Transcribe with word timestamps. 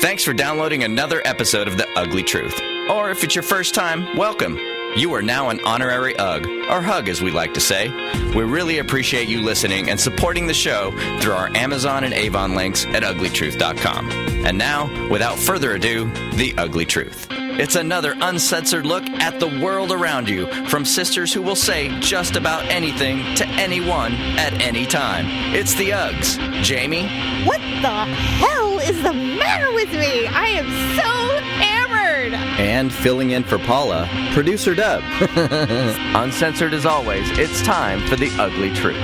Thanks 0.00 0.24
for 0.24 0.32
downloading 0.32 0.82
another 0.84 1.20
episode 1.26 1.68
of 1.68 1.76
The 1.76 1.86
Ugly 1.94 2.22
Truth. 2.22 2.60
Or 2.88 3.10
if 3.10 3.22
it's 3.22 3.34
your 3.34 3.42
first 3.42 3.74
time, 3.74 4.16
welcome. 4.16 4.58
You 4.96 5.12
are 5.14 5.22
now 5.22 5.50
an 5.50 5.60
honorary 5.64 6.16
UG, 6.16 6.46
or 6.68 6.80
HUG 6.80 7.08
as 7.08 7.22
we 7.22 7.30
like 7.30 7.54
to 7.54 7.60
say. 7.60 7.88
We 8.34 8.42
really 8.42 8.78
appreciate 8.78 9.28
you 9.28 9.40
listening 9.42 9.90
and 9.90 10.00
supporting 10.00 10.46
the 10.46 10.54
show 10.54 10.90
through 11.20 11.34
our 11.34 11.48
Amazon 11.54 12.04
and 12.04 12.14
Avon 12.14 12.54
links 12.54 12.86
at 12.86 13.02
uglytruth.com. 13.02 14.10
And 14.46 14.56
now, 14.58 15.08
without 15.10 15.38
further 15.38 15.74
ado, 15.74 16.10
The 16.32 16.54
Ugly 16.56 16.86
Truth. 16.86 17.28
It's 17.30 17.76
another 17.76 18.14
uncensored 18.20 18.86
look 18.86 19.04
at 19.04 19.38
the 19.38 19.60
world 19.62 19.92
around 19.92 20.28
you 20.28 20.46
from 20.66 20.84
sisters 20.84 21.32
who 21.32 21.42
will 21.42 21.54
say 21.56 22.00
just 22.00 22.36
about 22.36 22.64
anything 22.66 23.34
to 23.36 23.46
anyone 23.46 24.14
at 24.14 24.54
any 24.62 24.86
time. 24.86 25.26
It's 25.54 25.74
the 25.74 25.90
Uggs. 25.90 26.62
Jamie, 26.62 27.06
What 27.44 27.60
the 27.60 27.88
hell 27.88 28.69
is 28.90 29.02
the 29.04 29.12
matter 29.12 29.72
with 29.72 29.92
me? 29.92 30.26
I 30.26 30.46
am 30.48 30.66
so 30.96 31.38
hammered. 31.62 32.34
and 32.58 32.92
filling 32.92 33.30
in 33.30 33.44
for 33.44 33.56
Paula, 33.56 34.08
producer 34.32 34.74
Deb. 34.74 35.00
Uncensored 36.16 36.74
as 36.74 36.84
always, 36.84 37.24
it's 37.38 37.62
time 37.62 38.04
for 38.08 38.16
The 38.16 38.30
Ugly 38.36 38.74
Truth. 38.74 38.98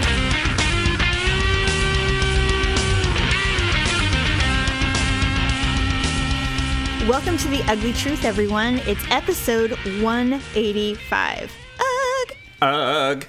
Welcome 7.09 7.37
to 7.39 7.47
the 7.49 7.63
Ugly 7.69 7.93
Truth, 7.93 8.25
everyone. 8.25 8.79
It's 8.87 9.09
episode 9.13 9.71
185. 10.03 11.53
Ugh. 11.79 12.37
Ugh. 12.61 13.27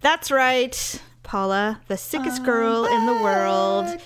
That's 0.00 0.30
right. 0.30 1.02
Paula, 1.22 1.82
the 1.88 1.98
sickest 1.98 2.42
girl 2.42 2.86
in 2.86 3.04
the 3.04 3.12
world, 3.12 4.00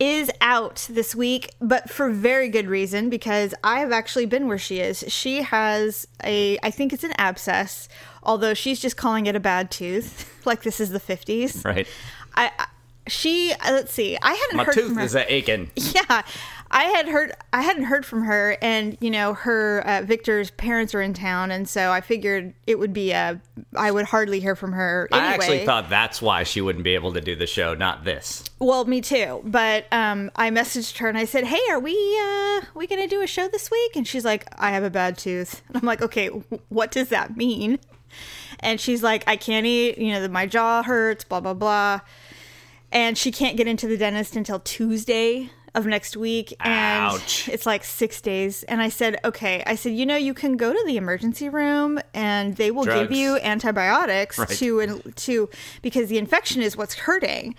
is 0.00 0.30
out 0.40 0.86
this 0.90 1.14
week, 1.14 1.52
but 1.60 1.90
for 1.90 2.08
very 2.10 2.48
good 2.48 2.66
reason 2.66 3.10
because 3.10 3.54
I 3.62 3.80
have 3.80 3.92
actually 3.92 4.26
been 4.26 4.48
where 4.48 4.58
she 4.58 4.80
is. 4.80 5.04
She 5.08 5.42
has 5.42 6.08
a, 6.24 6.58
I 6.62 6.70
think 6.70 6.92
it's 6.94 7.04
an 7.04 7.12
abscess, 7.18 7.86
although 8.22 8.54
she's 8.54 8.80
just 8.80 8.96
calling 8.96 9.26
it 9.26 9.36
a 9.36 9.40
bad 9.40 9.70
tooth, 9.70 10.40
like 10.46 10.62
this 10.62 10.80
is 10.80 10.90
the 10.90 11.00
50s. 11.00 11.64
Right. 11.64 11.86
I, 12.34 12.50
I 12.58 12.66
she 13.06 13.52
uh, 13.52 13.72
let's 13.72 13.92
see. 13.92 14.16
I 14.22 14.32
hadn't 14.34 14.56
My 14.56 14.64
heard 14.64 14.74
from 14.74 14.82
tooth 14.88 14.96
her. 14.96 15.02
is 15.02 15.16
aching. 15.16 15.70
yeah, 15.76 16.22
I 16.72 16.84
had 16.84 17.08
heard. 17.08 17.32
I 17.52 17.62
hadn't 17.62 17.84
heard 17.84 18.06
from 18.06 18.22
her, 18.24 18.56
and 18.62 18.96
you 19.00 19.10
know, 19.10 19.34
her 19.34 19.80
uh, 19.84 20.02
Victor's 20.02 20.52
parents 20.52 20.94
are 20.94 21.02
in 21.02 21.14
town, 21.14 21.50
and 21.50 21.68
so 21.68 21.90
I 21.90 22.00
figured 22.00 22.54
it 22.66 22.78
would 22.78 22.92
be 22.92 23.10
a. 23.10 23.40
I 23.76 23.90
would 23.90 24.04
hardly 24.06 24.38
hear 24.38 24.54
from 24.54 24.72
her 24.72 25.08
anyway. 25.10 25.26
I 25.26 25.34
actually 25.34 25.64
thought 25.66 25.90
that's 25.90 26.22
why 26.22 26.44
she 26.44 26.60
wouldn't 26.60 26.84
be 26.84 26.94
able 26.94 27.12
to 27.14 27.20
do 27.20 27.34
the 27.34 27.46
show, 27.46 27.74
not 27.74 28.04
this. 28.04 28.44
Well, 28.60 28.84
me 28.84 29.00
too. 29.00 29.40
But 29.44 29.86
um, 29.92 30.30
I 30.36 30.50
messaged 30.50 30.98
her 30.98 31.08
and 31.08 31.18
I 31.18 31.24
said, 31.24 31.44
"Hey, 31.44 31.60
are 31.70 31.80
we 31.80 31.92
uh, 32.22 32.60
we 32.74 32.86
gonna 32.86 33.08
do 33.08 33.20
a 33.20 33.26
show 33.26 33.48
this 33.48 33.68
week?" 33.68 33.96
And 33.96 34.06
she's 34.06 34.24
like, 34.24 34.46
"I 34.56 34.70
have 34.70 34.84
a 34.84 34.90
bad 34.90 35.18
tooth." 35.18 35.62
And 35.68 35.76
I'm 35.76 35.86
like, 35.86 36.02
"Okay, 36.02 36.28
wh- 36.28 36.72
what 36.72 36.92
does 36.92 37.08
that 37.08 37.36
mean?" 37.36 37.80
And 38.60 38.80
she's 38.80 39.02
like, 39.02 39.24
"I 39.26 39.34
can't 39.34 39.66
eat. 39.66 39.98
You 39.98 40.12
know, 40.12 40.28
my 40.28 40.46
jaw 40.46 40.84
hurts. 40.84 41.24
Blah 41.24 41.40
blah 41.40 41.54
blah." 41.54 42.00
And 42.92 43.16
she 43.16 43.30
can't 43.30 43.56
get 43.56 43.68
into 43.68 43.86
the 43.86 43.96
dentist 43.96 44.34
until 44.34 44.58
Tuesday 44.58 45.50
of 45.74 45.86
next 45.86 46.16
week. 46.16 46.54
And 46.60 47.12
Ouch. 47.14 47.48
it's 47.48 47.66
like 47.66 47.84
six 47.84 48.20
days. 48.20 48.62
And 48.64 48.80
I 48.82 48.88
said, 48.88 49.18
"Okay." 49.24 49.62
I 49.66 49.74
said, 49.74 49.92
"You 49.92 50.06
know, 50.06 50.16
you 50.16 50.34
can 50.34 50.56
go 50.56 50.72
to 50.72 50.82
the 50.86 50.96
emergency 50.96 51.48
room 51.48 52.00
and 52.14 52.56
they 52.56 52.70
will 52.70 52.84
give 52.84 53.12
you 53.12 53.36
antibiotics 53.38 54.38
Right. 54.38 54.48
to 54.48 54.98
to 55.16 55.48
because 55.82 56.08
the 56.08 56.18
infection 56.18 56.62
is 56.62 56.76
what's 56.76 56.94
hurting." 56.94 57.54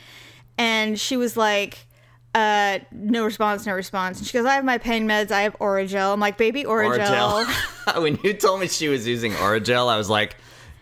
and 0.58 1.00
she 1.00 1.16
was 1.16 1.38
like 1.38 1.88
uh 2.36 2.78
no 2.92 3.24
response 3.24 3.66
no 3.66 3.74
response 3.74 4.18
and 4.20 4.28
she 4.28 4.34
goes 4.38 4.46
i 4.46 4.54
have 4.54 4.66
my 4.66 4.78
pain 4.78 5.08
meds 5.08 5.32
i 5.32 5.42
have 5.42 5.58
orajel 5.60 6.12
i'm 6.12 6.20
like 6.20 6.38
baby 6.38 6.66
orajel, 6.66 7.46
Orajel. 7.46 8.02
when 8.02 8.20
you 8.22 8.34
told 8.34 8.60
me 8.60 8.68
she 8.68 8.90
was 8.90 9.08
using 9.08 9.32
Orajel, 9.34 9.88
I 9.88 9.98
was 9.98 10.10
like, 10.10 10.36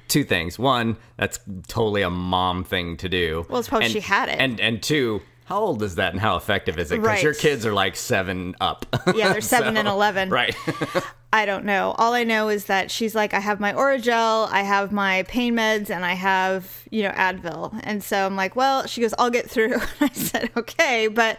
two 0.08 0.24
things. 0.24 0.60
One, 0.60 0.98
that's 1.18 1.40
totally 1.68 2.02
a 2.02 2.10
mom 2.10 2.64
thing 2.64 2.98
to 2.98 3.10
do. 3.10 3.46
Well, 3.50 3.60
it's 3.60 3.70
probably 3.70 3.86
and, 3.86 3.94
she 3.94 4.00
had 4.02 4.30
it. 4.30 4.40
And 4.40 4.60
and 4.60 4.82
two, 4.82 5.22
how 5.50 5.60
old 5.62 5.82
is 5.82 5.96
that 5.96 6.14
and 6.14 6.22
how 6.22 6.36
effective 6.38 6.78
is 6.78 6.92
it? 6.92 6.98
Because 7.02 7.08
Right. 7.08 7.24
your 7.24 7.34
kids 7.34 7.66
are 7.66 7.74
like 7.74 7.96
seven 7.96 8.56
up. 8.62 8.86
Yeah, 9.16 9.34
they're 9.34 9.42
seven 9.42 9.78
and 9.78 9.88
11. 9.98 10.30
Right. 10.30 10.56
i 11.34 11.46
don't 11.46 11.64
know 11.64 11.94
all 12.00 12.14
i 12.16 12.24
know 12.24 12.50
is 12.50 12.66
that 12.66 12.90
she's 12.90 13.14
like 13.14 13.36
i 13.36 13.40
have 13.40 13.60
my 13.60 13.72
orajel 13.74 14.50
i 14.52 14.64
have 14.64 14.92
my 14.92 15.22
pain 15.28 15.54
meds 15.56 15.92
and 15.92 16.04
i 16.04 16.14
have 16.14 16.88
you 16.90 17.04
know 17.04 17.12
advil 17.12 17.80
and 17.84 18.04
so 18.04 18.26
i'm 18.26 18.36
like 18.36 18.56
well 18.56 18.88
she 18.88 19.00
goes 19.00 19.14
i'll 19.20 19.30
get 19.30 19.48
through 19.48 19.76
i 20.02 20.10
said 20.10 20.50
okay 20.58 21.06
but 21.08 21.38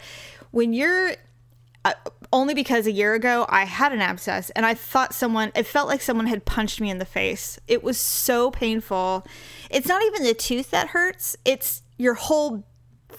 when 0.52 0.72
you're 0.72 1.10
uh, 1.84 1.92
only 2.32 2.54
because 2.54 2.86
a 2.86 2.92
year 2.92 3.14
ago 3.14 3.46
I 3.48 3.64
had 3.64 3.92
an 3.92 4.00
abscess 4.00 4.50
and 4.50 4.66
I 4.66 4.74
thought 4.74 5.14
someone, 5.14 5.50
it 5.56 5.64
felt 5.66 5.88
like 5.88 6.02
someone 6.02 6.26
had 6.26 6.44
punched 6.44 6.78
me 6.78 6.90
in 6.90 6.98
the 6.98 7.06
face. 7.06 7.58
It 7.66 7.82
was 7.82 7.96
so 7.98 8.50
painful. 8.50 9.26
It's 9.70 9.88
not 9.88 10.02
even 10.02 10.24
the 10.24 10.34
tooth 10.34 10.70
that 10.72 10.88
hurts, 10.88 11.36
it's 11.46 11.82
your 11.96 12.14
whole 12.14 12.64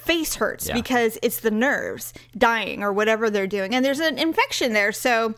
face 0.05 0.35
hurts 0.35 0.67
Yeah. 0.67 0.73
because 0.73 1.17
it's 1.21 1.39
the 1.39 1.51
nerves 1.51 2.13
dying 2.37 2.83
or 2.83 2.91
whatever 2.91 3.29
they're 3.29 3.47
doing. 3.47 3.73
And 3.75 3.83
there's 3.85 3.99
an 3.99 4.17
infection 4.17 4.73
there. 4.73 4.91
So 4.91 5.35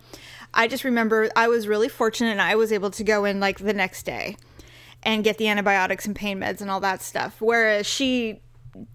I 0.54 0.68
just 0.68 0.84
remember 0.84 1.30
I 1.36 1.48
was 1.48 1.68
really 1.68 1.90
fortunate 1.90 2.32
and 2.32 2.42
I 2.42 2.56
was 2.56 2.72
able 2.72 2.92
to 2.92 3.04
go 3.04 3.26
in 3.26 3.40
like 3.40 3.60
the 3.60 3.74
next 3.74 4.04
day 4.04 4.38
and 5.04 5.24
get 5.24 5.38
the 5.38 5.48
antibiotics 5.48 6.06
and 6.06 6.16
pain 6.16 6.40
meds 6.40 6.62
and 6.62 6.70
all 6.72 6.80
that 6.80 7.02
stuff. 7.02 7.42
Whereas 7.42 7.86
she 7.86 8.42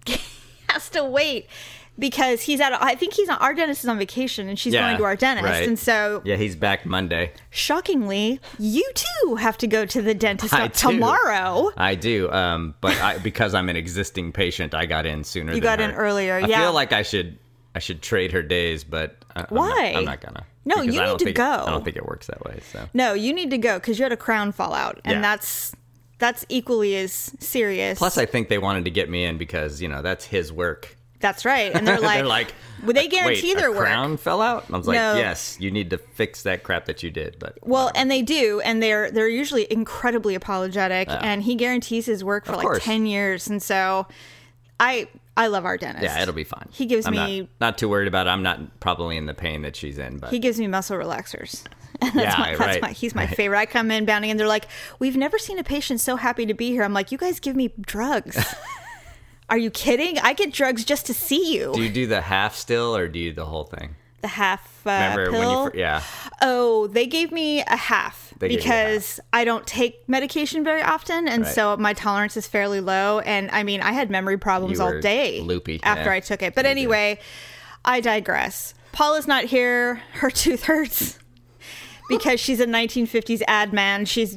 has 0.69 0.89
to 0.91 1.03
wait 1.03 1.47
because 1.99 2.41
he's 2.41 2.59
at. 2.61 2.73
I 2.81 2.95
think 2.95 3.13
he's 3.13 3.29
on. 3.29 3.37
Our 3.37 3.53
dentist 3.53 3.83
is 3.83 3.89
on 3.89 3.97
vacation, 3.99 4.47
and 4.49 4.57
she's 4.57 4.73
Yeah, 4.73 4.87
going 4.87 4.97
to 4.97 5.03
our 5.03 5.15
dentist, 5.15 5.45
right. 5.45 5.67
and 5.67 5.77
so 5.77 6.21
yeah, 6.25 6.35
he's 6.37 6.55
back 6.55 6.85
Monday. 6.85 7.31
shockingly, 7.49 8.39
you 8.57 8.89
too 8.95 9.35
have 9.35 9.57
to 9.59 9.67
go 9.67 9.85
to 9.85 10.01
the 10.01 10.13
dentist 10.13 10.53
I 10.53 10.67
tomorrow. 10.69 11.71
I 11.77 11.95
do, 11.95 12.31
um, 12.31 12.75
but 12.81 12.95
I, 13.01 13.17
because 13.19 13.53
I'm 13.53 13.69
an 13.69 13.75
existing 13.75 14.31
patient, 14.31 14.73
I 14.73 14.85
got 14.85 15.05
in 15.05 15.23
sooner. 15.23 15.53
You 15.53 15.61
got 15.61 15.79
in 15.79 15.91
her. 15.91 15.97
earlier, 15.97 16.35
I 16.35 16.39
yeah. 16.47 16.61
feel 16.61 16.73
like 16.73 16.93
I 16.93 17.03
should 17.03 17.37
I 17.75 17.79
should 17.79 18.01
trade 18.01 18.31
her 18.31 18.41
days, 18.41 18.83
but 18.83 19.17
I, 19.35 19.41
I'm 19.41 19.45
not- 19.51 19.51
Why? 19.51 19.93
I'm 19.95 20.05
not, 20.05 20.21
gonna. 20.21 20.45
No, 20.65 20.81
you 20.81 20.91
need 21.01 21.19
to 21.19 21.25
think- 21.25 21.37
go. 21.37 21.43
I 21.67 21.69
don't 21.69 21.83
think 21.83 21.95
it 21.95 22.05
works 22.05 22.27
that 22.27 22.43
way. 22.43 22.59
So 22.71 22.87
No, 22.93 23.13
you 23.13 23.33
need 23.33 23.49
to 23.51 23.57
go 23.57 23.79
because 23.79 23.97
you 23.99 24.03
had 24.03 24.11
a 24.11 24.17
crown 24.17 24.51
fallout, 24.51 24.99
and 25.05 25.15
Yeah. 25.15 25.21
that's 25.21 25.73
that's 26.17 26.45
equally 26.49 26.95
as 26.97 27.31
serious. 27.39 27.97
plus, 27.97 28.17
I 28.17 28.25
think 28.25 28.49
they 28.49 28.57
wanted 28.57 28.83
to 28.85 28.91
get 28.91 29.09
me 29.09 29.23
in 29.23 29.37
because 29.37 29.81
you 29.81 29.87
know 29.87 30.01
that's 30.01 30.25
his 30.25 30.51
work. 30.51 30.95
That's 31.19 31.45
right, 31.45 31.73
and 31.73 31.87
they're 31.87 31.99
like, 32.01 32.17
They're 32.19 32.25
like, 32.25 32.53
well, 32.83 32.93
they 32.93 33.01
"Wait, 33.03 33.11
guarantee 33.11 33.51
a 33.51 33.55
their 33.55 33.71
work. 33.71 33.79
crown 33.81 34.15
fell 34.17 34.41
out. 34.41 34.65
And 34.67 34.75
I 34.75 34.77
was 34.77 34.87
like, 34.87 34.95
No. 34.95 35.15
yes, 35.15 35.57
you 35.59 35.69
need 35.69 35.89
to 35.89 35.97
fix 35.97 36.43
that 36.43 36.63
crap 36.63 36.85
that 36.85 37.03
you 37.03 37.11
did. 37.11 37.37
But 37.39 37.57
Well, 37.61 37.91
and 37.95 38.09
they 38.09 38.21
do, 38.21 38.61
and 38.61 38.81
they're 38.81 39.11
they're 39.11 39.27
usually 39.27 39.71
incredibly 39.71 40.33
apologetic, 40.35 41.07
and 41.09 41.43
he 41.43 41.55
guarantees 41.55 42.05
his 42.05 42.23
work 42.23 42.45
for 42.45 42.53
like 42.53 42.61
course. 42.61 42.83
ten 42.83 43.05
years, 43.05 43.47
and 43.47 43.61
so 43.61 44.07
I 44.79 45.07
I 45.35 45.47
love 45.47 45.65
our 45.65 45.77
dentist. 45.77 46.03
yeah, 46.03 46.21
it'll 46.21 46.33
be 46.33 46.43
fine. 46.43 46.67
He 46.71 46.85
gives 46.85 47.05
I'm 47.05 47.13
me 47.13 47.41
not, 47.41 47.49
not 47.59 47.77
too 47.77 47.89
worried 47.89 48.07
about 48.07 48.27
it. 48.27 48.29
I'm 48.29 48.43
not 48.43 48.79
probably 48.79 49.17
in 49.17 49.25
the 49.25 49.33
pain 49.33 49.61
that 49.63 49.75
she's 49.75 49.97
in, 49.97 50.17
but 50.17 50.29
he 50.31 50.39
gives 50.39 50.59
me 50.59 50.67
muscle 50.67 50.97
relaxers. 50.97 51.63
that's 52.01 52.15
Yeah, 52.15 52.35
my, 52.37 52.49
that's 52.55 52.59
right, 52.59 52.81
my 52.81 52.91
he's 52.91 53.13
my 53.13 53.25
right. 53.25 53.35
favorite. 53.35 53.57
I 53.57 53.65
come 53.65 53.91
in 53.91 54.05
bounding, 54.05 54.31
and 54.31 54.39
they're 54.39 54.47
like, 54.47 54.67
"We've 54.99 55.17
never 55.17 55.37
seen 55.37 55.59
a 55.59 55.63
patient 55.65 55.99
so 55.99 56.15
happy 56.15 56.45
to 56.45 56.53
be 56.53 56.69
here." 56.71 56.83
I'm 56.83 56.93
like, 56.93 57.11
"You 57.11 57.17
guys 57.17 57.41
give 57.41 57.57
me 57.57 57.73
drugs." 57.81 58.37
Are 59.49 59.57
you 59.57 59.71
kidding? 59.71 60.17
I 60.19 60.33
get 60.33 60.53
drugs 60.53 60.83
just 60.85 61.05
to 61.07 61.13
see 61.13 61.53
you. 61.55 61.71
do 61.73 61.81
you 61.81 61.89
do 61.89 62.05
the 62.07 62.21
half 62.21 62.55
still 62.55 62.95
or 62.95 63.07
do 63.07 63.19
you 63.19 63.31
do 63.31 63.35
the 63.35 63.45
whole 63.45 63.63
thing? 63.65 63.95
the 64.21 64.27
half 64.27 64.85
uh, 64.85 64.89
Remember 65.15 65.31
pill. 65.31 65.63
when 65.63 65.73
you? 65.73 65.79
Yeah, 65.79 66.03
Oh, 66.41 66.87
they 66.87 67.07
gave 67.07 67.31
me 67.31 67.61
a 67.61 67.77
half 67.77 68.33
They 68.37 68.49
you 68.49 68.55
a 68.55 68.57
because 68.57 69.19
I 69.31 69.45
don't 69.45 69.65
take 69.65 70.07
medication 70.09 70.61
very 70.61 70.81
often, 70.81 71.27
and 71.29 71.43
Right. 71.43 71.55
so 71.55 71.77
my 71.77 71.93
tolerance 71.93 72.35
is 72.35 72.45
fairly 72.45 72.81
low. 72.81 73.19
And 73.19 73.49
I 73.51 73.63
mean, 73.63 73.79
I 73.81 73.93
had 73.93 74.09
memory 74.11 74.37
problems 74.37 74.79
all 74.81 74.99
day 74.99 75.39
loopy, 75.39 75.79
after 75.83 76.09
yeah. 76.09 76.15
I 76.17 76.19
took 76.19 76.41
it. 76.41 76.53
But 76.53 76.65
anyway, 76.65 77.19
I 77.85 78.01
digress. 78.01 78.73
Paula's 78.91 79.25
not 79.25 79.45
here. 79.45 80.01
Her 80.15 80.29
tooth 80.29 80.63
hurts 80.63 81.17
because 82.09 82.41
she's 82.41 82.59
a 82.59 82.65
1950s 82.65 83.41
ad 83.47 83.71
man. 83.71 84.03
She's 84.03 84.35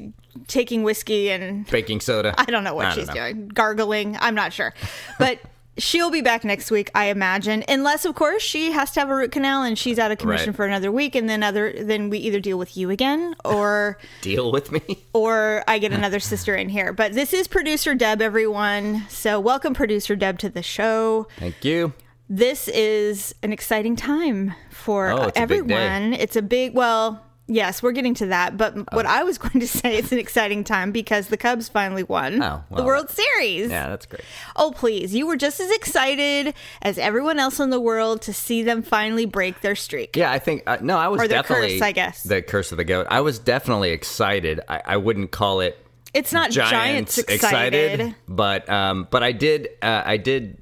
taking 0.48 0.82
whiskey 0.82 1.30
and 1.30 1.66
baking 1.70 2.00
soda. 2.00 2.34
I 2.38 2.44
don't 2.46 2.64
know 2.64 2.74
what 2.74 2.84
don't 2.84 2.94
she's 2.94 3.08
know. 3.08 3.14
doing. 3.14 3.48
Gargling. 3.48 4.16
I'm 4.20 4.34
not 4.34 4.52
sure. 4.52 4.72
But 5.18 5.40
she'll 5.78 6.10
be 6.10 6.20
back 6.20 6.44
next 6.44 6.70
week, 6.70 6.90
I 6.94 7.06
imagine. 7.06 7.64
Unless, 7.68 8.04
of 8.04 8.14
course, 8.14 8.42
she 8.42 8.72
has 8.72 8.90
to 8.92 9.00
have 9.00 9.08
a 9.08 9.14
root 9.16 9.32
canal 9.32 9.62
and 9.62 9.78
she's 9.78 9.98
out 9.98 10.10
of 10.12 10.18
commission 10.18 10.48
Right. 10.50 10.56
for 10.56 10.66
another 10.66 10.92
week, 10.92 11.14
and 11.14 11.28
then 11.28 11.42
other 11.42 11.72
then 11.82 12.10
we 12.10 12.18
either 12.18 12.40
deal 12.40 12.58
with 12.58 12.76
you 12.76 12.90
again 12.90 13.34
or 13.44 13.98
Deal 14.20 14.52
with 14.52 14.70
me. 14.72 14.82
or 15.14 15.64
I 15.66 15.78
get 15.78 15.92
another 15.92 16.20
sister 16.20 16.54
in 16.54 16.68
here. 16.68 16.92
But 16.92 17.12
this 17.14 17.32
is 17.32 17.48
producer 17.48 17.94
Deb, 17.94 18.20
everyone. 18.20 19.04
So 19.08 19.40
welcome 19.40 19.74
producer 19.74 20.14
Deb 20.16 20.38
to 20.40 20.48
the 20.50 20.62
show. 20.62 21.26
Thank 21.38 21.64
you. 21.64 21.92
This 22.28 22.68
is 22.68 23.34
an 23.42 23.52
exciting 23.52 23.94
time 23.96 24.54
for 24.70 25.10
Oh, 25.10 25.22
it's 25.24 25.36
a 25.38 25.40
everyone. 25.40 26.14
It's 26.14 26.36
a 26.36 26.40
big 26.42 26.74
well, 26.74 27.22
Yes, 27.48 27.82
we're 27.82 27.92
getting 27.92 28.14
to 28.14 28.26
that. 28.26 28.56
But 28.56 28.74
what 28.94 29.04
I 29.04 29.24
was 29.24 29.36
going 29.44 29.60
to 29.60 29.66
say, 29.68 29.96
it's 29.96 30.12
an 30.12 30.18
exciting 30.18 30.64
time 30.64 30.92
because 30.92 31.28
the 31.28 31.36
Cubs 31.36 31.68
finally 31.68 32.02
won 32.04 32.42
Oh, 32.42 32.62
the 32.74 32.84
World 32.84 33.10
Series. 33.10 33.68
Yeah, 33.70 33.88
that's 33.88 34.06
great. 34.06 34.22
Oh, 34.56 34.70
please. 34.74 35.14
You 35.14 35.26
were 35.26 35.36
just 35.36 35.58
as 35.60 35.70
excited 35.72 36.54
as 36.82 36.98
everyone 36.98 37.38
else 37.38 37.58
in 37.60 37.70
the 37.70 37.80
world 37.80 38.22
to 38.22 38.32
see 38.32 38.62
them 38.62 38.82
finally 38.82 39.26
break 39.26 39.60
their 39.60 39.74
streak. 39.74 40.16
Yeah, 40.16 40.30
I 40.30 40.38
think 40.38 40.62
uh, 40.66 40.78
no, 40.80 40.96
I 40.98 41.08
was 41.08 41.20
Or 41.20 41.24
the 41.28 41.34
definitely 41.34 41.72
curse, 41.74 41.82
I 41.82 41.92
guess. 41.92 42.22
the 42.22 42.42
curse 42.42 42.70
of 42.72 42.78
the 42.78 42.84
goat. 42.84 43.06
I 43.10 43.20
was 43.20 43.38
definitely 43.38 43.90
excited. 43.90 44.60
I, 44.68 44.80
I 44.86 44.96
wouldn't 44.96 45.32
call 45.32 45.60
it 45.60 45.76
It's 46.14 46.32
not 46.32 46.50
giants, 46.52 47.16
Giants, 47.16 47.18
excited. 47.18 48.14
but 48.28 48.68
um, 48.70 49.08
but 49.10 49.22
I 49.22 49.32
did 49.32 49.68
uh, 49.82 50.02
I 50.06 50.16
did 50.16 50.58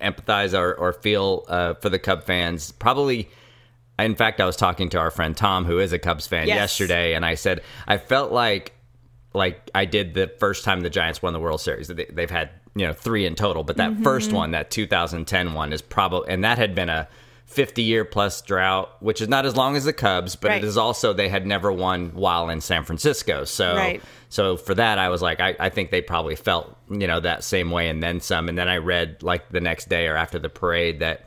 empathize 0.00 0.58
or, 0.58 0.74
or 0.74 0.92
feel 0.94 1.44
uh, 1.48 1.74
for 1.74 1.88
the 1.88 1.98
Cub 1.98 2.24
fans. 2.24 2.72
Probably, 2.72 3.28
in 4.04 4.14
fact, 4.14 4.40
I 4.40 4.44
was 4.46 4.56
talking 4.56 4.88
to 4.90 4.98
our 4.98 5.10
friend 5.10 5.36
Tom, 5.36 5.64
who 5.64 5.78
is 5.78 5.92
a 5.92 5.98
Cubs 5.98 6.26
fan, 6.26 6.46
Yes. 6.48 6.56
yesterday, 6.56 7.14
and 7.14 7.24
I 7.24 7.34
said 7.34 7.62
I 7.86 7.98
felt 7.98 8.32
like 8.32 8.72
like 9.34 9.70
I 9.74 9.84
did 9.86 10.14
the 10.14 10.30
first 10.38 10.62
time 10.64 10.80
the 10.82 10.90
Giants 10.90 11.22
won 11.22 11.32
the 11.32 11.40
World 11.40 11.60
Series. 11.60 11.88
They, 11.88 12.04
they've 12.06 12.30
had 12.30 12.50
you 12.74 12.86
know 12.86 12.92
three 12.92 13.26
in 13.26 13.34
total, 13.34 13.64
but 13.64 13.76
that 13.78 13.92
Mm-hmm. 13.92 14.02
first 14.02 14.32
one, 14.32 14.50
that 14.52 14.70
2010 14.70 15.54
one, 15.54 15.72
is 15.72 15.82
probably 15.82 16.28
and 16.28 16.44
that 16.44 16.58
had 16.58 16.74
been 16.74 16.88
a 16.88 17.08
50 17.46 17.82
year 17.82 18.04
plus 18.06 18.40
drought, 18.42 18.90
which 19.00 19.20
is 19.20 19.28
not 19.28 19.44
as 19.44 19.54
long 19.56 19.76
as 19.76 19.84
the 19.84 19.92
Cubs, 19.92 20.36
but 20.36 20.48
Right. 20.48 20.64
it 20.64 20.66
is 20.66 20.78
also 20.78 21.12
they 21.12 21.28
had 21.28 21.46
never 21.46 21.70
won 21.70 22.10
while 22.14 22.48
in 22.48 22.60
San 22.62 22.82
Francisco. 22.84 23.44
So 23.44 23.76
Right. 23.76 24.02
so 24.30 24.56
for 24.56 24.74
that, 24.74 24.98
I 24.98 25.08
was 25.10 25.20
like, 25.22 25.40
I, 25.40 25.54
I 25.60 25.68
think 25.68 25.90
they 25.90 26.00
probably 26.02 26.36
felt 26.36 26.76
you 26.90 27.06
know 27.06 27.20
that 27.20 27.44
same 27.44 27.70
way 27.70 27.88
and 27.88 28.02
then 28.02 28.20
some. 28.20 28.48
And 28.48 28.56
then 28.56 28.68
I 28.68 28.76
read 28.78 29.22
like 29.22 29.48
the 29.50 29.60
next 29.60 29.88
day 29.88 30.06
or 30.08 30.16
after 30.16 30.38
the 30.38 30.48
parade 30.48 31.00
that 31.00 31.26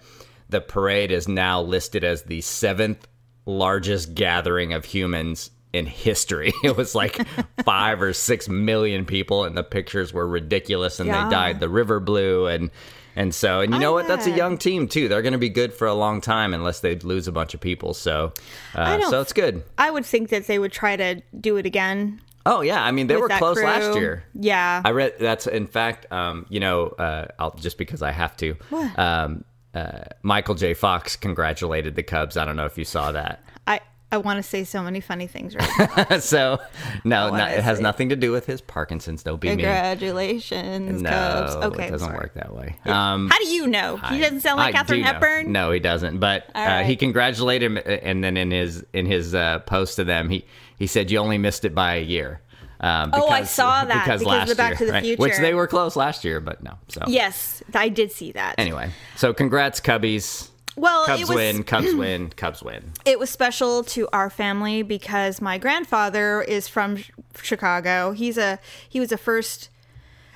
the 0.49 0.61
parade 0.61 1.11
is 1.11 1.27
now 1.27 1.61
listed 1.61 2.03
as 2.03 2.23
the 2.23 2.41
seventh 2.41 3.07
largest 3.45 4.15
gathering 4.15 4.73
of 4.73 4.85
humans 4.85 5.51
in 5.73 5.85
history. 5.85 6.53
It 6.63 6.77
was 6.77 6.95
like 6.95 7.19
five 7.65 8.01
or 8.01 8.13
six 8.13 8.47
million 8.49 9.05
people, 9.05 9.43
and 9.43 9.57
the 9.57 9.63
pictures 9.63 10.13
were 10.13 10.27
ridiculous, 10.27 10.99
and 10.99 11.07
Yeah. 11.07 11.25
they 11.25 11.29
dyed 11.31 11.59
the 11.59 11.69
river 11.69 11.99
blue 11.99 12.47
and. 12.47 12.71
And 13.17 13.33
so, 13.33 13.61
and 13.61 13.73
you 13.73 13.79
know 13.79 13.91
I 13.97 14.01
what? 14.01 14.07
That's 14.09 14.27
a 14.27 14.31
young 14.31 14.57
team 14.57 14.89
too. 14.89 15.07
They're 15.07 15.21
going 15.21 15.31
to 15.31 15.37
be 15.39 15.47
good 15.47 15.73
for 15.73 15.87
a 15.87 15.93
long 15.93 16.19
time 16.19 16.53
unless 16.53 16.81
they 16.81 16.97
lose 16.97 17.29
a 17.29 17.31
bunch 17.31 17.53
of 17.53 17.61
people. 17.61 17.93
So, 17.93 18.33
uh, 18.73 19.09
so 19.09 19.21
it's 19.21 19.31
good. 19.31 19.63
I 19.77 19.89
would 19.89 20.05
think 20.05 20.27
that 20.31 20.47
they 20.47 20.59
would 20.59 20.73
try 20.73 20.97
to 20.97 21.21
do 21.39 21.55
it 21.55 21.65
again. 21.65 22.19
Oh 22.45 22.59
yeah, 22.59 22.83
I 22.83 22.91
mean 22.91 23.07
they 23.07 23.15
were 23.15 23.29
close 23.29 23.57
last 23.57 23.97
year. 23.97 24.25
Yeah. 24.33 24.81
I 24.83 24.91
read 24.91 25.13
that's 25.17 25.47
in 25.47 25.65
fact, 25.65 26.11
um, 26.11 26.45
you 26.49 26.59
know, 26.59 26.87
uh, 26.87 27.27
I'll 27.39 27.51
just 27.55 27.77
because 27.77 28.01
I 28.01 28.11
have 28.11 28.35
to. 28.35 28.55
What? 28.69 28.99
Um, 28.99 29.45
uh, 29.75 30.05
Michael 30.23 30.55
J. 30.55 30.73
Fox 30.73 31.15
congratulated 31.15 31.95
the 31.95 32.03
Cubs. 32.03 32.37
I 32.37 32.45
don't 32.45 32.55
know 32.55 32.65
if 32.65 32.77
you 32.77 32.85
saw 32.85 33.11
that. 33.11 33.43
I, 33.67 33.81
I 34.11 34.17
want 34.17 34.37
to 34.37 34.43
say 34.43 34.63
so 34.63 34.81
many 34.81 35.01
funny 35.01 35.27
things 35.27 35.55
right 35.55 35.69
now. 36.09 36.19
so, 36.19 36.59
no, 37.03 37.29
no, 37.35 37.45
it 37.45 37.61
has 37.63 37.77
say- 37.77 37.83
nothing 37.83 38.09
to 38.09 38.15
do 38.15 38.31
with 38.31 38.45
his 38.45 38.61
Parkinson's. 38.61 39.23
Don't 39.23 39.41
be 39.41 39.49
mean. 39.49 39.57
Congratulations, 39.59 41.01
No, 41.01 41.09
Cubs. 41.09 41.55
Okay, 41.55 41.87
it 41.87 41.91
doesn't 41.91 42.13
work 42.13 42.33
that 42.35 42.53
way. 42.55 42.75
Um, 42.85 43.29
How 43.29 43.37
do 43.39 43.47
you 43.47 43.67
know? 43.67 43.97
He 43.97 44.19
doesn't 44.19 44.41
sound 44.41 44.57
like 44.57 44.75
I 44.75 44.95
know. 44.95 45.03
Hepburn. 45.03 45.51
No, 45.51 45.71
he 45.71 45.79
doesn't. 45.79 46.19
But 46.19 46.49
uh, 46.55 46.83
he 46.83 46.95
congratulated 46.95 47.71
him, 47.71 47.77
uh, 47.77 47.81
and 47.81 48.23
then 48.23 48.37
in 48.37 48.51
his 48.51 48.85
in 48.93 49.05
his 49.05 49.33
uh, 49.35 49.59
post 49.59 49.95
to 49.97 50.03
them, 50.03 50.29
he 50.29 50.45
he 50.77 50.87
said 50.87 51.09
you 51.11 51.17
only 51.19 51.37
missed 51.37 51.65
it 51.65 51.73
by 51.75 51.95
a 51.95 52.01
year. 52.01 52.41
Um, 52.85 53.09
Oh, 53.13 53.27
I 53.29 53.43
saw 53.43 53.83
that 53.85 54.03
because 54.05 54.21
of 54.21 54.27
last 54.27 54.49
the 54.49 54.55
Back 54.55 54.71
year, 54.71 54.77
to 54.77 54.85
the 54.85 54.91
right? 54.91 55.19
which 55.19 55.37
they 55.37 55.53
were 55.53 55.67
close 55.67 55.95
last 55.95 56.23
year, 56.23 56.39
but 56.39 56.61
no. 56.63 56.73
So 56.87 57.01
Yes, 57.07 57.63
I 57.73 57.89
did 57.89 58.11
see 58.11 58.31
that. 58.33 58.55
anyway, 58.59 58.91
so 59.15 59.33
congrats, 59.33 59.81
Cubbies. 59.81 60.49
well, 60.75 61.05
Cubs 61.05 61.21
it 61.21 61.27
was 61.27 61.35
win, 61.35 61.63
Cubs 61.63 61.93
win, 61.95 62.29
Cubs 62.35 62.61
win. 62.61 62.91
it 63.05 63.17
was 63.17 63.29
special 63.31 63.83
to 63.85 64.07
our 64.13 64.29
family 64.29 64.83
because 64.83 65.41
my 65.41 65.57
grandfather 65.57 66.41
is 66.43 66.67
from 66.67 66.97
Chicago. 67.41 68.11
He's 68.11 68.37
a 68.37 68.59
he 68.87 68.99
was 68.99 69.11
a 69.11 69.17
first 69.17 69.69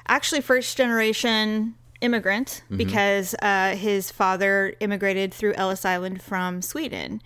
actually 0.08 0.42
first 0.42 0.76
generation 0.76 1.76
immigrant 2.02 2.64
because 2.76 3.36
uh, 3.42 3.76
his 3.76 4.10
father 4.10 4.74
immigrated 4.80 5.34
through 5.34 5.54
Ellis 5.56 5.84
Island 5.86 6.22
from 6.22 6.62
Sweden 6.62 7.22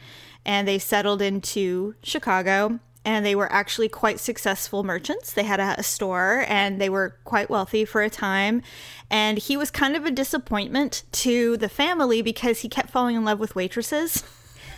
and 0.45 0.67
they 0.67 0.79
settled 0.79 1.21
into 1.21 1.93
Chicago 2.03 2.79
and 3.05 3.25
they 3.25 3.35
were 3.35 3.51
actually 3.51 3.89
quite 3.89 4.19
successful 4.19 4.83
merchants. 4.83 5.33
They 5.33 5.43
had 5.43 5.59
a, 5.59 5.75
a 5.79 5.83
store 5.83 6.45
and 6.47 6.79
they 6.79 6.89
were 6.89 7.17
quite 7.25 7.49
wealthy 7.49 7.83
for 7.85 8.01
a 8.01 8.09
time. 8.09 8.61
And 9.09 9.37
he 9.37 9.57
was 9.57 9.69
kind 9.71 9.95
of 9.95 10.05
a 10.05 10.11
disappointment 10.11 11.03
to 11.13 11.57
the 11.57 11.69
family 11.69 12.21
because 12.21 12.59
he 12.59 12.69
kept 12.69 12.89
falling 12.91 13.15
in 13.15 13.25
love 13.25 13.39
with 13.39 13.55
waitresses 13.55 14.23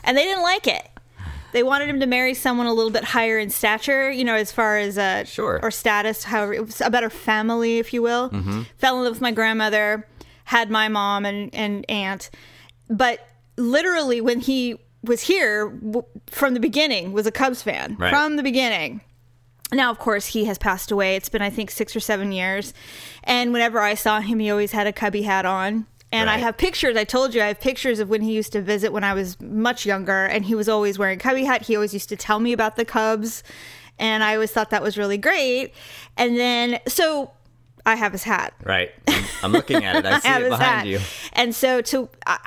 and 0.03 0.17
they 0.17 0.23
didn't 0.23 0.43
like 0.43 0.67
it. 0.67 0.89
They 1.53 1.63
wanted 1.63 1.87
him 1.87 2.01
to 2.01 2.05
marry 2.05 2.33
someone 2.33 2.67
a 2.67 2.73
little 2.73 2.91
bit 2.91 3.05
higher 3.05 3.37
in 3.39 3.49
stature, 3.49 4.11
you 4.11 4.25
know, 4.25 4.35
as 4.35 4.51
far 4.51 4.77
as 4.77 4.97
uh, 4.97 5.23
Sure. 5.23 5.59
or 5.63 5.71
status, 5.71 6.25
however, 6.25 6.53
it 6.53 6.65
was 6.65 6.81
a 6.81 6.89
better 6.89 7.09
family, 7.09 7.77
if 7.77 7.93
you 7.93 8.01
will. 8.01 8.29
Fell 8.77 8.97
in 8.97 9.03
love 9.05 9.13
with 9.13 9.21
my 9.21 9.31
grandmother, 9.31 10.05
had 10.43 10.69
my 10.69 10.89
mom 10.89 11.25
and, 11.25 11.53
and 11.55 11.85
aunt, 11.89 12.29
but 12.89 13.25
literally 13.55 14.19
when 14.19 14.41
he 14.41 14.75
was 15.05 15.21
here 15.21 15.69
w- 15.69 16.05
from 16.27 16.53
the 16.53 16.59
beginning 16.59 17.11
was 17.13 17.25
a 17.25 17.31
Cubs 17.31 17.61
fan 17.61 17.95
Right. 17.99 18.09
from 18.09 18.35
the 18.35 18.43
beginning. 18.43 19.01
Now, 19.71 19.89
of 19.89 19.97
course, 19.99 20.27
he 20.27 20.45
has 20.45 20.57
passed 20.57 20.91
away. 20.91 21.15
It's 21.15 21.29
been, 21.29 21.41
I 21.41 21.49
think, 21.49 21.71
six 21.71 21.95
or 21.95 21.99
seven 21.99 22.31
years. 22.31 22.73
And 23.23 23.51
whenever 23.51 23.79
I 23.79 23.95
saw 23.95 24.19
him, 24.19 24.39
he 24.39 24.49
always 24.51 24.71
had 24.71 24.85
a 24.87 24.93
Cubby 24.93 25.23
hat 25.23 25.45
on. 25.45 25.87
And 26.11 26.29
I 26.29 26.37
have 26.37 26.55
pictures. 26.57 26.95
I 26.95 27.03
told 27.03 27.33
you 27.33 27.41
I 27.41 27.47
have 27.47 27.59
pictures 27.59 27.99
of 27.99 28.07
when 28.09 28.21
he 28.21 28.31
used 28.31 28.53
to 28.53 28.61
visit 28.61 28.93
when 28.93 29.03
I 29.03 29.13
was 29.13 29.41
much 29.41 29.85
younger, 29.85 30.23
and 30.25 30.45
he 30.45 30.55
was 30.55 30.69
always 30.69 30.97
wearing 30.97 31.19
Cubby 31.19 31.43
hat. 31.43 31.63
He 31.63 31.75
always 31.75 31.93
used 31.93 32.07
to 32.09 32.15
tell 32.15 32.39
me 32.39 32.53
about 32.53 32.77
the 32.77 32.85
Cubs, 32.85 33.43
and 33.99 34.23
I 34.23 34.35
always 34.35 34.51
thought 34.51 34.69
that 34.69 34.81
was 34.83 34.97
really 34.97 35.17
great. 35.17 35.73
And 36.15 36.37
then, 36.37 36.79
so 36.87 37.31
I 37.85 37.95
have 37.95 38.11
his 38.11 38.23
hat. 38.23 38.53
Right. 38.63 38.91
I'm, 39.07 39.25
I'm 39.43 39.51
looking 39.51 39.83
at 39.85 39.95
it. 39.97 40.05
I 40.05 40.19
see 40.19 40.27
have 40.27 40.41
it 40.41 40.49
behind 40.49 40.63
hat. 40.63 40.87
you. 40.87 40.99
And 41.33 41.53
so 41.53 41.81
to 41.81 42.09
I, 42.25 42.39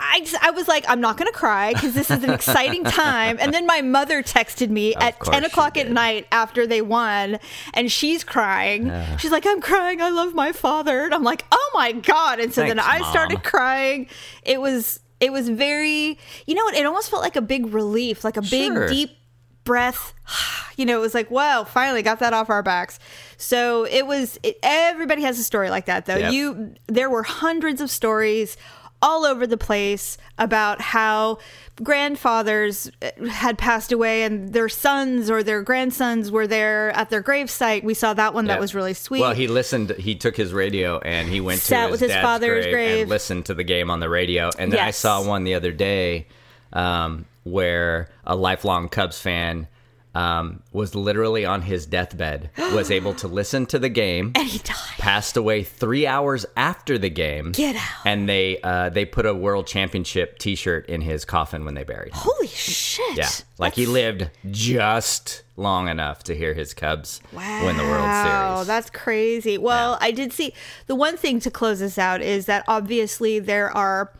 I, 0.42 0.48
I 0.48 0.50
was 0.50 0.66
like, 0.68 0.84
I'm 0.88 1.00
not 1.00 1.16
going 1.16 1.30
to 1.30 1.36
cry 1.38 1.72
because 1.72 1.94
this 1.94 2.10
is 2.10 2.24
an 2.24 2.30
exciting 2.30 2.84
time. 3.04 3.36
And 3.40 3.54
then 3.54 3.66
my 3.66 3.80
mother 3.82 4.22
texted 4.22 4.70
me 4.70 4.94
at 4.96 5.20
10 5.20 5.42
she 5.42 5.46
o'clock 5.46 5.76
at 5.76 5.90
night 5.90 6.26
after 6.32 6.66
they 6.66 6.82
won, 6.82 7.38
and 7.74 7.90
she's 7.90 8.24
crying. 8.24 8.92
She's 9.18 9.30
like, 9.30 9.46
I'm 9.46 9.60
crying. 9.60 10.00
I 10.00 10.10
love 10.10 10.34
my 10.34 10.52
father. 10.52 11.04
And 11.04 11.14
I'm 11.14 11.24
like, 11.24 11.44
oh 11.52 11.70
my 11.74 11.92
god. 11.92 12.40
And 12.40 12.52
so 12.52 12.62
then 12.62 12.78
Thanks, 12.78 13.06
I 13.06 13.10
started 13.10 13.44
crying. 13.44 14.08
It 14.42 14.60
was 14.60 15.00
it 15.20 15.32
was 15.32 15.48
very, 15.48 16.16
you 16.46 16.54
know, 16.54 16.62
what? 16.64 16.74
it 16.76 16.86
almost 16.86 17.10
felt 17.10 17.22
like 17.22 17.34
a 17.36 17.40
big 17.42 17.74
relief, 17.74 18.22
like 18.24 18.36
a 18.36 18.42
big 18.42 18.72
Sure. 18.72 18.88
deep 18.88 19.17
breath 19.68 20.14
you 20.76 20.84
know 20.86 20.96
it 20.98 21.00
was 21.00 21.14
like 21.14 21.30
wow 21.30 21.62
finally 21.64 22.02
got 22.02 22.18
that 22.18 22.32
off 22.32 22.48
our 22.50 22.62
backs 22.62 22.98
so 23.36 23.84
it 23.84 24.06
was 24.06 24.38
it, 24.42 24.58
everybody 24.62 25.22
has 25.22 25.38
a 25.38 25.44
story 25.44 25.68
like 25.70 25.86
that 25.86 26.06
though 26.06 26.16
Yep. 26.16 26.32
you 26.32 26.74
there 26.86 27.10
were 27.10 27.22
hundreds 27.22 27.80
of 27.80 27.90
stories 27.90 28.56
all 29.00 29.24
over 29.24 29.46
the 29.46 29.56
place 29.56 30.18
about 30.38 30.80
how 30.80 31.38
grandfathers 32.02 32.90
uh, 33.02 33.26
had 33.28 33.58
passed 33.58 33.92
away 33.92 34.22
and 34.22 34.52
their 34.52 34.68
sons 34.68 35.30
or 35.30 35.42
their 35.42 35.62
grandsons 35.62 36.30
were 36.30 36.46
there 36.46 36.90
at 36.90 37.10
their 37.10 37.22
gravesite 37.22 37.82
we 37.84 37.94
saw 37.94 38.14
that 38.14 38.34
one 38.34 38.46
that 38.46 38.60
was 38.60 38.74
really 38.74 38.94
sweet 38.94 39.20
Well, 39.20 39.34
he 39.34 39.46
listened. 39.48 39.90
He 39.92 40.14
took 40.14 40.36
his 40.36 40.52
radio 40.52 40.98
and 41.00 41.28
he 41.28 41.40
went 41.40 41.60
Sat 41.60 41.86
to 41.86 41.90
with 41.92 42.00
his, 42.00 42.10
his 42.10 42.16
dad's 42.16 42.24
father's 42.24 42.64
grave, 42.66 42.72
grave. 42.72 43.00
and 43.02 43.10
listened 43.10 43.46
to 43.46 43.54
the 43.54 43.64
game 43.64 43.90
on 43.90 44.00
the 44.00 44.08
radio. 44.08 44.50
And 44.58 44.72
then 44.72 44.80
I 44.80 44.90
saw 44.92 45.22
one 45.24 45.44
the 45.44 45.54
other 45.54 45.72
day 45.72 46.26
um, 46.72 47.24
where 47.50 48.08
a 48.24 48.36
lifelong 48.36 48.88
Cubs 48.88 49.20
fan 49.20 49.68
um, 50.14 50.62
was 50.72 50.94
literally 50.94 51.44
on 51.44 51.62
his 51.62 51.86
deathbed, 51.86 52.50
was 52.72 52.90
able 52.90 53.14
to 53.14 53.28
listen 53.28 53.66
to 53.66 53.78
the 53.78 53.88
game. 53.90 54.32
and 54.34 54.48
he 54.48 54.58
died 54.58 54.74
Passed 54.98 55.36
away 55.36 55.62
three 55.62 56.06
hours 56.08 56.44
after 56.56 56.98
the 56.98 57.10
game. 57.10 57.52
Get 57.52 57.76
out. 57.76 57.82
And 58.04 58.28
they 58.28 58.60
uh, 58.62 58.88
they 58.88 59.04
put 59.04 59.26
a 59.26 59.34
World 59.34 59.66
Championship 59.68 60.38
T-shirt 60.38 60.86
in 60.88 61.02
his 61.02 61.24
coffin 61.24 61.64
when 61.64 61.74
they 61.74 61.84
buried 61.84 62.08
him. 62.14 62.20
holy 62.20 62.48
shit 62.48 63.16
Yeah, 63.16 63.28
like 63.58 63.74
he 63.74 63.86
lived 63.86 64.28
just 64.50 65.42
long 65.56 65.88
enough 65.88 66.24
to 66.24 66.34
hear 66.36 66.52
his 66.54 66.74
Cubs 66.74 67.20
win 67.32 67.76
the 67.76 67.82
World 67.84 68.02
Series. 68.02 68.24
Wow, 68.26 68.64
that's 68.64 68.90
crazy. 68.90 69.56
Well, 69.58 69.98
I 70.00 70.10
did 70.10 70.32
see 70.32 70.52
the 70.86 70.94
one 70.96 71.16
thing 71.16 71.38
to 71.40 71.50
close 71.50 71.78
this 71.80 71.98
out 71.98 72.22
is 72.22 72.46
that 72.46 72.64
obviously 72.66 73.38
there 73.38 73.70
are, 73.76 74.12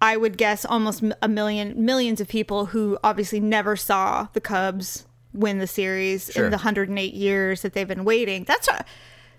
I 0.00 0.16
would 0.16 0.38
guess, 0.38 0.64
almost 0.64 1.02
a 1.22 1.28
millions 1.28 2.20
of 2.20 2.28
people 2.28 2.66
who 2.66 2.98
obviously 3.02 3.40
never 3.40 3.74
saw 3.76 4.28
the 4.32 4.40
Cubs 4.40 5.06
win 5.34 5.58
the 5.58 5.66
series 5.66 6.30
Sure. 6.32 6.44
in 6.46 6.50
the 6.50 6.56
108 6.58 7.14
years 7.14 7.62
that 7.62 7.72
they've 7.72 7.88
been 7.88 8.04
waiting. 8.04 8.44
That's 8.44 8.68
a 8.68 8.84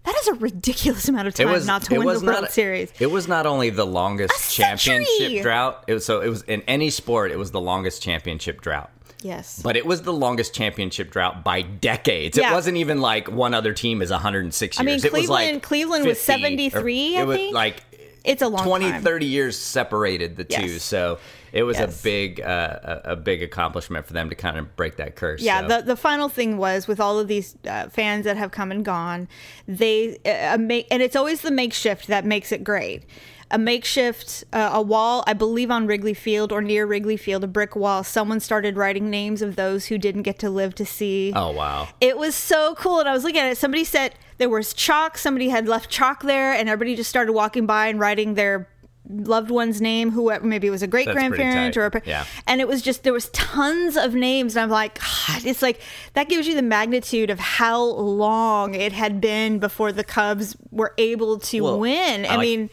that 0.06 0.16
is 0.18 0.28
a 0.30 0.34
ridiculous 0.36 1.10
amount 1.10 1.28
of 1.28 1.34
time 1.34 1.66
not 1.66 1.84
to 1.84 1.92
win 1.96 2.02
the 2.02 2.06
was 2.06 2.24
World 2.24 2.42
not- 2.44 2.52
Series. 2.52 2.92
It 3.00 3.12
was 3.12 3.28
not 3.28 3.46
only 3.46 3.70
the 3.70 3.86
longest 3.86 4.54
championship 4.56 5.42
drought. 5.44 5.84
It 5.88 5.94
was 5.94 6.06
so 6.06 6.22
it 6.22 6.30
was 6.30 6.42
in 6.44 6.62
any 6.64 6.90
sport. 6.90 7.32
It 7.32 7.38
was 7.38 7.52
the 7.52 7.60
longest 7.62 8.02
championship 8.02 8.62
drought. 8.62 8.90
Yes. 9.22 9.62
But 9.62 9.76
it 9.76 9.86
was 9.86 10.04
the 10.04 10.14
longest 10.14 10.54
championship 10.54 11.12
drought 11.12 11.44
by 11.44 11.62
decades. 11.64 12.38
Yeah. 12.38 12.52
It 12.52 12.54
wasn't 12.54 12.78
even 12.78 13.02
like 13.02 13.30
one 13.30 13.54
other 13.54 13.74
team 13.74 14.02
is 14.02 14.12
106 14.12 14.80
I 14.80 14.84
mean, 14.84 14.94
years. 14.94 15.04
it 15.06 15.12
was 15.12 15.28
like 15.28 15.62
Cleveland- 15.62 15.64
Cleveland 15.64 16.06
was 16.06 16.18
50 16.20 16.32
or- 16.32 16.36
73, 16.46 17.18
I 17.18 17.22
it 17.22 17.28
was 17.28 17.38
think? 17.38 17.54
like 17.54 17.84
It's 18.24 18.42
a 18.42 18.48
long 18.48 18.66
20, 18.66 18.92
time. 18.92 19.02
30 19.04 19.26
years 19.26 19.58
separated 19.58 20.36
the 20.38 20.44
two. 20.44 20.80
So 20.80 21.20
it 21.52 21.64
was 21.64 21.78
Yes. 21.78 22.00
a 22.00 22.04
big 22.04 22.42
uh, 22.42 23.00
a, 23.06 23.12
a 23.12 23.16
big 23.16 23.42
accomplishment 23.44 24.06
for 24.06 24.14
them 24.14 24.30
to 24.30 24.36
kind 24.36 24.58
of 24.58 24.76
break 24.76 24.98
that 24.98 25.16
curse. 25.16 25.42
Yeah, 25.42 25.62
so. 25.62 25.78
the 25.78 25.84
the 25.84 25.96
final 25.96 26.30
thing 26.30 26.58
was 26.58 26.88
with 26.88 27.00
all 27.00 27.20
of 27.20 27.28
these 27.28 27.56
uh, 27.68 27.90
fans 27.90 28.26
that 28.26 28.38
have 28.38 28.52
come 28.52 28.72
and 28.72 28.84
gone, 28.86 29.28
they 29.68 30.18
uh, 30.26 30.58
make 30.58 30.88
and 30.92 31.02
it's 31.02 31.16
always 31.16 31.42
the 31.42 31.52
makeshift 31.52 32.08
that 32.08 32.26
makes 32.26 32.52
it 32.52 32.64
great. 32.64 33.04
A 33.52 33.58
makeshift, 33.58 34.44
uh, 34.54 34.70
a 34.74 34.82
wall, 34.82 35.24
I 35.26 35.34
believe 35.34 35.72
on 35.72 35.88
Wrigley 35.88 36.14
Field 36.14 36.52
or 36.52 36.62
near 36.62 36.86
Wrigley 36.86 37.18
Field, 37.18 37.44
a 37.44 37.48
brick 37.48 37.76
wall. 37.76 38.04
Someone 38.04 38.40
started 38.40 38.78
writing 38.78 39.10
names 39.10 39.42
of 39.42 39.56
those 39.56 39.88
who 39.88 39.98
didn't 39.98 40.22
get 40.22 40.38
to 40.40 40.52
live 40.52 40.76
to 40.76 40.86
see. 40.86 41.34
oh 41.36 41.50
wow. 41.52 41.88
It 42.00 42.16
was 42.18 42.36
so 42.36 42.76
cool. 42.76 43.00
And 43.00 43.10
I 43.10 43.14
was 43.14 43.24
looking 43.24 43.40
at 43.40 43.52
it. 43.52 43.58
Somebody 43.58 43.86
said 43.86 44.14
there 44.40 44.50
was 44.50 44.74
chalk. 44.74 45.18
Somebody 45.18 45.50
had 45.50 45.68
left 45.68 45.90
chalk 45.90 46.24
there, 46.24 46.54
and 46.54 46.68
everybody 46.68 46.96
just 46.96 47.10
started 47.10 47.34
walking 47.34 47.66
by 47.68 47.88
and 47.88 48.00
writing 48.00 48.34
their 48.34 48.68
loved 49.08 49.50
one's 49.50 49.82
name, 49.82 50.12
whoever 50.12 50.46
maybe 50.46 50.68
it 50.68 50.72
was 50.72 50.84
a 50.84 50.88
great 50.88 51.06
That's 51.06 51.16
grandparent 51.16 51.76
or 51.78 51.86
a 51.88 52.02
Yeah. 52.06 52.26
and 52.46 52.62
it 52.62 52.68
was 52.68 52.82
just 52.84 53.02
there 53.04 53.14
was 53.14 53.30
tons 53.30 53.98
of 53.98 54.14
names 54.14 54.56
and 54.56 54.62
i'm 54.64 54.70
like 54.70 55.00
god 55.00 55.46
it's 55.46 55.64
like 55.64 55.82
that 56.14 56.30
gives 56.30 56.48
you 56.48 56.54
the 56.54 56.62
magnitude 56.62 57.32
of 57.32 57.40
how 57.40 57.82
long 57.84 58.76
it 58.76 58.92
had 58.94 59.20
been 59.20 59.58
before 59.58 59.92
the 59.92 60.04
cubs 60.04 60.56
were 60.70 60.94
able 61.00 61.40
to 61.40 61.62
Well, 61.62 61.80
win 61.80 62.26
i 62.28 62.36
like- 62.36 62.40
mean 62.40 62.70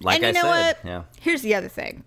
like 0.00 0.22
and 0.22 0.22
you 0.22 0.28
I 0.28 0.32
know 0.44 0.52
said, 0.54 0.76
what 0.76 0.78
yeah. 0.84 1.02
here's 1.20 1.42
the 1.42 1.56
other 1.56 1.68
thing 1.68 2.04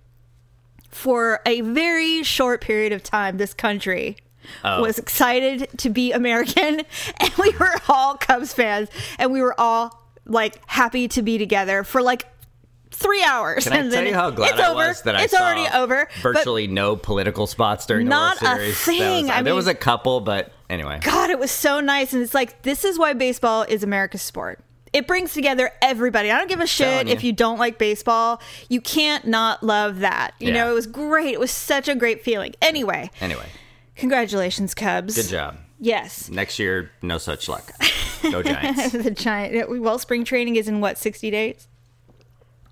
for 0.89 1.41
a 1.45 1.59
very 1.61 2.23
short 2.23 2.61
period 2.61 2.93
of 2.93 3.03
time 3.03 3.35
this 3.37 3.53
country 3.53 4.15
Oh. 4.63 4.81
was 4.81 4.97
excited 4.99 5.69
to 5.77 5.89
be 5.89 6.11
american 6.11 6.81
and 7.19 7.33
we 7.39 7.51
were 7.59 7.73
all 7.87 8.15
cubs 8.15 8.53
fans 8.53 8.89
and 9.19 9.31
we 9.31 9.41
were 9.41 9.59
all 9.59 9.99
like 10.25 10.59
happy 10.67 11.07
to 11.09 11.21
be 11.21 11.37
together 11.37 11.83
for 11.83 12.01
like 12.01 12.25
three 12.91 13.23
hours 13.23 13.63
Can 13.63 13.73
I 13.73 13.77
and 13.79 13.91
tell 13.91 14.01
then 14.01 14.07
you 14.07 14.13
how 14.13 14.29
glad 14.29 14.51
it's 14.51 14.59
I 14.59 14.67
over 14.69 14.75
was 14.75 15.01
that 15.01 15.15
I 15.15 15.23
it's 15.23 15.33
saw 15.35 15.43
already 15.43 15.67
over 15.75 16.07
Virtually 16.21 16.67
no 16.67 16.95
political 16.95 17.47
spots 17.47 17.85
during 17.85 18.07
Not 18.07 18.39
the 18.39 18.45
a 18.45 18.55
World 18.55 18.73
Series. 18.75 18.85
That 18.85 18.85
thing. 18.85 19.25
was- 19.25 19.31
I 19.31 19.41
there 19.41 19.55
was 19.55 19.67
a 19.67 19.73
couple, 19.75 20.19
but 20.21 20.51
anyway. 20.69 20.99
God, 21.01 21.29
it 21.31 21.39
was 21.39 21.49
so 21.51 21.79
nice. 21.81 22.13
And 22.13 22.21
it's 22.21 22.35
like, 22.35 22.61
this 22.61 22.85
is 22.85 22.99
why 22.99 23.13
baseball 23.13 23.63
is 23.67 23.83
America's 23.83 24.21
sport. 24.21 24.59
It 24.93 25.07
brings 25.07 25.33
together 25.33 25.71
everybody. 25.81 26.29
I 26.29 26.37
don't 26.37 26.47
give 26.47 26.61
a 26.61 26.67
shit 26.67 26.87
Telling 26.87 27.07
if 27.07 27.23
you. 27.23 27.27
you 27.27 27.33
don't 27.33 27.57
like 27.57 27.79
baseball. 27.79 28.39
You 28.69 28.79
can't 28.79 29.25
not 29.25 29.63
love 29.63 29.99
that. 30.01 30.35
You 30.39 30.51
know, 30.51 30.69
it 30.69 30.73
was 30.75 30.85
great. 30.85 31.33
It 31.33 31.39
was 31.39 31.49
such 31.51 31.87
a 31.89 31.95
great 31.95 32.23
feeling. 32.23 32.53
Anyway, 32.61 33.09
Anyway, 33.19 33.47
congratulations, 33.95 34.73
Cubs. 34.73 35.15
good 35.15 35.27
job. 35.29 35.57
Yes. 35.79 36.29
Next 36.29 36.59
year, 36.59 36.91
no 37.01 37.17
such 37.17 37.49
luck. 37.49 37.71
Go 38.23 38.41
Giants. 38.43 38.91
the 38.93 39.11
giant. 39.11 39.81
Well, 39.81 39.99
spring 39.99 40.23
training 40.23 40.55
is 40.55 40.67
in 40.69 40.79
what, 40.79 40.97
60 40.97 41.29
days? 41.29 41.67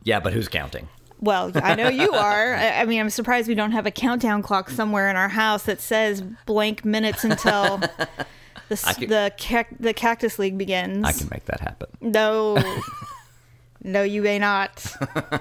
Yeah, 0.03 0.19
but 0.21 0.31
who's 0.33 0.47
counting? 0.47 0.87
Well, 1.19 1.51
I 1.55 1.75
know 1.75 1.89
you 1.89 2.11
are. 2.13 2.55
I 2.55 2.85
mean, 2.85 2.99
I'm 3.01 3.09
surprised 3.09 3.47
we 3.47 3.55
don't 3.55 3.73
have 3.73 3.85
a 3.85 3.91
countdown 3.91 4.41
clock 4.41 4.69
somewhere 4.69 5.09
in 5.09 5.15
our 5.17 5.29
house 5.29 5.63
that 5.63 5.81
says 5.81 6.23
blank 6.45 6.85
minutes 6.85 7.23
until 7.25 7.77
the, 8.69 8.95
could- 8.97 9.09
the, 9.09 9.65
the 9.79 9.93
Cactus 9.93 10.39
League 10.39 10.57
begins. 10.57 11.05
I 11.05 11.11
can 11.11 11.27
make 11.29 11.45
that 11.45 11.59
happen. 11.59 11.89
No. 11.99 12.55
No, 13.83 14.03
you 14.03 14.21
may 14.21 14.37
not. 14.39 14.85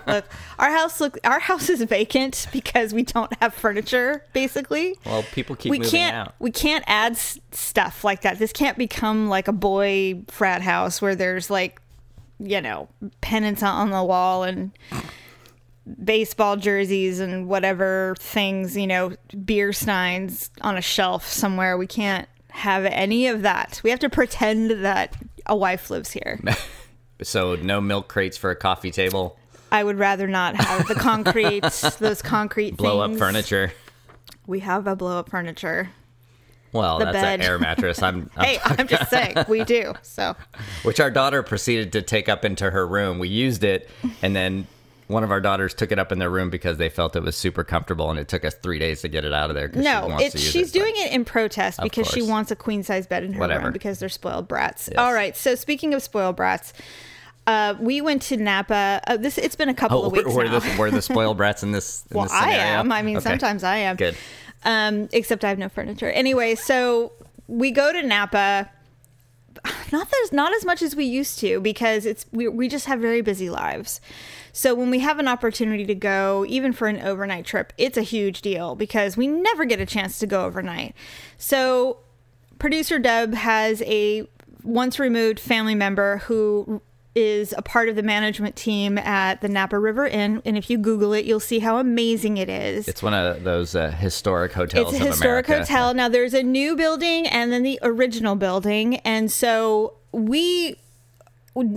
look, 0.06 0.24
our 0.58 0.70
house 0.70 1.00
look 1.00 1.18
our 1.24 1.40
house 1.40 1.68
is 1.68 1.82
vacant 1.82 2.46
because 2.52 2.92
we 2.94 3.02
don't 3.02 3.32
have 3.40 3.54
furniture, 3.54 4.24
basically. 4.32 4.96
Well, 5.04 5.22
people 5.32 5.56
keep 5.56 5.70
we 5.70 5.78
moving 5.78 5.90
can't 5.90 6.14
out. 6.14 6.34
we 6.38 6.50
can't 6.50 6.84
add 6.86 7.12
s- 7.12 7.38
stuff 7.52 8.02
like 8.04 8.22
that. 8.22 8.38
This 8.38 8.52
can't 8.52 8.78
become 8.78 9.28
like 9.28 9.48
a 9.48 9.52
boy 9.52 10.22
frat 10.28 10.62
house 10.62 11.02
where 11.02 11.14
there's 11.14 11.50
like 11.50 11.80
you 12.42 12.60
know, 12.62 12.88
pennants 13.20 13.62
on 13.62 13.90
the 13.90 14.02
wall 14.02 14.44
and 14.44 14.70
baseball 16.02 16.56
jerseys 16.56 17.20
and 17.20 17.48
whatever 17.48 18.14
things, 18.18 18.76
you 18.76 18.86
know, 18.86 19.12
beer 19.44 19.72
steins 19.72 20.50
on 20.62 20.76
a 20.76 20.80
shelf 20.80 21.26
somewhere. 21.26 21.76
We 21.76 21.86
can't 21.86 22.28
have 22.48 22.84
any 22.86 23.26
of 23.26 23.42
that. 23.42 23.80
We 23.84 23.90
have 23.90 23.98
to 24.00 24.08
pretend 24.08 24.70
that 24.84 25.16
a 25.46 25.56
wife 25.56 25.90
lives 25.90 26.12
here. 26.12 26.40
So 27.22 27.56
no 27.56 27.80
milk 27.80 28.08
crates 28.08 28.36
for 28.36 28.50
a 28.50 28.56
coffee 28.56 28.90
table. 28.90 29.38
I 29.72 29.84
would 29.84 29.98
rather 29.98 30.26
not 30.26 30.56
have 30.56 30.88
the 30.88 30.94
concrete, 30.96 31.62
those 32.00 32.22
concrete 32.22 32.76
Blow 32.76 33.02
things. 33.06 33.16
up 33.16 33.18
furniture. 33.26 33.72
We 34.46 34.60
have 34.60 34.86
a 34.86 34.96
blow 34.96 35.18
up 35.18 35.30
furniture. 35.30 35.90
Well, 36.72 36.98
The 36.98 37.06
that's 37.06 37.16
bed. 37.16 37.40
an 37.40 37.46
air 37.46 37.58
mattress. 37.58 38.02
I'm, 38.02 38.30
I'm 38.36 38.44
Hey, 38.44 38.58
I'm 38.64 38.86
just 38.88 39.10
saying, 39.10 39.36
we 39.48 39.64
do. 39.64 39.94
So 40.02 40.34
which 40.82 40.98
our 41.00 41.10
daughter 41.10 41.42
proceeded 41.42 41.92
to 41.92 42.02
take 42.02 42.28
up 42.28 42.44
into 42.44 42.70
her 42.70 42.86
room. 42.86 43.18
We 43.18 43.28
used 43.28 43.62
it, 43.64 43.88
and 44.22 44.34
then 44.36 44.66
one 45.08 45.24
of 45.24 45.32
our 45.32 45.40
daughters 45.40 45.74
took 45.74 45.90
it 45.90 45.98
up 45.98 46.12
in 46.12 46.20
their 46.20 46.30
room 46.30 46.50
because 46.50 46.78
they 46.78 46.88
felt 46.88 47.16
it 47.16 47.22
was 47.24 47.36
super 47.36 47.64
comfortable, 47.64 48.10
and 48.10 48.18
it 48.20 48.28
took 48.28 48.44
us 48.44 48.54
three 48.54 48.78
days 48.78 49.00
to 49.02 49.08
get 49.08 49.24
it 49.24 49.32
out 49.32 49.50
of 49.50 49.56
there. 49.56 49.68
she 49.72 49.80
no, 49.80 50.06
wants 50.06 50.24
it, 50.26 50.30
to 50.32 50.38
use 50.38 50.50
she's 50.52 50.70
it, 50.70 50.78
doing 50.78 50.94
it 50.96 51.12
in 51.12 51.24
protest 51.24 51.80
because 51.82 52.06
she 52.08 52.22
wants 52.22 52.50
a 52.52 52.56
queen 52.56 52.82
size 52.84 53.06
bed 53.08 53.24
in 53.24 53.32
her 53.34 53.40
Whatever. 53.40 53.64
room 53.64 53.72
because 53.72 53.98
they're 53.98 54.08
spoiled 54.08 54.46
brats. 54.46 54.88
All 54.96 55.12
right. 55.12 55.36
So 55.36 55.56
speaking 55.56 55.92
of 55.94 56.02
spoiled 56.02 56.36
brats, 56.36 56.72
uh, 57.50 57.74
we 57.80 58.00
went 58.00 58.22
to 58.22 58.36
Napa. 58.36 59.00
Uh, 59.06 59.16
this 59.16 59.36
it's 59.38 59.56
been 59.56 59.68
a 59.68 59.74
couple 59.74 59.98
Oh, 60.02 60.06
of 60.06 60.12
weeks 60.12 60.32
we're 60.32 60.44
now. 60.44 60.58
the, 60.58 60.76
we're 60.78 60.90
the 60.90 61.02
spoiled 61.02 61.36
brats 61.42 61.62
in 61.62 61.72
this. 61.72 62.04
In 62.10 62.16
well, 62.16 62.26
this 62.26 62.32
I 62.32 62.50
am. 62.52 62.92
I 62.92 63.02
mean, 63.02 63.16
Okay. 63.16 63.24
sometimes 63.28 63.64
I 63.64 63.76
am. 63.78 63.96
Good. 63.96 64.16
Um, 64.64 65.08
except 65.12 65.44
I 65.44 65.48
have 65.48 65.58
no 65.58 65.68
furniture. 65.68 66.10
Anyway, 66.10 66.54
so 66.54 67.12
we 67.48 67.70
go 67.70 67.92
to 67.92 68.02
Napa. 68.02 68.70
Not 69.92 70.08
as 70.24 70.32
not 70.32 70.54
as 70.54 70.64
much 70.64 70.80
as 70.80 70.94
we 70.94 71.04
used 71.04 71.38
to 71.40 71.60
because 71.60 72.06
it's 72.06 72.24
we 72.32 72.46
we 72.48 72.68
just 72.68 72.86
have 72.86 73.00
very 73.00 73.20
busy 73.20 73.50
lives. 73.50 74.00
So 74.52 74.74
when 74.74 74.90
we 74.90 75.00
have 75.00 75.18
an 75.18 75.28
opportunity 75.28 75.84
to 75.86 75.94
go, 75.94 76.44
even 76.48 76.72
for 76.72 76.88
an 76.88 77.00
overnight 77.00 77.44
trip, 77.44 77.72
it's 77.76 77.96
a 77.98 78.02
huge 78.02 78.40
deal 78.42 78.74
because 78.74 79.16
we 79.16 79.26
never 79.26 79.64
get 79.64 79.80
a 79.80 79.86
chance 79.86 80.18
to 80.20 80.26
go 80.26 80.44
overnight. 80.44 80.94
So 81.38 81.98
producer 82.58 82.98
Deb 82.98 83.34
has 83.34 83.82
a 83.82 84.26
once 84.62 84.98
removed 84.98 85.40
family 85.40 85.74
member 85.74 86.18
who 86.18 86.80
is 87.14 87.52
a 87.56 87.62
part 87.62 87.88
of 87.88 87.96
the 87.96 88.02
management 88.02 88.54
team 88.54 88.96
at 88.98 89.40
the 89.40 89.48
Napa 89.48 89.78
River 89.78 90.06
Inn. 90.06 90.42
And 90.44 90.56
if 90.56 90.70
you 90.70 90.78
Google 90.78 91.12
it, 91.12 91.24
you'll 91.24 91.40
see 91.40 91.58
how 91.58 91.78
amazing 91.78 92.36
it 92.36 92.48
is. 92.48 92.86
It's 92.86 93.02
one 93.02 93.14
of 93.14 93.42
those 93.42 93.74
uh, 93.74 93.90
historic 93.90 94.52
hotels. 94.52 94.94
It's 94.94 95.02
a 95.02 95.06
historic 95.06 95.48
America. 95.48 95.72
hotel. 95.72 95.94
Now 95.94 96.08
there's 96.08 96.34
a 96.34 96.42
new 96.42 96.76
building 96.76 97.26
and 97.26 97.52
then 97.52 97.62
the 97.62 97.78
original 97.82 98.36
building, 98.36 98.96
and 98.98 99.30
so 99.30 99.94
we 100.12 100.76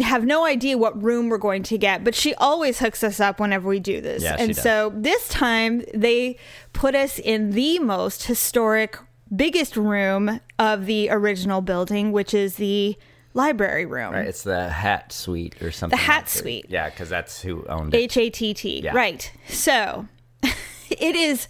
have 0.02 0.24
no 0.24 0.46
idea 0.46 0.78
what 0.78 1.02
room 1.02 1.30
we're 1.30 1.38
going 1.38 1.64
to 1.64 1.78
get, 1.78 2.04
but 2.04 2.14
she 2.14 2.34
always 2.36 2.80
hooks 2.80 3.04
us 3.04 3.20
up 3.20 3.40
whenever 3.40 3.68
we 3.68 3.80
do 3.80 4.02
this. 4.02 4.22
Yeah, 4.22 4.36
and 4.38 4.56
so 4.56 4.92
this 4.96 5.28
time 5.30 5.84
they 5.94 6.38
put 6.74 6.94
us 6.94 7.18
in 7.18 7.52
the 7.52 7.80
most 7.80 8.24
historic, 8.26 8.98
biggest 9.36 9.76
room 9.76 10.40
of 10.60 10.86
the 10.86 11.10
original 11.10 11.62
building, 11.62 12.12
which 12.12 12.34
is 12.34 12.56
the 12.56 12.96
library 13.34 13.86
room. 13.86 14.14
Right, 14.14 14.28
it's 14.28 14.44
the 14.44 14.70
Hatt 14.70 15.12
Suite 15.12 15.62
or 15.62 15.72
something. 15.72 15.98
The 15.98 16.04
Hatt 16.04 16.24
like. 16.24 16.30
Suite. 16.30 16.66
Yeah, 16.70 16.90
because 16.90 17.10
that's 17.10 17.42
who 17.42 17.66
owned 17.68 17.94
it. 17.94 17.98
H 17.98 18.18
A 18.18 18.30
T 18.30 18.54
T. 18.54 18.90
Right. 18.94 19.32
So 19.48 20.08
it 20.44 21.16
is 21.16 21.48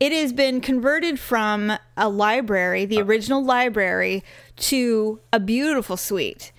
it 0.00 0.12
has 0.12 0.32
been 0.32 0.60
converted 0.60 1.18
from 1.20 1.72
a 1.96 2.08
library, 2.08 2.84
the 2.84 3.00
original 3.00 3.44
library, 3.44 4.24
to 4.56 5.20
a 5.32 5.40
beautiful 5.40 5.96
suite. 5.96 6.52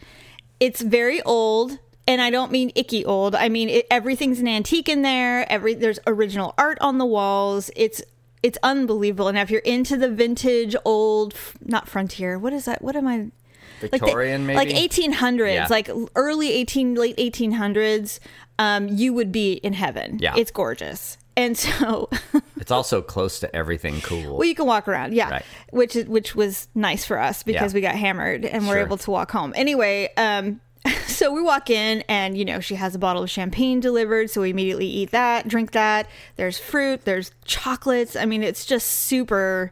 It's 0.59 0.81
very 0.81 1.21
old. 1.23 1.79
And 2.07 2.21
I 2.21 2.29
don't 2.29 2.51
mean 2.51 2.71
icky 2.75 3.03
old. 3.03 3.33
I 3.33 3.49
mean 3.49 3.67
it, 3.67 3.87
everything's 3.89 4.39
an 4.39 4.47
antique 4.47 4.87
in 4.87 5.01
there. 5.01 5.51
Every 5.51 5.73
there's 5.73 5.99
original 6.05 6.53
art 6.55 6.77
on 6.79 6.99
the 6.99 7.05
walls. 7.05 7.71
It's 7.75 8.01
it's 8.43 8.59
unbelievable. 8.61 9.27
And 9.27 9.39
if 9.39 9.49
you're 9.49 9.61
into 9.61 9.97
the 9.97 10.09
vintage 10.09 10.75
old, 10.85 11.33
not 11.63 11.89
frontier, 11.89 12.37
what 12.37 12.53
is 12.53 12.65
that? 12.65 12.83
What 12.83 12.95
am 12.95 13.07
I? 13.07 13.31
Like 13.81 13.91
the- 13.91 13.97
Victorian, 13.97 14.45
maybe? 14.45 14.57
like 14.57 14.69
1800s, 14.69 15.53
Yeah. 15.53 15.67
like 15.69 15.89
early 16.15 16.51
18, 16.51 16.95
late 16.95 17.17
1800s, 17.17 18.19
um, 18.59 18.87
you 18.87 19.13
would 19.13 19.31
be 19.31 19.53
in 19.53 19.73
heaven. 19.73 20.17
Yeah. 20.21 20.33
It's 20.37 20.51
gorgeous. 20.51 21.17
And 21.37 21.57
so, 21.65 22.09
It's 22.59 22.71
also 22.71 23.01
close 23.01 23.39
to 23.41 23.53
everything 23.55 24.01
cool. 24.01 24.37
well, 24.37 24.45
you 24.47 24.55
can 24.55 24.65
walk 24.65 24.87
around, 24.87 25.13
yeah, 25.13 25.29
Right. 25.29 25.45
which 25.71 25.95
is 25.95 26.05
which 26.07 26.33
was 26.35 26.67
nice 26.73 27.05
for 27.05 27.19
us 27.19 27.43
because 27.43 27.73
Yeah. 27.73 27.75
we 27.75 27.81
got 27.81 27.95
hammered 27.95 28.45
and 28.45 28.67
we're 28.67 28.79
able 28.79 28.97
to 28.97 29.11
walk 29.11 29.31
home. 29.31 29.53
Anyway, 29.55 30.09
um, 30.17 30.61
so 31.07 31.31
we 31.33 31.41
walk 31.41 31.69
in 31.69 32.03
and 32.07 32.37
you 32.37 32.45
know 32.45 32.59
she 32.59 32.75
has 32.75 32.95
a 32.95 32.99
bottle 32.99 33.23
of 33.23 33.29
champagne 33.29 33.79
delivered, 33.81 34.29
so 34.29 34.41
we 34.41 34.49
immediately 34.51 34.87
eat 34.87 35.11
that, 35.11 35.47
drink 35.47 35.71
that. 35.71 36.07
There's 36.37 36.57
fruit, 36.57 37.03
there's 37.05 37.31
chocolates. 37.43 38.15
I 38.15 38.25
mean, 38.25 38.41
it's 38.43 38.65
just 38.65 38.87
super, 38.87 39.71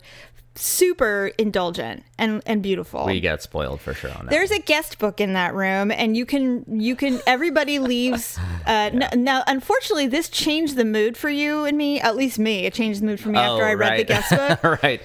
super 0.55 1.31
indulgent 1.37 2.03
and 2.17 2.41
and 2.45 2.61
beautiful. 2.61 3.05
we 3.05 3.19
got 3.19 3.41
spoiled 3.41 3.81
for 3.81 3.93
sure 3.93 4.11
on 4.11 4.25
that. 4.25 4.29
There's 4.29 4.51
a 4.51 4.59
guest 4.59 4.99
book 4.99 5.19
in 5.19 5.33
that 5.33 5.53
room, 5.55 5.91
and 5.91 6.15
you 6.15 6.25
can 6.25 6.79
you 6.79 6.95
can 6.95 7.19
everybody 7.27 7.79
leaves. 7.79 8.37
Uh, 8.65 8.89
n- 8.93 9.23
now, 9.23 9.43
unfortunately, 9.45 10.07
this 10.07 10.29
changed 10.29 10.77
the 10.77 10.85
mood 10.85 11.17
for 11.17 11.29
you 11.29 11.65
and 11.65 11.77
me. 11.77 11.99
At 11.99 12.15
least 12.15 12.39
me, 12.39 12.65
it 12.65 12.73
changed 12.73 13.01
the 13.01 13.05
mood 13.07 13.19
for 13.19 13.27
me 13.27 13.37
Oh, 13.37 13.41
after 13.41 13.65
I 13.65 13.73
read 13.73 13.99
the 13.99 14.05
guest 14.05 14.29
book 14.29 14.63
right. 14.83 15.01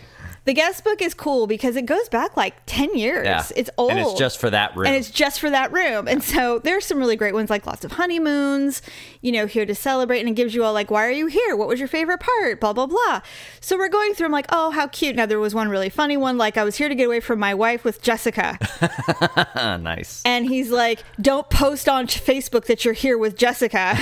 The 0.49 0.55
guest 0.55 0.83
book 0.83 1.03
is 1.03 1.13
cool 1.13 1.47
because 1.47 1.77
it 1.77 1.85
goes 1.85 2.09
back 2.09 2.35
like 2.35 2.55
10 2.65 2.97
years. 2.97 3.27
Yeah. 3.27 3.45
It's 3.55 3.69
old. 3.77 3.91
And 3.91 4.01
it's 4.01 4.15
just 4.15 4.39
for 4.39 4.49
that 4.49 4.75
room. 4.75 4.87
And 4.87 4.97
it's 4.97 5.11
just 5.11 5.41
for 5.41 5.51
that 5.51 5.71
room. 5.75 6.09
And 6.09 6.25
so 6.25 6.59
there's 6.59 6.87
some 6.87 6.97
really 6.97 7.17
great 7.17 7.35
ones 7.35 7.51
like 7.51 7.67
lots 7.67 7.85
of 7.85 7.93
honeymoons, 7.93 8.81
you 9.21 9.31
know, 9.31 9.45
here 9.45 9.67
to 9.67 9.75
celebrate. 9.75 10.21
And 10.21 10.29
it 10.31 10.37
gives 10.37 10.55
you 10.55 10.65
all 10.65 10.73
like, 10.73 10.91
why 10.91 11.05
are 11.05 11.11
you 11.11 11.27
here? 11.27 11.55
What 11.55 11.69
was 11.69 11.79
your 11.79 11.87
favorite 11.87 12.21
part? 12.21 12.61
Blah, 12.61 12.73
blah, 12.73 12.87
blah. 12.87 13.21
So 13.61 13.77
we're 13.77 13.91
going 13.91 14.15
through, 14.15 14.25
I'm 14.25 14.33
like, 14.33 14.47
oh, 14.49 14.71
how 14.71 14.87
cute. 14.87 15.17
Now 15.17 15.27
there 15.27 15.39
was 15.39 15.55
one 15.55 15.69
really 15.69 15.91
funny 15.91 16.17
one. 16.17 16.39
Like 16.39 16.57
I 16.57 16.65
was 16.65 16.77
here 16.77 16.89
to 16.89 16.95
get 16.95 17.05
away 17.05 17.21
from 17.21 17.39
my 17.39 17.53
wife 17.53 17.85
with 17.85 18.01
Jessica. 18.01 18.59
Nice. 19.55 20.23
and 20.25 20.47
he's 20.47 20.71
like, 20.71 21.03
don't 21.21 21.51
post 21.51 21.91
on 21.91 22.07
Facebook 22.07 22.65
that 22.67 22.87
you're 22.87 22.95
here 22.95 23.19
with 23.19 23.37
Jessica. 23.37 23.99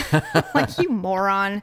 like, 0.55 0.79
you 0.79 0.91
moron. 0.91 1.63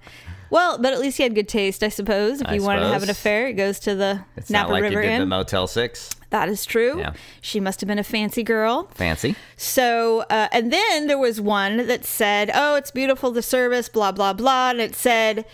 Well, 0.53 0.77
but 0.77 0.93
at 0.93 0.99
least 0.99 1.17
he 1.17 1.23
had 1.23 1.33
good 1.33 1.47
taste, 1.47 1.81
I 1.81 1.89
suppose. 1.89 2.39
If 2.39 2.47
I 2.47 2.53
you 2.53 2.61
wanted 2.61 2.81
to 2.81 2.89
have 2.89 3.01
an 3.01 3.09
affair, 3.09 3.47
it 3.47 3.53
goes 3.53 3.79
to 3.79 3.95
the 3.95 4.23
It's 4.37 4.51
Napa 4.51 4.67
not 4.69 4.71
like 4.73 4.83
River 4.83 5.01
you 5.01 5.09
did 5.09 5.13
Inn. 5.15 5.19
the 5.21 5.25
Motel 5.25 5.65
6. 5.65 6.09
that 6.29 6.47
is 6.47 6.63
true. 6.63 6.99
Yeah. 6.99 7.13
She 7.41 7.59
must 7.59 7.81
have 7.81 7.87
been 7.87 7.97
a 7.97 8.03
fancy 8.03 8.43
girl. 8.43 8.87
Fancy. 8.93 9.35
So, 9.57 10.21
uh, 10.29 10.49
and 10.51 10.71
then 10.71 11.07
there 11.07 11.17
was 11.17 11.41
one 11.41 11.87
that 11.87 12.05
said, 12.05 12.51
"Oh, 12.53 12.75
it's 12.75 12.91
beautiful 12.91 13.31
the 13.31 13.41
service, 13.41 13.89
blah 13.89 14.11
blah 14.11 14.33
blah," 14.33 14.69
and 14.69 14.79
it 14.79 14.93
said, 14.93 15.45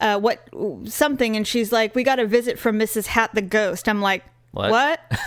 uh, 0.00 0.20
"What 0.20 0.48
something?" 0.84 1.34
And 1.36 1.46
she's 1.48 1.72
like, 1.72 1.96
"We 1.96 2.04
got 2.04 2.20
a 2.20 2.26
visit 2.26 2.56
from 2.56 2.78
Mrs. 2.78 3.06
Hatt 3.06 3.34
the 3.34 3.42
ghost." 3.42 3.88
I'm 3.88 4.00
like, 4.00 4.22
What? 4.52 4.70
"What? 4.70 5.00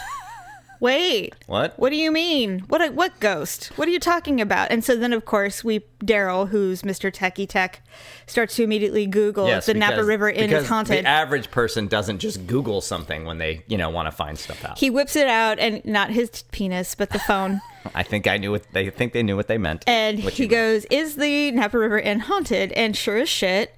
Wait, 0.79 1.33
What? 1.47 1.77
What 1.77 1.89
do 1.89 1.95
you 1.95 2.11
mean? 2.11 2.59
What 2.67 2.93
what 2.93 3.19
ghost? 3.19 3.71
What 3.75 3.87
are 3.87 3.91
you 3.91 3.99
talking 3.99 4.39
about?" 4.41 4.71
And 4.71 4.83
so 4.83 4.95
then, 4.95 5.13
of 5.13 5.25
course, 5.25 5.63
we 5.63 5.79
Daryl, 6.03 6.49
who's 6.49 6.83
Mr. 6.83 7.11
Techie 7.11 7.47
Tech, 7.49 7.81
starts 8.27 8.55
to 8.55 8.63
immediately 8.63 9.07
Google 9.07 9.47
Yes, 9.47 9.65
the 9.65 9.73
Napa 9.73 10.03
River 10.03 10.29
Inn 10.29 10.47
because 10.49 10.63
is 10.63 10.69
haunted. 10.69 11.03
The 11.05 11.07
average 11.07 11.49
person 11.49 11.87
doesn't 11.87 12.19
just 12.19 12.45
Google 12.45 12.81
something 12.81 13.25
when 13.25 13.37
they, 13.39 13.63
you 13.67 13.77
know, 13.77 13.89
want 13.89 14.07
to 14.07 14.11
find 14.11 14.37
stuff 14.37 14.63
out. 14.63 14.77
he 14.77 14.89
whips 14.89 15.15
it 15.15 15.27
out, 15.27 15.57
and 15.59 15.83
not 15.85 16.11
his 16.11 16.43
penis, 16.51 16.95
but 16.95 17.09
the 17.09 17.19
phone. 17.19 17.61
I 17.95 18.03
think 18.03 18.27
I 18.27 18.37
knew 18.37 18.51
what 18.51 18.63
they 18.73 18.89
think 18.89 19.13
they 19.13 19.23
knew 19.23 19.35
what 19.37 19.47
they 19.47 19.57
meant. 19.57 19.83
And 19.87 20.19
he 20.19 20.43
you 20.43 20.49
meant. 20.49 20.51
goes, 20.51 20.85
Is 20.91 21.15
the 21.15 21.51
Napa 21.51 21.77
River 21.77 21.97
Inn 21.99 22.19
haunted? 22.19 22.71
And 22.73 22.95
sure 22.95 23.17
as 23.17 23.29
shit, 23.29 23.73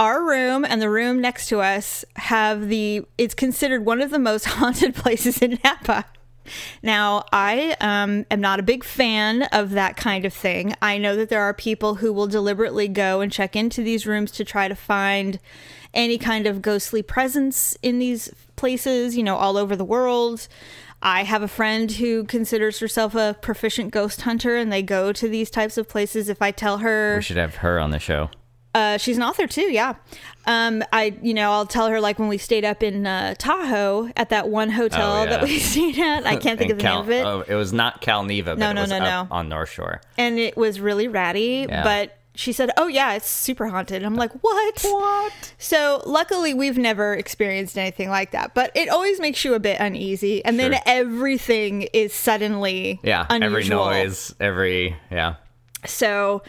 our 0.00 0.24
room 0.24 0.64
and 0.64 0.80
the 0.80 0.90
room 0.90 1.20
next 1.20 1.48
to 1.48 1.60
us 1.60 2.04
have 2.16 2.68
the, 2.68 3.04
it's 3.18 3.34
considered 3.34 3.84
one 3.84 4.00
of 4.00 4.10
the 4.10 4.18
most 4.18 4.44
haunted 4.46 4.94
places 4.94 5.38
in 5.38 5.58
Napa. 5.64 6.06
Now, 6.82 7.24
I 7.32 7.76
um, 7.80 8.26
am 8.30 8.40
not 8.40 8.58
a 8.58 8.64
big 8.64 8.82
fan 8.84 9.42
of 9.44 9.70
that 9.70 9.96
kind 9.96 10.24
of 10.24 10.32
thing. 10.32 10.74
I 10.82 10.98
know 10.98 11.14
that 11.16 11.28
there 11.28 11.42
are 11.42 11.54
people 11.54 11.96
who 11.96 12.12
will 12.12 12.26
deliberately 12.26 12.88
go 12.88 13.20
and 13.20 13.30
check 13.30 13.54
into 13.54 13.82
these 13.82 14.06
rooms 14.06 14.32
to 14.32 14.44
try 14.44 14.68
to 14.68 14.74
find 14.74 15.38
any 15.94 16.18
kind 16.18 16.46
of 16.46 16.62
ghostly 16.62 17.02
presence 17.02 17.76
in 17.82 17.98
these 17.98 18.32
places, 18.56 19.16
you 19.16 19.22
know, 19.22 19.36
all 19.36 19.56
over 19.56 19.76
the 19.76 19.84
world. 19.84 20.48
I 21.02 21.24
have 21.24 21.42
a 21.42 21.48
friend 21.48 21.90
who 21.90 22.24
considers 22.24 22.78
herself 22.78 23.14
a 23.14 23.36
proficient 23.40 23.90
ghost 23.90 24.22
hunter, 24.22 24.56
and 24.56 24.72
they 24.72 24.82
go 24.82 25.12
to 25.12 25.28
these 25.28 25.50
types 25.50 25.76
of 25.76 25.88
places. 25.88 26.28
If 26.28 26.40
I 26.40 26.52
tell 26.52 26.78
her, 26.78 27.16
we 27.16 27.22
should 27.22 27.36
have 27.36 27.56
her 27.56 27.78
on 27.80 27.90
the 27.90 27.98
show. 27.98 28.30
Uh, 28.74 28.96
she's 28.98 29.16
an 29.16 29.22
author 29.22 29.46
too, 29.46 29.70
yeah. 29.72 29.94
Um, 30.46 30.82
I, 30.92 31.16
you 31.22 31.34
know, 31.34 31.52
I'll 31.52 31.66
tell 31.66 31.86
her 31.88 32.00
like 32.00 32.18
when 32.18 32.28
we 32.28 32.38
stayed 32.38 32.64
up 32.64 32.82
in 32.82 33.06
uh, 33.06 33.34
Tahoe 33.38 34.10
at 34.16 34.30
that 34.30 34.48
one 34.48 34.70
hotel 34.70 35.12
Oh, 35.12 35.22
yeah. 35.24 35.30
that 35.30 35.42
we 35.42 35.58
stayed 35.60 35.98
at. 35.98 36.26
I 36.26 36.36
can't 36.36 36.58
think 36.58 36.72
of 36.72 36.78
the 36.78 36.82
Cal- 36.82 37.02
name 37.02 37.04
of 37.04 37.10
it, 37.10 37.24
Oh, 37.24 37.44
it 37.46 37.54
was 37.54 37.72
not 37.72 38.00
Calneva, 38.02 38.44
but 38.46 38.58
No, 38.58 38.70
it 38.70 38.74
no, 38.74 38.80
was 38.80 38.90
no, 38.90 38.98
no. 38.98 39.28
on 39.30 39.48
North 39.48 39.70
Shore. 39.70 40.00
and 40.18 40.38
it 40.38 40.56
was 40.56 40.80
really 40.80 41.06
ratty. 41.08 41.66
Yeah. 41.68 41.84
But 41.84 42.16
she 42.34 42.52
said, 42.54 42.70
"Oh 42.78 42.86
yeah, 42.86 43.12
it's 43.12 43.28
super 43.28 43.66
haunted." 43.68 43.96
And 43.96 44.06
I'm 44.06 44.14
like, 44.16 44.32
"What? 44.42 44.80
What?" 44.82 45.52
So 45.58 46.02
luckily, 46.06 46.54
we've 46.54 46.78
never 46.78 47.12
experienced 47.12 47.76
anything 47.76 48.08
like 48.08 48.30
that. 48.30 48.54
But 48.54 48.72
it 48.74 48.88
always 48.88 49.20
makes 49.20 49.44
you 49.44 49.52
a 49.52 49.60
bit 49.60 49.78
uneasy, 49.78 50.42
and 50.42 50.58
then 50.58 50.76
everything 50.86 51.82
is 51.92 52.14
suddenly 52.14 53.00
Yeah, 53.02 53.26
unusual. 53.28 53.84
every 53.84 54.00
noise, 54.02 54.34
every 54.40 54.96
yeah. 55.10 55.34
So 55.84 56.42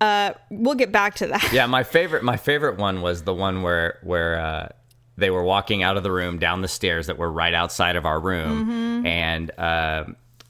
uh, 0.00 0.32
we'll 0.50 0.74
get 0.74 0.92
back 0.92 1.14
to 1.16 1.26
that. 1.28 1.52
Yeah, 1.52 1.66
my 1.66 1.82
favorite 1.82 2.22
my 2.22 2.36
favorite 2.36 2.78
one 2.78 3.00
was 3.02 3.22
the 3.24 3.34
one 3.34 3.62
where 3.62 3.98
where 4.02 4.38
uh, 4.40 4.68
they 5.16 5.30
were 5.30 5.42
walking 5.42 5.82
out 5.82 5.96
of 5.96 6.02
the 6.02 6.12
room 6.12 6.38
down 6.38 6.62
the 6.62 6.68
stairs 6.68 7.06
that 7.08 7.18
were 7.18 7.30
right 7.30 7.54
outside 7.54 7.96
of 7.96 8.06
our 8.06 8.20
room, 8.20 8.66
Mm-hmm. 8.68 9.06
and 9.06 9.50
uh, 9.58 10.04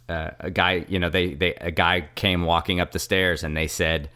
uh, 0.08 0.30
a 0.40 0.50
guy, 0.50 0.84
you 0.88 0.98
know, 0.98 1.08
they 1.10 1.34
they 1.34 1.54
a 1.54 1.70
guy 1.70 2.08
came 2.14 2.42
walking 2.44 2.80
up 2.80 2.92
the 2.92 2.98
stairs, 2.98 3.42
and 3.44 3.56
they 3.56 3.66
said. 3.68 4.10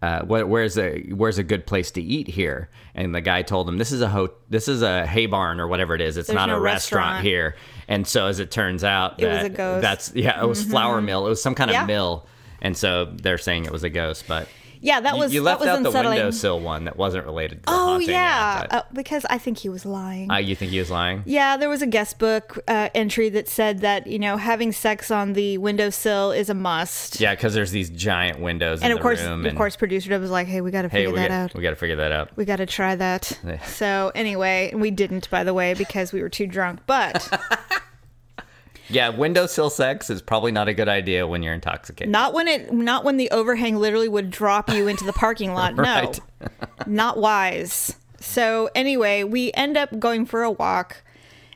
Uh, 0.00 0.22
where, 0.26 0.46
where's 0.46 0.78
a 0.78 1.00
where's 1.12 1.38
a 1.38 1.42
good 1.42 1.66
place 1.66 1.90
to 1.90 2.00
eat 2.00 2.28
here? 2.28 2.70
And 2.94 3.12
the 3.12 3.20
guy 3.20 3.42
told 3.42 3.68
him 3.68 3.78
this 3.78 3.90
is 3.90 4.00
a 4.00 4.06
ho- 4.08 4.32
this 4.48 4.68
is 4.68 4.80
a 4.80 5.04
hay 5.04 5.26
barn 5.26 5.58
or 5.58 5.66
whatever 5.66 5.92
it 5.96 6.00
is. 6.00 6.16
It's 6.16 6.28
There's 6.28 6.36
not 6.36 6.50
no 6.50 6.54
a 6.54 6.60
restaurant, 6.60 7.04
restaurant. 7.16 7.24
here. 7.26 7.56
And 7.88 8.06
so 8.06 8.26
as 8.28 8.38
it 8.38 8.52
turns 8.52 8.84
out, 8.84 9.18
It 9.18 9.26
was 9.26 9.36
that- 9.38 9.46
a 9.46 9.48
ghost. 9.48 9.82
That's 9.82 10.12
yeah, 10.14 10.40
it 10.40 10.46
was 10.46 10.62
flour 10.62 11.00
mill. 11.00 11.26
It 11.26 11.30
was 11.30 11.42
some 11.42 11.56
kind 11.56 11.72
of 11.72 11.84
mill. 11.88 12.28
And 12.62 12.76
so 12.76 13.06
they're 13.06 13.38
saying 13.38 13.64
it 13.64 13.72
was 13.72 13.82
a 13.82 13.90
ghost, 13.90 14.26
but 14.28 14.46
Yeah, 14.80 15.00
that 15.00 15.16
was 15.18 15.32
you 15.34 15.42
left 15.42 15.60
that 15.60 15.66
was 15.66 15.76
out 15.78 15.82
the 15.82 15.88
unsettling. 15.88 16.18
windowsill 16.18 16.60
one 16.60 16.84
that 16.84 16.96
wasn't 16.96 17.24
related 17.26 17.58
to 17.58 17.62
the 17.66 17.70
Oh 17.72 17.74
haunting. 17.86 18.10
yeah, 18.10 18.60
but- 18.68 18.72
uh, 18.74 18.82
because 18.92 19.24
I 19.30 19.38
think 19.38 19.58
he 19.58 19.68
was 19.68 19.84
lying. 19.84 20.30
uh, 20.30 20.36
you 20.36 20.54
think 20.54 20.70
he 20.72 20.78
was 20.78 20.90
lying? 20.90 21.22
yeah, 21.26 21.56
there 21.56 21.68
was 21.68 21.82
a 21.82 21.86
guest 21.86 22.18
book 22.18 22.58
uh, 22.68 22.88
entry 22.94 23.28
that 23.30 23.48
said 23.48 23.80
that 23.80 24.06
you 24.06 24.18
know 24.18 24.36
having 24.36 24.72
sex 24.72 25.10
on 25.10 25.32
the 25.32 25.58
windowsill 25.58 26.32
is 26.32 26.48
a 26.50 26.54
must. 26.54 27.20
Yeah, 27.20 27.34
because 27.34 27.54
there's 27.54 27.70
these 27.70 27.90
giant 27.90 28.40
windows 28.40 28.82
and 28.82 28.90
in 28.90 28.96
of 28.98 29.02
course, 29.02 29.20
the 29.22 29.28
room. 29.28 29.40
of 29.40 29.46
and, 29.46 29.56
course, 29.56 29.76
producer 29.76 30.10
Deb 30.10 30.20
was 30.20 30.30
like, 30.30 30.46
"Hey, 30.46 30.60
we 30.60 30.70
got 30.70 30.82
to 30.82 30.88
hey, 30.88 31.04
figure 31.04 31.12
we 31.14 31.18
that 31.20 31.28
got, 31.28 31.34
out. 31.34 31.54
we 31.54 31.62
got 31.62 31.70
to 31.70 31.76
figure 31.76 31.96
that 31.96 32.12
out. 32.12 32.30
We 32.36 32.44
got 32.44 32.56
to 32.56 32.66
try 32.66 32.94
that." 32.96 33.38
So 33.66 34.10
anyway, 34.14 34.72
we 34.74 34.90
didn't, 34.90 35.28
by 35.30 35.44
the 35.44 35.54
way, 35.54 35.74
because 35.74 36.12
we 36.12 36.22
were 36.22 36.28
too 36.28 36.46
drunk. 36.46 36.80
But 36.86 37.28
Yeah, 38.90 39.10
windowsill 39.10 39.70
sex 39.70 40.08
is 40.10 40.22
probably 40.22 40.52
not 40.52 40.68
a 40.68 40.74
good 40.74 40.88
idea 40.88 41.26
when 41.26 41.42
you're 41.42 41.54
intoxicated. 41.54 42.10
not 42.10 42.32
when 42.32 42.48
it, 42.48 42.72
not 42.72 43.04
when 43.04 43.16
the 43.16 43.30
overhang 43.30 43.76
literally 43.76 44.08
would 44.08 44.30
drop 44.30 44.70
you 44.70 44.88
into 44.88 45.04
the 45.04 45.12
parking 45.12 45.52
lot. 45.54 45.74
No, 45.76 46.12
not 46.86 47.18
wise. 47.18 47.94
So 48.20 48.70
anyway, 48.74 49.24
we 49.24 49.52
end 49.52 49.76
up 49.76 49.98
going 49.98 50.26
for 50.26 50.42
a 50.42 50.50
walk. 50.50 51.02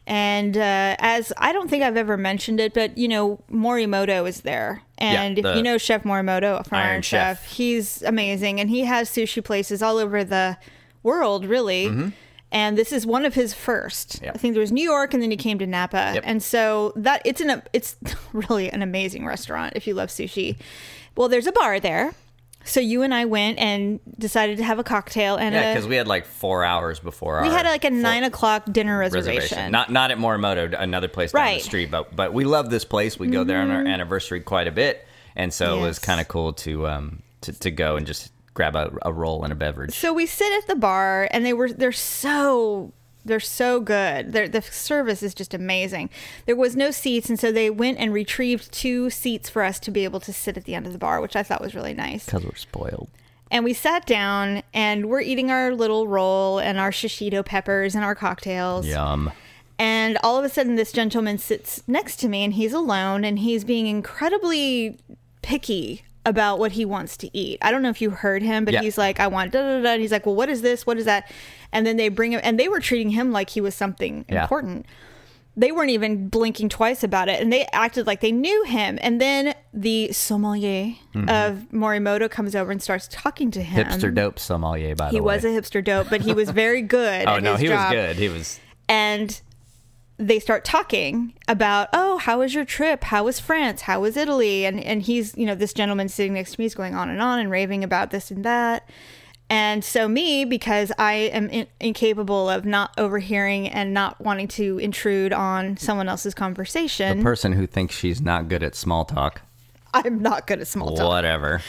And 0.07 0.57
uh, 0.57 0.97
as 0.99 1.33
I 1.38 1.53
don't 1.53 1.68
think 1.71 1.85
I've 1.85 1.97
ever 1.97 2.16
mentioned 2.16 2.59
it, 2.61 2.75
but 2.75 2.99
you 2.99 3.07
know, 3.09 3.40
Morimoto 3.51 4.29
is 4.29 4.40
there. 4.40 4.83
And 4.99 5.38
Yeah, 5.38 5.53
the 5.53 5.57
you 5.57 5.62
know 5.62 5.79
Chef 5.79 6.03
Morimoto 6.03 6.66
from 6.66 6.79
Iron 6.79 6.88
Iron, 6.88 7.03
Chef, 7.03 7.40
Chef. 7.40 7.53
he's 7.53 8.03
amazing. 8.03 8.61
And 8.61 8.68
he 8.68 8.81
has 8.81 9.09
sushi 9.09 9.42
places 9.45 9.81
all 9.83 9.99
over 9.99 10.25
the 10.25 10.59
world, 11.03 11.45
really. 11.45 12.12
And 12.52 12.76
this 12.78 12.92
is 12.92 13.04
one 13.06 13.24
of 13.24 13.34
his 13.34 13.54
first. 13.54 14.16
Mm-hmm. 14.16 14.24
Yep. 14.26 14.34
I 14.34 14.38
think 14.38 14.54
there 14.54 14.60
was 14.60 14.70
New 14.72 14.84
York, 14.84 15.14
and 15.14 15.22
then 15.22 15.30
he 15.30 15.36
came 15.36 15.58
to 15.58 15.66
Napa. 15.66 16.12
Yep. 16.14 16.22
And 16.26 16.42
so 16.42 16.92
that 16.96 17.22
it's 17.24 17.40
an 17.40 17.62
it's 17.72 17.96
really 18.32 18.70
an 18.70 18.82
amazing 18.82 19.26
restaurant 19.26 19.72
if 19.74 19.86
you 19.86 19.94
love 19.94 20.10
sushi. 20.10 20.56
Well, 21.16 21.28
there's 21.28 21.46
a 21.46 21.52
bar 21.52 21.80
there. 21.80 22.14
So 22.64 22.78
you 22.78 23.02
and 23.02 23.12
I 23.12 23.24
went 23.24 23.58
and 23.58 23.98
decided 24.18 24.58
to 24.58 24.64
have 24.64 24.78
a 24.78 24.84
cocktail 24.84 25.34
and 25.36 25.52
Yeah, 25.52 25.74
because 25.74 25.88
we 25.88 25.96
had 25.96 26.06
like 26.06 26.26
four 26.26 26.62
hours 26.62 27.00
before 27.00 27.42
we 27.42 27.48
had 27.48 27.66
like 27.66 27.82
a 27.84 27.90
nine 27.90 28.22
o'clock 28.22 28.66
dinner 28.70 28.98
reservation. 28.98 29.34
reservation. 29.40 29.72
Not 29.72 29.90
not 29.90 30.12
at 30.12 30.18
Morimoto, 30.18 30.72
another 30.78 31.08
place 31.08 31.32
down 31.32 31.42
Right. 31.42 31.48
Mm-hmm. 31.52 31.58
the 31.58 31.64
street, 31.64 31.90
but 31.90 32.14
but 32.14 32.32
we 32.32 32.44
love 32.44 32.70
this 32.70 32.84
place. 32.84 33.18
We 33.18 33.26
go 33.28 33.42
there 33.42 33.60
on 33.62 33.70
our 33.70 33.84
anniversary 33.84 34.40
quite 34.40 34.68
a 34.68 34.72
bit, 34.72 35.04
and 35.34 35.52
so 35.52 35.78
it 35.78 35.80
was 35.80 35.98
kind 35.98 36.20
of 36.20 36.28
cool 36.28 36.52
to 36.52 36.86
um 36.86 37.22
to, 37.40 37.52
to 37.60 37.70
go 37.72 37.96
and 37.96 38.06
just 38.06 38.30
grab 38.54 38.76
a, 38.76 38.92
a 39.02 39.12
roll 39.12 39.44
and 39.44 39.52
a 39.52 39.56
beverage. 39.56 39.94
so 39.94 40.12
we 40.12 40.26
sit 40.26 40.52
at 40.52 40.66
the 40.66 40.76
bar 40.76 41.28
and 41.30 41.44
they 41.44 41.52
were 41.52 41.72
they're 41.72 41.92
so 41.92 42.92
they're 43.24 43.40
so 43.40 43.80
good. 43.80 44.32
They're, 44.32 44.48
the 44.48 44.62
service 44.62 45.22
is 45.22 45.34
just 45.34 45.54
amazing. 45.54 46.10
There 46.46 46.56
was 46.56 46.74
no 46.74 46.90
seats, 46.90 47.28
and 47.28 47.38
so 47.38 47.52
they 47.52 47.70
went 47.70 47.98
and 47.98 48.12
retrieved 48.12 48.72
two 48.72 49.10
seats 49.10 49.48
for 49.48 49.62
us 49.62 49.78
to 49.80 49.90
be 49.90 50.04
able 50.04 50.20
to 50.20 50.32
sit 50.32 50.56
at 50.56 50.64
the 50.64 50.74
end 50.74 50.86
of 50.86 50.92
the 50.92 50.98
bar, 50.98 51.20
which 51.20 51.36
I 51.36 51.42
thought 51.42 51.60
was 51.60 51.74
really 51.74 51.94
nice. 51.94 52.24
Because 52.24 52.44
we're 52.44 52.56
spoiled. 52.56 53.08
And 53.50 53.64
we 53.64 53.74
sat 53.74 54.06
down 54.06 54.62
and 54.72 55.10
we're 55.10 55.20
eating 55.20 55.50
our 55.50 55.74
little 55.74 56.08
roll 56.08 56.58
and 56.58 56.78
our 56.78 56.90
shishito 56.90 57.44
peppers 57.44 57.94
and 57.94 58.02
our 58.02 58.14
cocktails. 58.14 58.86
Yum. 58.86 59.30
And 59.78 60.16
all 60.22 60.38
of 60.38 60.44
a 60.44 60.48
sudden, 60.48 60.76
this 60.76 60.90
gentleman 60.90 61.36
sits 61.36 61.82
next 61.86 62.16
to 62.20 62.28
me 62.28 62.44
and 62.44 62.54
he's 62.54 62.72
alone 62.72 63.24
and 63.24 63.40
he's 63.40 63.62
being 63.62 63.86
incredibly 63.86 64.98
picky 65.42 66.02
about 66.24 66.58
what 66.58 66.72
he 66.72 66.85
wants 66.85 67.16
to 67.18 67.37
eat. 67.37 67.58
I 67.62 67.70
don't 67.72 67.82
know 67.82 67.90
if 67.90 68.00
you 68.00 68.11
heard 68.11 68.42
him, 68.42 68.64
but 68.64 68.74
Yeah. 68.74 68.82
he's 68.82 68.96
like, 68.96 69.18
I 69.20 69.26
want 69.26 69.52
da 69.52 69.61
da 69.61 69.82
da. 69.82 69.90
And 69.90 70.00
he's 70.00 70.12
like, 70.12 70.24
Well, 70.26 70.37
what 70.37 70.48
is 70.48 70.62
this? 70.62 70.87
What 70.87 70.96
is 70.98 71.04
that? 71.06 71.30
And 71.72 71.85
then 71.87 71.96
they 71.96 72.08
bring 72.08 72.32
him, 72.32 72.40
and 72.42 72.61
they 72.61 72.68
were 72.68 72.80
treating 72.80 73.11
him 73.11 73.32
like 73.32 73.50
he 73.50 73.61
was 73.61 73.74
something 73.74 74.24
Yeah. 74.28 74.42
important. 74.42 74.87
They 75.54 75.70
weren't 75.70 75.90
even 75.90 76.28
blinking 76.28 76.70
twice 76.70 77.04
about 77.04 77.28
it, 77.28 77.38
and 77.38 77.52
they 77.52 77.66
acted 77.74 78.06
like 78.06 78.20
they 78.20 78.32
knew 78.32 78.64
him. 78.64 78.98
And 79.02 79.20
then 79.20 79.52
the 79.74 80.11
sommelier 80.12 80.94
of 81.14 81.66
Morimoto 81.70 82.30
comes 82.30 82.54
over 82.56 82.70
and 82.70 82.82
starts 82.82 83.06
talking 83.11 83.50
to 83.50 83.62
him. 83.62 83.85
Mm-hmm. 83.87 83.98
Hipster 84.00 84.14
dope 84.14 84.38
sommelier, 84.38 84.94
by 84.94 85.06
the 85.06 85.11
He 85.11 85.20
way. 85.20 85.35
He 85.35 85.37
was 85.37 85.44
a 85.44 85.48
hipster 85.48 85.85
dope, 85.85 86.08
but 86.08 86.22
he 86.22 86.32
was 86.32 86.48
very 86.50 86.80
good. 86.80 87.26
Oh 87.28 87.38
no, 87.38 87.56
he 87.56 87.66
job 87.66 87.90
was 87.92 88.00
good. 88.00 88.16
He 88.16 88.28
was. 88.30 88.61
and 88.88 89.40
they 90.28 90.38
start 90.38 90.64
talking 90.64 91.35
about 91.48 91.88
oh 91.92 92.18
how 92.18 92.38
was 92.38 92.54
your 92.54 92.64
trip 92.64 93.04
how 93.04 93.24
was 93.24 93.40
france 93.40 93.82
how 93.82 94.00
was 94.00 94.16
italy 94.16 94.64
and 94.64 94.78
and 94.82 95.02
he's 95.02 95.37
you 95.37 95.44
know 95.44 95.54
this 95.54 95.72
gentleman 95.72 96.08
sitting 96.08 96.35
next 96.35 96.52
to 96.52 96.61
me 96.61 96.64
is 96.64 96.74
going 96.74 96.94
on 96.94 97.08
and 97.08 97.20
on 97.20 97.38
and 97.40 97.50
raving 97.50 97.82
about 97.82 98.11
this 98.11 98.30
and 98.30 98.44
that 98.44 98.88
And 99.50 99.85
so, 99.85 100.08
me, 100.08 100.46
because 100.46 100.92
I 100.98 101.28
am 101.35 101.50
in- 101.50 101.66
incapable 101.78 102.48
of 102.48 102.64
not 102.64 102.90
overhearing 102.96 103.68
and 103.68 103.92
not 103.92 104.18
wanting 104.18 104.48
to 104.56 104.78
intrude 104.78 105.32
on 105.35 105.76
someone 105.76 106.08
else's 106.08 106.32
conversation, 106.32 107.18
The 107.18 107.22
Person 107.22 107.52
who 107.52 107.66
thinks 107.66 107.94
she's 107.94 108.22
not 108.22 108.48
good 108.48 108.62
at 108.62 108.74
small 108.74 109.04
talk. 109.04 109.42
I'm 109.92 110.22
not 110.22 110.46
good 110.46 110.61
at 110.61 110.68
small 110.68 110.96
talk. 110.96 111.06
Whatever. 111.06 111.61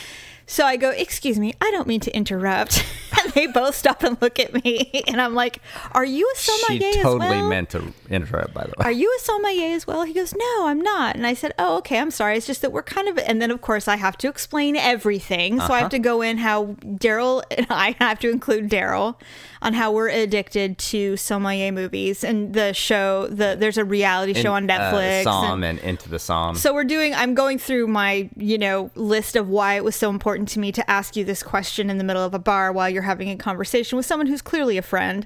So 0.45 0.65
I 0.65 0.75
go, 0.77 0.89
Excuse 0.91 1.39
me, 1.39 1.53
I 1.61 1.71
don't 1.71 1.87
mean 1.87 1.99
to 2.01 2.15
interrupt. 2.15 2.85
and 3.23 3.31
they 3.33 3.47
both 3.47 3.75
stop 3.75 4.03
and 4.03 4.19
look 4.21 4.39
at 4.39 4.53
me. 4.63 4.89
And 5.07 5.21
I'm 5.21 5.33
like, 5.35 5.59
Are 5.91 6.05
you 6.05 6.29
a 6.33 6.37
sommelier 6.37 6.91
She 6.93 7.01
totally 7.01 7.27
as 7.37 7.41
well? 7.41 7.49
meant 7.49 7.69
to 7.71 7.93
interrupt, 8.09 8.53
by 8.53 8.63
the 8.63 8.73
way. 8.77 8.85
Are 8.85 8.91
you 8.91 9.13
a 9.17 9.21
sommelier 9.21 9.75
as 9.75 9.85
well? 9.87 10.03
He 10.03 10.13
goes, 10.13 10.33
No, 10.35 10.67
I'm 10.67 10.81
not. 10.81 11.15
And 11.15 11.25
I 11.27 11.33
said, 11.33 11.53
Oh, 11.59 11.77
okay, 11.77 11.99
I'm 11.99 12.11
sorry. 12.11 12.37
It's 12.37 12.47
just 12.47 12.61
that 12.61 12.71
we're 12.71 12.83
kind 12.83 13.07
of, 13.07 13.17
and 13.19 13.41
then 13.41 13.51
of 13.51 13.61
course 13.61 13.87
I 13.87 13.95
have 13.97 14.17
to 14.19 14.27
explain 14.29 14.75
everything. 14.75 15.59
So 15.59 15.65
I 15.65 15.67
Uh-huh. 15.67 15.75
have 15.81 15.89
to 15.91 15.99
go 15.99 16.21
in 16.21 16.37
how 16.39 16.65
Daryl 16.83 17.43
and 17.57 17.67
I 17.69 17.95
have 17.99 18.19
to 18.19 18.29
include 18.29 18.69
Daryl 18.69 19.15
on 19.61 19.73
how 19.73 19.91
we're 19.93 20.09
addicted 20.09 20.77
to 20.77 21.15
sommelier 21.15 21.71
movies 21.71 22.23
and 22.23 22.53
the 22.53 22.73
show. 22.73 23.27
The 23.27 23.55
there's 23.57 23.77
a 23.77 23.85
reality 23.85 24.33
show 24.33 24.51
on 24.53 24.69
Uh, 24.69 24.73
Netflix. 24.77 25.23
Somm 25.23 25.53
and- 25.53 25.63
and 25.63 25.79
into 25.79 26.09
the 26.09 26.17
Somm. 26.17 26.57
so 26.57 26.73
we're 26.73 26.83
doing 26.83 27.13
I'm 27.15 27.33
going 27.33 27.57
through 27.59 27.87
my, 27.87 28.29
you 28.35 28.57
know, 28.57 28.91
list 28.95 29.35
of 29.37 29.47
why 29.47 29.75
it 29.75 29.83
was 29.83 29.95
so 29.95 30.09
important 30.09 30.42
to 30.47 30.59
me 30.59 30.71
to 30.71 30.89
ask 30.89 31.15
you 31.15 31.23
this 31.23 31.43
question 31.43 31.89
in 31.89 31.97
the 31.97 32.03
middle 32.03 32.23
of 32.23 32.33
a 32.33 32.39
bar 32.39 32.71
while 32.71 32.89
you're 32.89 33.03
having 33.03 33.29
a 33.29 33.35
conversation 33.35 33.95
with 33.97 34.05
someone 34.05 34.27
who's 34.27 34.41
clearly 34.41 34.77
a 34.77 34.81
friend. 34.81 35.25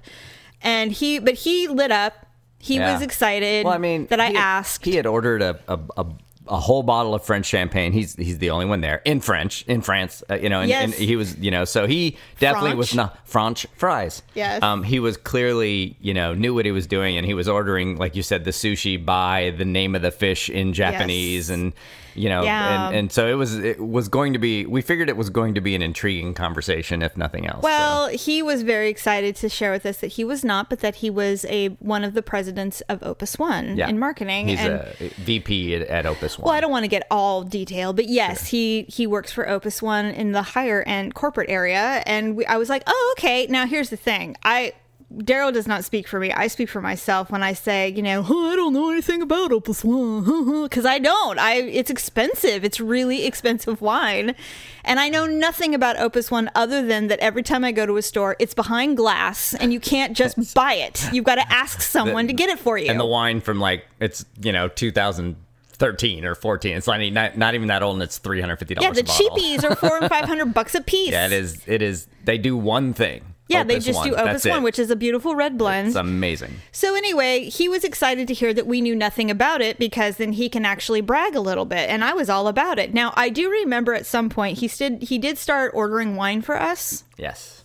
And 0.62 0.92
he 0.92 1.20
but 1.20 1.36
he 1.36 1.68
lit 1.68 1.92
up. 1.92 2.26
He 2.60 2.76
Yeah. 2.78 2.94
was 2.94 3.02
excited 3.02 3.66
well, 3.66 3.74
I 3.74 3.78
mean, 3.78 4.08
that 4.08 4.20
I 4.20 4.28
had- 4.28 4.36
asked. 4.36 4.86
He 4.86 4.96
had 4.96 5.06
ordered 5.06 5.42
a, 5.44 5.60
a, 5.68 5.80
a, 5.98 6.06
a 6.48 6.58
whole 6.60 6.82
bottle 6.82 7.14
of 7.14 7.24
French 7.24 7.46
champagne. 7.46 7.92
He's 7.92 8.16
he's 8.16 8.40
the 8.40 8.50
only 8.50 8.66
one 8.66 8.82
there 8.82 9.02
in 9.06 9.20
French 9.20 9.64
in 9.68 9.82
France. 9.82 10.24
Uh, 10.30 10.36
you 10.36 10.50
know, 10.50 10.62
and, 10.62 10.72
and 10.72 10.92
Yes. 10.94 11.00
he 11.00 11.16
was 11.16 11.38
you 11.38 11.52
know 11.52 11.66
so 11.66 11.86
he 11.86 12.18
definitely 12.40 12.74
was 12.76 12.96
not 12.96 13.28
French 13.28 13.68
fries. 13.76 14.24
Yes. 14.34 14.64
Um, 14.64 14.82
he 14.82 15.00
was 15.00 15.18
clearly 15.18 15.96
you 16.02 16.14
know 16.16 16.34
knew 16.34 16.56
what 16.56 16.66
he 16.66 16.72
was 16.72 16.88
doing, 16.88 17.18
and 17.18 17.26
he 17.26 17.36
was 17.36 17.48
ordering 17.48 17.98
like 17.98 18.16
you 18.16 18.24
said 18.24 18.44
the 18.46 18.52
sushi 18.52 19.04
by 19.04 19.54
the 19.58 19.66
name 19.66 19.94
of 19.94 20.02
the 20.02 20.10
fish 20.12 20.50
in 20.50 20.74
Japanese, 20.74 21.50
Yes. 21.50 21.56
and 21.56 21.74
you 22.18 22.30
know, 22.30 22.44
Yeah. 22.44 22.88
and, 22.88 22.96
and 22.96 23.12
so 23.12 23.28
it 23.28 23.36
was 23.36 23.58
it 23.60 23.80
was 23.80 24.08
going 24.10 24.34
to 24.34 24.40
be. 24.40 24.66
We 24.66 24.82
figured 24.82 25.10
it 25.10 25.18
was 25.18 25.30
going 25.30 25.54
to 25.56 25.62
be 25.62 25.76
an 25.76 25.82
intriguing 25.82 26.34
conversation, 26.34 27.02
if 27.02 27.16
nothing 27.16 27.46
else. 27.48 27.62
so. 27.62 27.68
Well, 27.68 28.08
he 28.10 28.42
was 28.42 28.64
very 28.64 28.90
excited 28.90 29.36
to 29.38 29.50
share 29.50 29.72
with 29.72 29.86
us 29.86 29.98
that 29.98 30.14
he 30.14 30.24
was 30.24 30.44
not, 30.44 30.70
but 30.70 30.80
that 30.80 30.96
he 30.96 31.10
was 31.10 31.46
a 31.50 31.70
one 31.80 32.04
of 32.04 32.14
the 32.14 32.22
presidents 32.22 32.82
of 32.90 33.02
Opus 33.04 33.38
One 33.38 33.78
yeah, 33.78 33.88
in 33.90 34.00
marketing. 34.00 34.48
He's 34.48 34.60
and 34.60 34.74
a 34.74 34.94
VP 35.24 35.76
at, 35.76 35.82
at 35.88 36.06
Opus 36.06 36.38
One. 36.40 36.46
well, 36.48 36.56
I 36.56 36.60
don't 36.60 36.72
want 36.72 36.84
to 36.84 36.90
get 36.90 37.06
all 37.12 37.44
detail, 37.44 37.94
but 37.94 38.08
yes, 38.10 38.48
he 38.48 38.86
he 38.90 39.06
works 39.08 39.32
for 39.32 39.48
Opus 39.48 39.82
One 39.82 40.06
in 40.06 40.32
the 40.32 40.42
higher 40.42 40.84
end 40.84 41.14
corporate 41.14 41.50
area, 41.50 42.02
and 42.06 42.36
we, 42.36 42.46
I 42.46 42.58
was 42.58 42.70
like, 42.70 42.84
oh, 42.88 43.16
okay. 43.18 43.48
Now 43.48 43.66
here's 43.66 43.90
the 43.90 43.98
thing, 43.98 44.36
I. 44.44 44.74
Daryl 45.14 45.54
does 45.54 45.68
not 45.68 45.86
speak 45.86 46.06
for 46.06 46.20
me. 46.20 46.34
I 46.34 46.48
speak 46.48 46.68
for 46.68 46.82
myself 46.82 47.32
when 47.32 47.42
I 47.42 47.54
say, 47.54 47.88
you 47.90 48.02
know, 48.02 48.22
"Huh, 48.24 48.36
I 48.50 48.56
don't 48.58 48.74
know 48.74 48.90
anything 48.92 49.22
about 49.22 49.54
Opus 49.54 49.82
One 49.84 50.64
because 50.64 50.86
I 50.86 51.00
don't. 51.00 51.40
I 51.40 51.54
it's 51.56 51.90
expensive. 51.90 52.66
It's 52.66 52.82
really 52.82 53.26
expensive 53.32 53.82
wine, 53.82 54.36
and 54.84 55.00
I 55.00 55.08
know 55.08 55.26
nothing 55.26 55.74
about 55.74 55.98
Opus 55.98 56.30
One 56.30 56.52
other 56.56 56.86
than 56.86 57.08
that 57.08 57.20
every 57.20 57.42
time 57.42 57.64
I 57.64 57.72
go 57.72 57.86
to 57.86 57.96
a 57.96 58.02
store, 58.02 58.36
it's 58.38 58.54
behind 58.54 58.98
glass, 58.98 59.54
and 59.54 59.72
you 59.72 59.80
can't 59.80 60.16
just 60.16 60.54
buy 60.54 60.74
it. 60.74 61.08
You've 61.14 61.24
got 61.26 61.36
to 61.36 61.52
ask 61.54 61.80
someone 61.98 62.28
to 62.28 62.34
get 62.34 62.50
it 62.50 62.60
for 62.60 62.78
you. 62.78 62.90
and 62.92 63.00
the 63.00 63.06
wine 63.06 63.40
from 63.40 63.62
like 63.62 63.86
it's 64.02 64.26
you 64.42 64.52
know 64.52 64.68
2013 64.68 66.26
or 66.26 66.36
14 66.36 66.76
it's 66.78 66.88
not, 66.88 67.00
not, 67.14 67.38
not 67.38 67.56
even 67.56 67.68
that 67.70 67.82
old 67.82 67.96
and 67.96 68.04
it's 68.04 68.20
$350 68.20 68.70
yeah, 68.72 68.76
dollars 68.76 68.98
the 68.98 69.04
cheapies 69.04 69.64
are 69.64 69.76
four 69.76 69.98
and 69.98 70.10
five 70.10 70.26
hundred 70.26 70.54
bucks 70.54 70.76
a 70.76 70.82
piece. 70.82 71.12
yeah 71.12 71.28
it 71.28 71.32
is 71.32 71.62
it 71.66 71.82
is 71.82 72.08
they 72.26 72.38
do 72.38 72.58
one 72.58 72.94
thing 72.94 73.22
Yeah, 73.50 73.64
they 73.64 73.80
just 73.80 73.98
One. 73.98 74.10
do 74.10 74.14
Opus 74.16 74.26
That's 74.26 74.46
it. 74.46 74.50
One, 74.52 74.64
which 74.64 74.78
is 74.80 74.92
a 74.92 74.96
beautiful 74.96 75.36
red 75.36 75.58
blend. 75.58 75.88
it's 75.88 75.96
amazing 75.96 76.56
so 76.72 76.96
anyway, 76.96 77.46
he 77.46 77.70
was 77.70 77.84
excited 77.84 78.28
to 78.28 78.34
hear 78.34 78.54
that 78.54 78.68
we 78.68 78.82
knew 78.82 78.96
nothing 78.96 79.32
about 79.32 79.62
it 79.62 79.80
because 79.80 80.18
then 80.18 80.34
he 80.34 80.50
can 80.50 80.66
actually 80.66 81.02
brag 81.02 81.36
a 81.36 81.40
little 81.42 81.66
bit, 81.66 81.90
and 81.90 82.04
I 82.04 82.14
was 82.14 82.30
all 82.30 82.48
about 82.48 82.78
it. 82.80 82.94
Now 82.94 83.14
I 83.16 83.30
do 83.30 83.50
remember 83.50 83.94
at 83.94 84.06
some 84.06 84.30
point 84.30 84.58
he 84.60 84.68
did 84.68 85.04
he 85.04 85.18
did 85.18 85.38
start 85.38 85.72
ordering 85.74 86.16
wine 86.16 86.42
for 86.42 86.60
us, 86.62 87.04
yes 87.18 87.64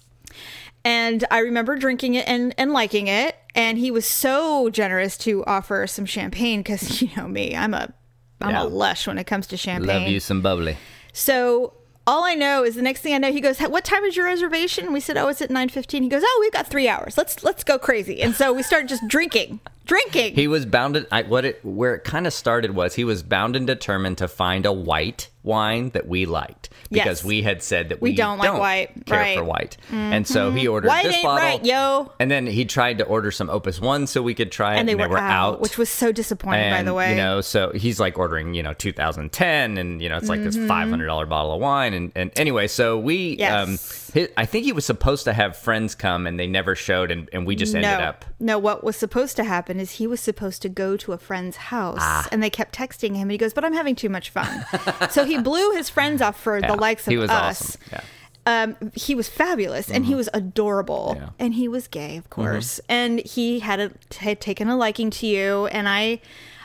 and 0.85 1.25
I 1.31 1.39
remember 1.39 1.77
drinking 1.77 2.15
it 2.15 2.27
and 2.27 2.55
and 2.59 2.73
liking 2.73 3.07
it, 3.07 3.37
and 3.55 3.79
he 3.79 3.91
was 3.91 4.07
so 4.07 4.69
generous 4.71 5.17
to 5.19 5.45
offer 5.45 5.87
some 5.87 6.07
champagne 6.07 6.61
because 6.61 7.01
you 7.03 7.09
know 7.17 7.29
me, 7.29 7.57
I'm 7.57 7.75
a 7.75 7.93
I'm 8.41 8.51
Yeah. 8.51 8.63
a 8.63 8.65
lush 8.65 9.07
when 9.07 9.19
it 9.19 9.25
comes 9.25 9.47
to 9.49 9.57
champagne. 9.57 9.87
love 10.03 10.09
you 10.09 10.19
some 10.21 10.41
bubbly 10.43 10.77
So 11.13 11.75
all 12.07 12.25
I 12.25 12.35
know 12.35 12.65
is 12.65 12.75
the 12.75 12.83
next 12.83 13.01
thing 13.01 13.15
I 13.15 13.19
know, 13.19 13.33
he 13.33 13.41
goes, 13.41 13.59
"What 13.61 13.85
time 13.85 14.05
is 14.05 14.17
your 14.17 14.27
reservation?" 14.27 14.93
We 14.93 15.01
said, 15.01 15.17
"Oh, 15.17 15.29
it's 15.29 15.41
at 15.41 15.51
9.15. 15.51 16.03
He 16.03 16.09
goes, 16.09 16.23
"Oh, 16.25 16.39
we've 16.41 16.53
got 16.53 16.67
three 16.67 16.89
hours. 16.89 17.17
Let's 17.17 17.45
let's 17.45 17.65
go 17.65 17.79
crazy." 17.79 18.23
And 18.23 18.35
so 18.35 18.53
we 18.53 18.63
started 18.63 18.89
just 18.89 19.07
drinking, 19.07 19.61
drinking. 19.87 20.35
he 20.35 20.49
was 20.49 20.65
bound 20.67 21.07
I, 21.11 21.23
what 21.23 21.45
it 21.45 21.61
where 21.65 21.95
it 21.95 22.05
kind 22.05 22.27
of 22.27 22.33
started 22.33 22.73
was 22.75 22.95
he 22.95 23.05
was 23.05 23.23
bound 23.23 23.57
and 23.57 23.67
determined 23.67 24.19
to 24.19 24.29
find 24.29 24.65
a 24.67 24.73
white 24.73 25.29
wine 25.45 25.91
that 25.91 26.07
we 26.07 26.25
liked 26.25 26.69
because 26.91 27.19
Yes. 27.21 27.25
we 27.25 27.43
had 27.43 27.63
said 27.65 27.89
that 27.89 28.01
We 28.01 28.11
we, 28.11 28.17
don't 28.17 28.39
like 28.39 28.53
white, 28.59 29.07
care 29.07 29.19
right. 29.19 29.27
Mm-hmm. 29.37 29.39
for 29.41 29.45
white 29.45 29.77
and 29.91 30.27
so 30.27 30.53
he 30.53 30.69
ordered 30.69 30.87
White 30.89 31.05
this 31.05 31.21
bottle 31.23 31.37
right, 31.37 31.65
yo. 31.65 32.13
and 32.21 32.31
then 32.31 32.47
he 32.47 32.65
tried 32.65 32.99
to 32.99 33.05
order 33.05 33.31
some 33.33 33.51
opus 33.51 33.81
one 33.81 34.07
so 34.07 34.23
we 34.23 34.35
could 34.35 34.53
try 34.53 34.77
it 34.77 34.79
and 34.79 34.89
they, 34.89 34.95
were, 34.95 35.19
out, 35.19 35.55
out 35.55 35.61
which 35.61 35.77
was 35.79 35.89
so 35.89 36.13
disappointing, 36.13 36.71
by 36.71 36.83
the 36.85 36.95
way. 36.95 37.11
You 37.11 37.17
know, 37.17 37.41
so 37.41 37.73
he's 37.73 37.99
like 37.99 38.19
ordering, 38.19 38.55
you 38.55 38.63
know, 38.63 38.73
2010, 38.75 39.79
and 39.79 40.01
you 40.01 40.09
know, 40.09 40.17
it's 40.17 40.29
like 40.29 40.43
this 40.43 40.57
five 40.57 40.89
hundred 40.89 41.07
dollar 41.07 41.27
bottle 41.27 41.53
of 41.55 41.61
wine, 41.61 41.93
and 41.95 42.13
and 42.15 42.31
anyway, 42.37 42.69
so 42.69 42.99
we, 42.99 43.37
Mm-hmm. 43.37 43.41
Yes. 43.41 43.69
um, 43.69 43.79
hi 44.15 44.29
I 44.37 44.47
think 44.47 44.65
he 44.65 44.73
was 44.73 44.85
supposed 44.85 45.25
to 45.25 45.33
have 45.33 45.57
friends 45.57 45.95
come, 45.95 46.27
and 46.27 46.39
they 46.39 46.47
never 46.47 46.75
showed, 46.75 47.11
and, 47.11 47.29
and 47.33 47.47
we 47.47 47.57
just 47.57 47.73
no, 47.75 47.81
ended 47.81 48.07
up. 48.07 48.25
no. 48.41 48.59
What 48.59 48.83
was 48.85 48.97
supposed 48.97 49.37
to 49.37 49.45
happen 49.45 49.81
is 49.81 49.93
he 49.93 50.07
was 50.07 50.21
supposed 50.21 50.63
to 50.63 50.69
go 50.69 50.97
to 50.99 51.13
a 51.13 51.19
friend's 51.19 51.57
house, 51.57 51.99
Ah. 52.01 52.29
and 52.33 52.43
they 52.43 52.51
kept 52.51 52.75
texting 52.75 53.15
him. 53.17 53.23
And 53.23 53.31
he 53.33 53.39
goes, 53.39 53.53
"But 53.55 53.65
I'm 53.65 53.73
having 53.75 53.95
too 53.95 54.09
much 54.09 54.31
fun," 54.31 54.65
so 55.11 55.25
he 55.25 55.39
blew 55.49 55.73
his 55.73 55.89
friends 55.89 56.21
off 56.23 56.39
for 56.41 56.59
Yeah, 56.59 56.69
the 56.69 56.77
likes 56.81 57.07
of 57.07 57.11
he 57.13 57.17
was 57.19 57.31
us. 57.31 57.77
awesome. 57.77 57.81
Yeah. 57.93 58.01
um, 58.45 58.91
he 58.95 59.15
was 59.15 59.29
fabulous 59.29 59.89
and 59.91 60.05
he 60.05 60.15
was 60.17 60.29
adorable 60.35 61.11
Mm-hmm. 61.15 61.21
Yeah. 61.21 61.27
Mm-hmm. 61.29 61.43
and 61.45 61.55
he 61.55 61.69
was 61.69 61.87
gay 61.89 62.17
of 62.17 62.29
course 62.29 62.81
and 62.89 63.21
he 63.21 63.61
had, 63.61 63.79
a, 63.81 63.91
had 64.19 64.41
taken 64.41 64.69
a 64.69 64.77
liking 64.77 65.11
to 65.11 65.27
you 65.29 65.67
and 65.69 65.89
i 65.89 66.21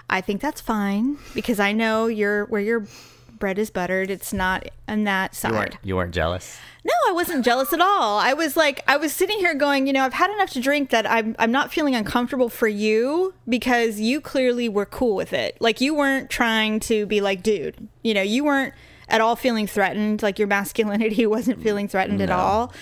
i 0.09 0.19
think 0.21 0.41
that's 0.41 0.59
fine 0.59 1.17
because 1.35 1.59
i 1.59 1.71
know 1.73 2.07
you're 2.07 2.45
where 2.45 2.61
your 2.61 2.87
bread 3.39 3.57
is 3.59 3.69
buttered. 3.69 4.09
It's 4.09 4.33
not 4.33 4.67
on 4.87 5.03
that 5.05 5.31
You 5.33 5.37
side. 5.37 5.51
weren't, 5.53 5.75
you 5.83 5.95
weren't 5.95 6.13
jealous. 6.13 6.57
no 6.85 6.93
i 7.09 7.11
wasn't 7.11 7.43
jealous 7.45 7.73
at 7.73 7.81
all. 7.81 8.17
I 8.19 8.33
was 8.33 8.55
like 8.57 8.81
i 8.87 8.95
was 8.97 9.13
sitting 9.13 9.37
here 9.39 9.53
going 9.53 9.87
you 9.87 9.93
know 9.93 10.03
i've 10.03 10.13
had 10.13 10.29
enough 10.31 10.49
to 10.51 10.59
drink 10.61 10.89
that 10.91 11.09
i'm, 11.09 11.35
I'm 11.39 11.51
not 11.51 11.71
feeling 11.73 11.95
uncomfortable 11.95 12.49
for 12.49 12.67
you 12.67 13.33
because 13.49 13.99
you 13.99 14.21
clearly 14.21 14.69
were 14.69 14.85
cool 14.85 15.15
with 15.15 15.33
it. 15.33 15.57
Like 15.59 15.81
you 15.81 15.93
weren't 15.95 16.29
trying 16.29 16.79
to 16.81 17.05
be 17.05 17.19
like 17.21 17.43
dude 17.43 17.87
you 18.03 18.13
know 18.13 18.21
you 18.21 18.43
weren't 18.43 18.73
at 19.09 19.21
all 19.21 19.35
feeling 19.37 19.67
threatened. 19.67 20.21
Like 20.21 20.37
your 20.39 20.47
masculinity 20.49 21.25
wasn't 21.37 21.61
feeling 21.63 21.87
threatened 21.87 22.21
at 22.21 22.29
all. 22.29 22.73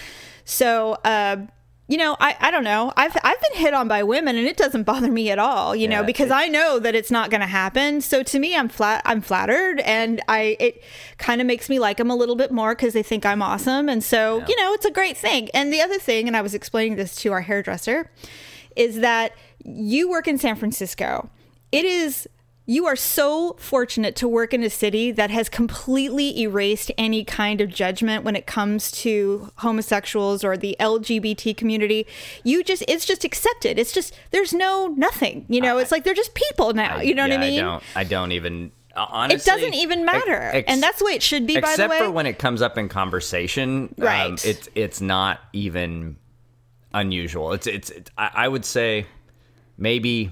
So 0.43 0.93
uh 1.03 1.37
you 1.87 1.97
know, 1.97 2.17
I, 2.19 2.35
I 2.39 2.51
don't 2.51 2.63
know. 2.63 2.91
I've 2.97 3.15
I've 3.23 3.41
been 3.41 3.59
hit 3.59 3.73
on 3.73 3.87
by 3.87 4.01
women 4.01 4.35
and 4.35 4.47
it 4.47 4.57
doesn't 4.57 4.83
bother 4.83 5.11
me 5.11 5.29
at 5.29 5.37
all, 5.37 5.75
you 5.75 5.87
know, 5.87 6.03
because 6.03 6.31
I 6.31 6.47
know 6.47 6.79
that 6.79 6.95
it's 6.95 7.11
not 7.11 7.29
going 7.29 7.41
to 7.41 7.47
happen. 7.47 8.01
So 8.01 8.23
to 8.23 8.39
me, 8.39 8.55
I'm 8.55 8.69
flat 8.69 9.03
I'm 9.05 9.21
flattered 9.21 9.79
and 9.81 10.21
I 10.27 10.57
it 10.59 10.83
kind 11.17 11.41
of 11.41 11.47
makes 11.47 11.69
me 11.69 11.77
like 11.77 11.97
them 11.97 12.09
a 12.09 12.15
little 12.15 12.35
bit 12.35 12.51
more 12.51 12.73
cuz 12.73 12.93
they 12.93 13.03
think 13.03 13.25
I'm 13.25 13.41
awesome 13.41 13.87
and 13.87 14.03
so, 14.03 14.43
you 14.47 14.55
know, 14.55 14.73
it's 14.73 14.85
a 14.85 14.91
great 14.91 15.15
thing. 15.15 15.49
And 15.53 15.71
the 15.71 15.81
other 15.81 15.99
thing 15.99 16.27
and 16.27 16.35
I 16.35 16.41
was 16.41 16.55
explaining 16.55 16.95
this 16.95 17.15
to 17.17 17.31
our 17.31 17.41
hairdresser 17.41 18.09
is 18.75 18.99
that 18.99 19.33
you 19.63 20.09
work 20.09 20.27
in 20.27 20.37
San 20.37 20.55
Francisco. 20.55 21.29
It 21.71 21.85
is 21.85 22.27
you 22.67 22.85
are 22.87 22.95
so 22.95 23.55
fortunate 23.59 24.15
to 24.15 24.27
work 24.27 24.53
in 24.53 24.63
a 24.63 24.69
city 24.69 25.11
that 25.11 25.29
has 25.29 25.49
completely 25.49 26.39
erased 26.41 26.91
any 26.97 27.23
kind 27.23 27.61
of 27.61 27.69
judgment 27.69 28.23
when 28.23 28.35
it 28.35 28.47
comes 28.47 28.89
to 28.91 29.51
homosexuals 29.57 30.43
or 30.43 30.57
the 30.57 30.75
LGBT 30.79 31.55
community. 31.55 32.07
You 32.43 32.63
just 32.63 32.83
it's 32.87 33.05
just 33.05 33.23
accepted. 33.23 33.77
It's 33.77 33.91
just 33.91 34.13
there's 34.31 34.51
no 34.53 34.87
nothing. 34.87 35.45
You 35.47 35.61
know, 35.61 35.77
it's 35.77 35.91
like 35.91 36.03
they're 36.03 36.13
just 36.15 36.33
people 36.33 36.73
now. 36.73 36.99
You 37.01 37.13
know 37.13 37.23
what 37.23 37.31
I 37.33 37.37
mean? 37.37 37.59
don't. 37.61 37.83
I 37.95 38.03
don't 38.03 38.31
even. 38.31 38.71
uh, 38.95 39.05
Honestly, 39.09 39.35
it 39.51 39.55
doesn't 39.55 39.73
even 39.75 40.03
matter. 40.05 40.41
ex- 40.53 40.65
and 40.71 40.81
that's 40.81 40.99
the 40.99 41.05
way 41.05 41.11
it 41.13 41.21
should 41.21 41.45
be 41.45 41.55
by 41.55 41.61
the 41.61 41.67
except 41.73 41.91
way. 41.91 41.99
for 41.99 42.09
when 42.09 42.25
it 42.25 42.39
comes 42.39 42.61
up 42.63 42.77
in 42.79 42.89
conversation. 42.89 43.93
Um, 43.99 44.03
Right. 44.05 44.45
it's 44.45 44.69
it's 44.73 45.01
not 45.01 45.39
even 45.53 46.15
unusual. 46.93 47.53
It's 47.53 47.67
it's. 47.67 47.89
it's 47.91 48.09
I, 48.17 48.31
I 48.33 48.47
would 48.47 48.65
say 48.65 49.05
maybe 49.77 50.31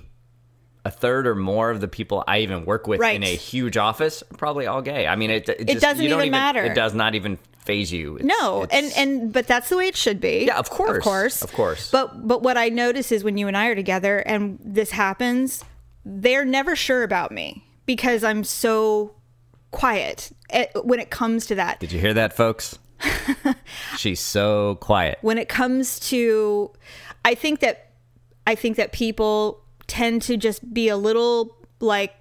a 0.85 0.91
third 0.91 1.25
or 1.27 1.35
more 1.35 1.69
of 1.69 1.79
the 1.81 1.87
people 1.87 2.23
I 2.27 2.39
even 2.39 2.65
work 2.65 2.87
with 2.87 2.99
Right. 2.99 3.15
in 3.15 3.23
a 3.23 3.35
huge 3.35 3.77
office 3.77 4.21
are 4.23 4.37
probably 4.37 4.67
all 4.67 4.81
gay. 4.81 5.07
I 5.07 5.15
mean, 5.15 5.29
it 5.29 5.47
it, 5.47 5.67
just, 5.67 5.81
doesn't 5.81 6.03
you 6.03 6.09
don't 6.09 6.19
even 6.21 6.31
matter. 6.31 6.63
It 6.63 6.75
does 6.75 6.93
not 6.93 7.15
even 7.15 7.37
phase 7.59 7.91
you. 7.93 8.17
It's- 8.17 8.27
No, 8.41 8.63
and 8.63 8.71
it's- 8.87 8.97
and 8.97 9.31
but 9.31 9.47
that's 9.47 9.69
the 9.69 9.77
way 9.77 9.87
it 9.87 9.95
should 9.95 10.19
be. 10.19 10.45
Yeah, 10.47 10.57
of 10.57 10.69
course. 10.69 10.97
of 10.97 11.03
course, 11.03 11.41
Of 11.41 11.53
course. 11.53 11.89
But 11.91 12.27
but 12.27 12.41
what 12.43 12.57
I 12.57 12.67
notice 12.69 13.11
is 13.13 13.23
when 13.23 13.37
you 13.37 13.47
and 13.47 13.55
I 13.55 13.67
are 13.67 13.75
together 13.75 14.19
and 14.19 14.59
this 14.61 14.91
happens, 14.91 15.63
they're 16.05 16.43
never 16.43 16.75
sure 16.75 17.03
about 17.03 17.31
me 17.31 17.63
because 17.85 18.23
I'm 18.25 18.43
so 18.43 19.15
quiet 19.71 20.31
eh, 20.49 20.65
when 20.83 20.99
it 20.99 21.09
comes 21.09 21.45
to 21.47 21.55
that. 21.55 21.79
did 21.79 21.93
you 21.93 21.99
hear 22.01 22.13
that, 22.13 22.33
folks? 22.35 22.77
She's 23.97 24.19
so 24.19 24.75
quiet. 24.81 25.17
when 25.21 25.37
it 25.37 25.49
comes 25.49 25.99
to 26.09 26.71
i 27.25 27.35
think 27.35 27.59
that 27.59 27.91
i 28.47 28.55
think 28.55 28.77
that 28.77 28.91
people 28.91 29.62
tend 29.87 30.21
to 30.23 30.37
just 30.37 30.73
be 30.73 30.87
a 30.89 30.97
little 30.97 31.55
like 31.79 32.13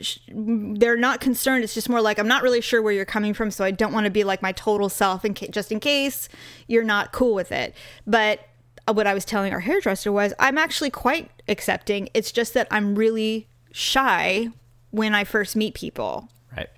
sh- 0.00 0.18
they're 0.28 0.96
not 0.96 1.20
concerned 1.20 1.62
it's 1.62 1.74
just 1.74 1.88
more 1.88 2.00
like 2.00 2.18
i'm 2.18 2.26
not 2.28 2.42
really 2.42 2.60
sure 2.60 2.80
where 2.80 2.92
you're 2.92 3.04
coming 3.04 3.34
from 3.34 3.50
so 3.50 3.64
i 3.64 3.70
don't 3.70 3.92
want 3.92 4.04
to 4.04 4.10
be 4.10 4.24
like 4.24 4.40
my 4.42 4.52
total 4.52 4.88
self 4.88 5.22
and 5.24 5.36
ca- 5.38 5.48
just 5.48 5.70
in 5.70 5.78
case 5.80 6.28
you're 6.66 6.82
not 6.84 7.12
cool 7.12 7.34
with 7.34 7.52
it 7.52 7.74
but 8.06 8.40
uh, 8.88 8.92
what 8.92 9.06
i 9.06 9.12
was 9.14 9.24
telling 9.24 9.52
our 9.52 9.60
hairdresser 9.60 10.10
was 10.10 10.32
i'm 10.38 10.56
actually 10.56 10.90
quite 10.90 11.30
accepting 11.48 12.08
it's 12.14 12.32
just 12.32 12.54
that 12.54 12.66
i'm 12.70 12.94
really 12.94 13.46
shy 13.72 14.48
when 14.90 15.14
i 15.14 15.24
first 15.24 15.54
meet 15.56 15.74
people 15.74 16.28
Right. 16.56 16.70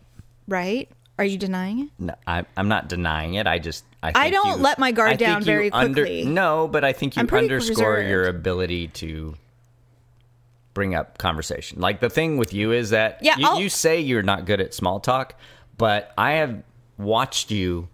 right 0.48 0.88
are 1.16 1.24
you 1.24 1.38
denying 1.38 1.78
it 1.80 1.88
No, 2.00 2.14
I, 2.26 2.44
I'm 2.56 2.66
not 2.66 2.88
denying 2.88 3.34
it. 3.34 3.46
I 3.46 3.60
just 3.60 3.84
I, 4.02 4.10
I 4.16 4.30
don't 4.30 4.58
you- 4.58 4.64
let 4.64 4.80
my 4.80 4.90
guard 4.90 5.12
I 5.12 5.14
down 5.16 5.44
very 5.44 5.70
quickly. 5.70 6.24
no, 6.24 6.66
but 6.66 6.82
I 6.84 6.92
think 6.92 7.14
you 7.14 7.20
underscore 7.22 7.92
reserved. 7.92 8.08
your 8.10 8.26
ability 8.26 8.88
to 8.88 9.36
bring 10.74 10.94
up 10.94 11.18
conversation. 11.18 11.80
Like 11.80 12.00
the 12.00 12.10
thing 12.10 12.36
with 12.36 12.52
you 12.52 12.72
is 12.72 12.90
that 12.90 13.18
Yeah, 13.22 13.36
you, 13.38 13.62
you 13.62 13.68
say 13.68 14.00
you're 14.00 14.22
not 14.22 14.44
good 14.44 14.60
at 14.60 14.74
small 14.74 15.00
talk, 15.00 15.34
but 15.78 16.12
I 16.18 16.32
have 16.32 16.62
watched 16.98 17.50
you 17.50 17.88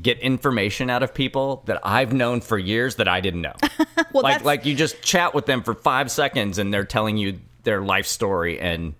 get 0.00 0.18
information 0.18 0.90
out 0.90 1.02
of 1.02 1.14
people 1.14 1.62
that 1.66 1.78
I've 1.84 2.12
known 2.12 2.40
for 2.40 2.58
years 2.58 2.96
that 2.96 3.06
I 3.06 3.20
didn't 3.20 3.42
know. 3.42 3.54
well 4.12 4.24
like 4.24 4.34
that's 4.34 4.44
like 4.44 4.66
you 4.66 4.74
just 4.74 5.00
chat 5.02 5.34
with 5.34 5.46
them 5.46 5.62
for 5.62 5.74
five 5.74 6.10
seconds 6.10 6.58
and 6.58 6.74
they're 6.74 6.84
telling 6.84 7.16
you 7.16 7.38
their 7.62 7.80
life 7.80 8.06
story 8.06 8.58
and 8.58 8.94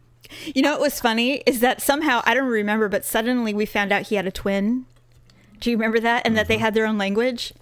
You 0.55 0.63
know 0.63 0.73
what 0.73 0.81
was 0.81 1.01
funny 1.01 1.43
is 1.47 1.61
that 1.61 1.83
somehow 1.83 2.23
I 2.25 2.35
don't 2.35 2.49
remember, 2.49 2.89
but 2.89 3.05
suddenly 3.05 3.53
we 3.53 3.67
found 3.67 3.93
out 3.93 4.03
he 4.03 4.15
had 4.15 4.27
a 4.27 4.31
twin. 4.31 4.87
Do 5.61 5.71
you 5.71 5.77
remember 5.77 6.01
that? 6.01 6.27
And 6.27 6.37
that 6.37 6.49
they 6.49 6.55
mm-hmm. 6.55 6.65
had 6.65 6.75
their 6.75 6.87
own 6.87 6.99
language. 6.99 7.53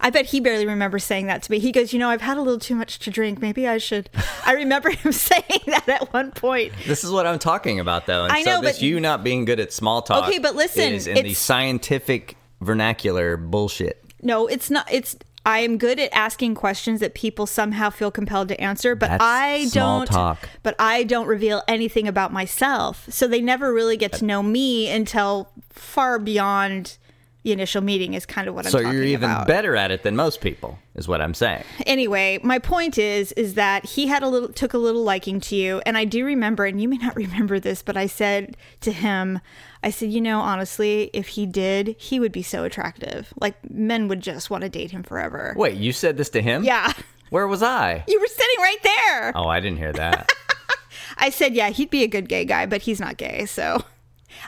I 0.00 0.10
bet 0.10 0.26
he 0.26 0.40
barely 0.40 0.66
remembers 0.66 1.04
saying 1.04 1.26
that 1.26 1.42
to 1.44 1.50
me. 1.50 1.58
He 1.58 1.72
goes, 1.72 1.92
"You 1.92 1.98
know, 1.98 2.08
I've 2.08 2.20
had 2.20 2.36
a 2.36 2.42
little 2.42 2.58
too 2.60 2.74
much 2.74 2.98
to 3.00 3.10
drink. 3.10 3.40
Maybe 3.40 3.66
I 3.66 3.78
should." 3.78 4.10
I 4.46 4.52
remember 4.52 4.90
him 4.90 5.12
saying 5.12 5.60
that 5.66 5.88
at 5.88 6.12
one 6.12 6.32
point. 6.32 6.72
This 6.86 7.04
is 7.04 7.10
what 7.10 7.26
I'm 7.26 7.38
talking 7.38 7.80
about, 7.80 8.06
though. 8.06 8.24
And 8.24 8.32
I 8.32 8.42
so 8.42 8.56
know, 8.56 8.60
this 8.62 8.76
but- 8.76 8.82
you 8.82 9.00
not 9.00 9.24
being 9.24 9.44
good 9.44 9.60
at 9.60 9.72
small 9.72 10.02
talk. 10.02 10.28
Okay, 10.28 10.38
but 10.38 10.54
listen, 10.54 10.92
is 10.92 11.06
in 11.06 11.22
the 11.24 11.34
scientific 11.34 12.36
vernacular 12.60 13.36
bullshit. 13.36 14.02
No, 14.22 14.46
it's 14.46 14.70
not. 14.70 14.86
It's 14.92 15.16
I 15.44 15.60
am 15.60 15.78
good 15.78 16.00
at 16.00 16.12
asking 16.12 16.56
questions 16.56 16.98
that 16.98 17.14
people 17.14 17.46
somehow 17.46 17.90
feel 17.90 18.10
compelled 18.10 18.48
to 18.48 18.60
answer, 18.60 18.96
but 18.96 19.10
That's 19.10 19.22
I 19.24 19.66
don't. 19.72 20.06
talk. 20.06 20.48
But 20.64 20.74
I 20.80 21.04
don't 21.04 21.28
reveal 21.28 21.62
anything 21.68 22.08
about 22.08 22.32
myself, 22.32 23.06
so 23.08 23.28
they 23.28 23.40
never 23.40 23.72
really 23.72 23.96
get 23.96 24.12
to 24.14 24.24
know 24.24 24.42
me 24.42 24.90
until 24.90 25.52
far 25.70 26.18
beyond 26.18 26.98
the 27.46 27.52
initial 27.52 27.80
meeting. 27.80 28.14
Is 28.14 28.26
kind 28.26 28.48
of 28.48 28.54
what 28.54 28.66
So 28.66 28.78
I'm 28.78 28.84
talking 28.84 28.98
you're 28.98 29.06
even 29.08 29.30
about. 29.30 29.46
better 29.46 29.76
at 29.76 29.90
it 29.92 30.02
than 30.02 30.16
most 30.16 30.40
people, 30.40 30.78
is 30.96 31.06
what 31.06 31.20
I'm 31.22 31.32
saying. 31.32 31.62
anyway, 31.86 32.38
my 32.42 32.58
point 32.58 32.98
is 32.98 33.30
is 33.32 33.54
that 33.54 33.86
he 33.86 34.08
had 34.08 34.22
a 34.24 34.28
little 34.28 34.48
took 34.50 34.74
a 34.74 34.78
little 34.78 35.02
liking 35.04 35.40
to 35.40 35.56
you, 35.56 35.80
and 35.86 35.96
I 35.96 36.04
do 36.04 36.24
remember, 36.24 36.64
and 36.66 36.80
you 36.82 36.88
may 36.88 36.96
not 36.98 37.14
remember 37.24 37.58
this, 37.60 37.82
but 37.82 37.96
I 37.96 38.06
said 38.06 38.56
to 38.80 38.90
him, 38.92 39.38
I 39.84 39.90
said, 39.90 40.10
you 40.10 40.20
know, 40.20 40.40
honestly, 40.40 41.10
if 41.12 41.28
he 41.28 41.46
did, 41.46 41.94
he 41.98 42.18
would 42.18 42.32
be 42.32 42.42
so 42.42 42.64
attractive. 42.64 43.32
Like 43.40 43.54
men 43.70 44.08
would 44.08 44.20
just 44.20 44.50
want 44.50 44.62
to 44.62 44.68
date 44.68 44.90
him 44.90 45.04
forever. 45.04 45.54
Wait, 45.56 45.76
you 45.76 45.92
said 45.92 46.16
this 46.16 46.30
to 46.30 46.42
him? 46.42 46.64
Yeah. 46.64 46.92
Where 47.30 47.46
was 47.46 47.62
I? 47.62 48.04
You 48.08 48.20
were 48.20 48.26
sitting 48.26 48.58
right 48.58 48.82
there. 48.82 49.32
Oh, 49.36 49.46
I 49.48 49.60
didn't 49.60 49.78
hear 49.78 49.92
that. 49.92 50.32
I 51.18 51.30
said, 51.30 51.54
yeah, 51.54 51.70
he'd 51.70 51.90
be 51.90 52.02
a 52.02 52.08
good 52.08 52.28
gay 52.28 52.44
guy, 52.44 52.66
but 52.66 52.82
he's 52.82 53.00
not 53.00 53.16
gay, 53.16 53.46
so 53.46 53.82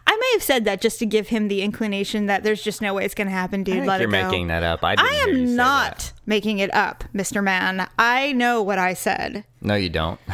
I 0.07 0.17
may 0.17 0.31
have 0.33 0.43
said 0.43 0.65
that 0.65 0.81
just 0.81 0.99
to 1.01 1.07
give 1.07 1.29
him 1.29 1.49
the 1.49 1.63
inclination 1.63 2.27
that 2.27 2.43
there's 2.43 2.63
just 2.63 2.81
no 2.83 2.95
way 2.95 3.05
it's 3.05 3.15
going 3.15 3.27
to 3.29 3.33
happen, 3.33 3.63
dude. 3.65 3.85
Let 3.87 4.01
you're 4.01 4.09
it 4.09 4.13
go. 4.13 4.29
making 4.29 4.49
that 4.49 4.63
up. 4.63 4.83
I, 4.85 4.95
I 4.99 5.07
hear 5.25 5.29
you 5.29 5.47
say 5.47 5.51
am 5.51 5.57
not 5.57 5.99
that. 5.99 6.13
making 6.27 6.59
it 6.59 6.73
up, 6.75 7.05
Mr. 7.15 7.43
Man. 7.43 7.89
I 7.99 8.33
know 8.33 8.63
what 8.63 8.79
I 8.79 8.95
said. 8.95 9.45
No, 9.61 9.75
you 9.75 9.89
don't. 9.91 10.21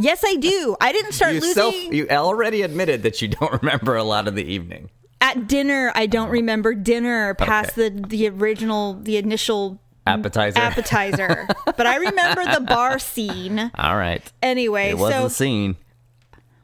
Yes, 0.00 0.22
I 0.24 0.36
do. 0.36 0.76
I 0.80 0.92
didn't 0.92 1.10
start 1.12 1.34
You 1.34 1.40
losing 1.40 1.54
self. 1.54 1.74
You 1.74 2.06
already 2.10 2.62
admitted 2.62 3.02
that 3.02 3.20
you 3.20 3.26
don't 3.28 3.50
remember 3.62 3.96
a 3.96 4.04
lot 4.04 4.28
of 4.28 4.36
the 4.36 4.44
evening. 4.44 4.90
at 5.20 5.48
dinner. 5.48 5.90
I 5.94 6.06
don't 6.06 6.28
remember 6.30 6.74
dinner 6.74 7.34
past 7.34 7.74
the 7.74 7.90
the 7.90 8.28
original, 8.28 8.94
the 8.94 9.16
initial 9.16 9.80
Appetizer. 10.06 10.58
appetizer, 10.60 11.48
but 11.64 11.84
I 11.86 11.96
remember 11.96 12.44
the 12.54 12.60
bar 12.60 13.00
scene. 13.00 13.58
All 13.76 13.96
right. 13.96 14.22
Anyway, 14.40 14.90
It 14.90 14.98
was 14.98 15.12
so 15.12 15.24
the 15.24 15.30
scene. 15.30 15.76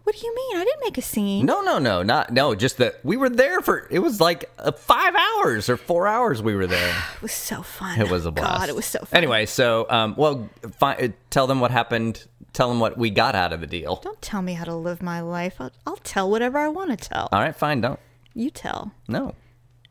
What 0.04 0.14
do 0.14 0.26
you 0.26 0.34
mean? 0.34 0.56
I 0.58 0.64
didn't 0.64 0.80
make 0.82 0.98
a 0.98 1.02
scene. 1.02 1.46
No, 1.46 1.60
no, 1.62 1.78
no, 1.78 2.02
not 2.02 2.30
no. 2.32 2.54
Just 2.54 2.76
that 2.76 3.00
we 3.04 3.16
were 3.16 3.28
there 3.30 3.60
for. 3.62 3.88
It 3.90 3.98
was 4.00 4.20
like 4.20 4.50
uh, 4.58 4.72
five 4.72 5.14
hours 5.14 5.68
or 5.68 5.76
four 5.76 6.06
hours. 6.06 6.42
We 6.42 6.54
were 6.54 6.66
there. 6.66 6.94
It 7.16 7.22
was 7.22 7.32
so 7.32 7.62
fun. 7.62 8.00
It 8.00 8.10
was 8.10 8.26
a 8.26 8.30
blast. 8.30 8.60
God, 8.60 8.68
it 8.68 8.76
was 8.76 8.84
so 8.86 8.98
fun. 9.00 9.16
Anyway, 9.16 9.46
so 9.46 9.86
um, 9.88 10.14
well, 10.16 10.48
fi- 10.78 10.96
uh, 10.96 11.08
tell 11.30 11.46
them 11.46 11.60
what 11.60 11.70
happened. 11.70 12.26
Tell 12.52 12.68
them 12.68 12.78
what 12.80 12.96
we 12.96 13.10
got 13.10 13.34
out 13.34 13.52
of 13.52 13.60
the 13.60 13.66
deal. 13.66 13.96
Don't 14.04 14.20
tell 14.22 14.40
me 14.42 14.52
how 14.52 14.64
to 14.64 14.74
live 14.74 15.02
my 15.02 15.20
life. 15.20 15.56
I'll, 15.58 15.72
I'll 15.86 15.96
tell 15.96 16.30
whatever 16.30 16.58
I 16.58 16.68
want 16.68 16.90
to 16.90 16.96
tell. 16.96 17.28
All 17.32 17.40
right, 17.40 17.56
fine. 17.56 17.80
Don't. 17.80 17.98
You 18.34 18.50
tell. 18.50 18.92
No. 19.08 19.34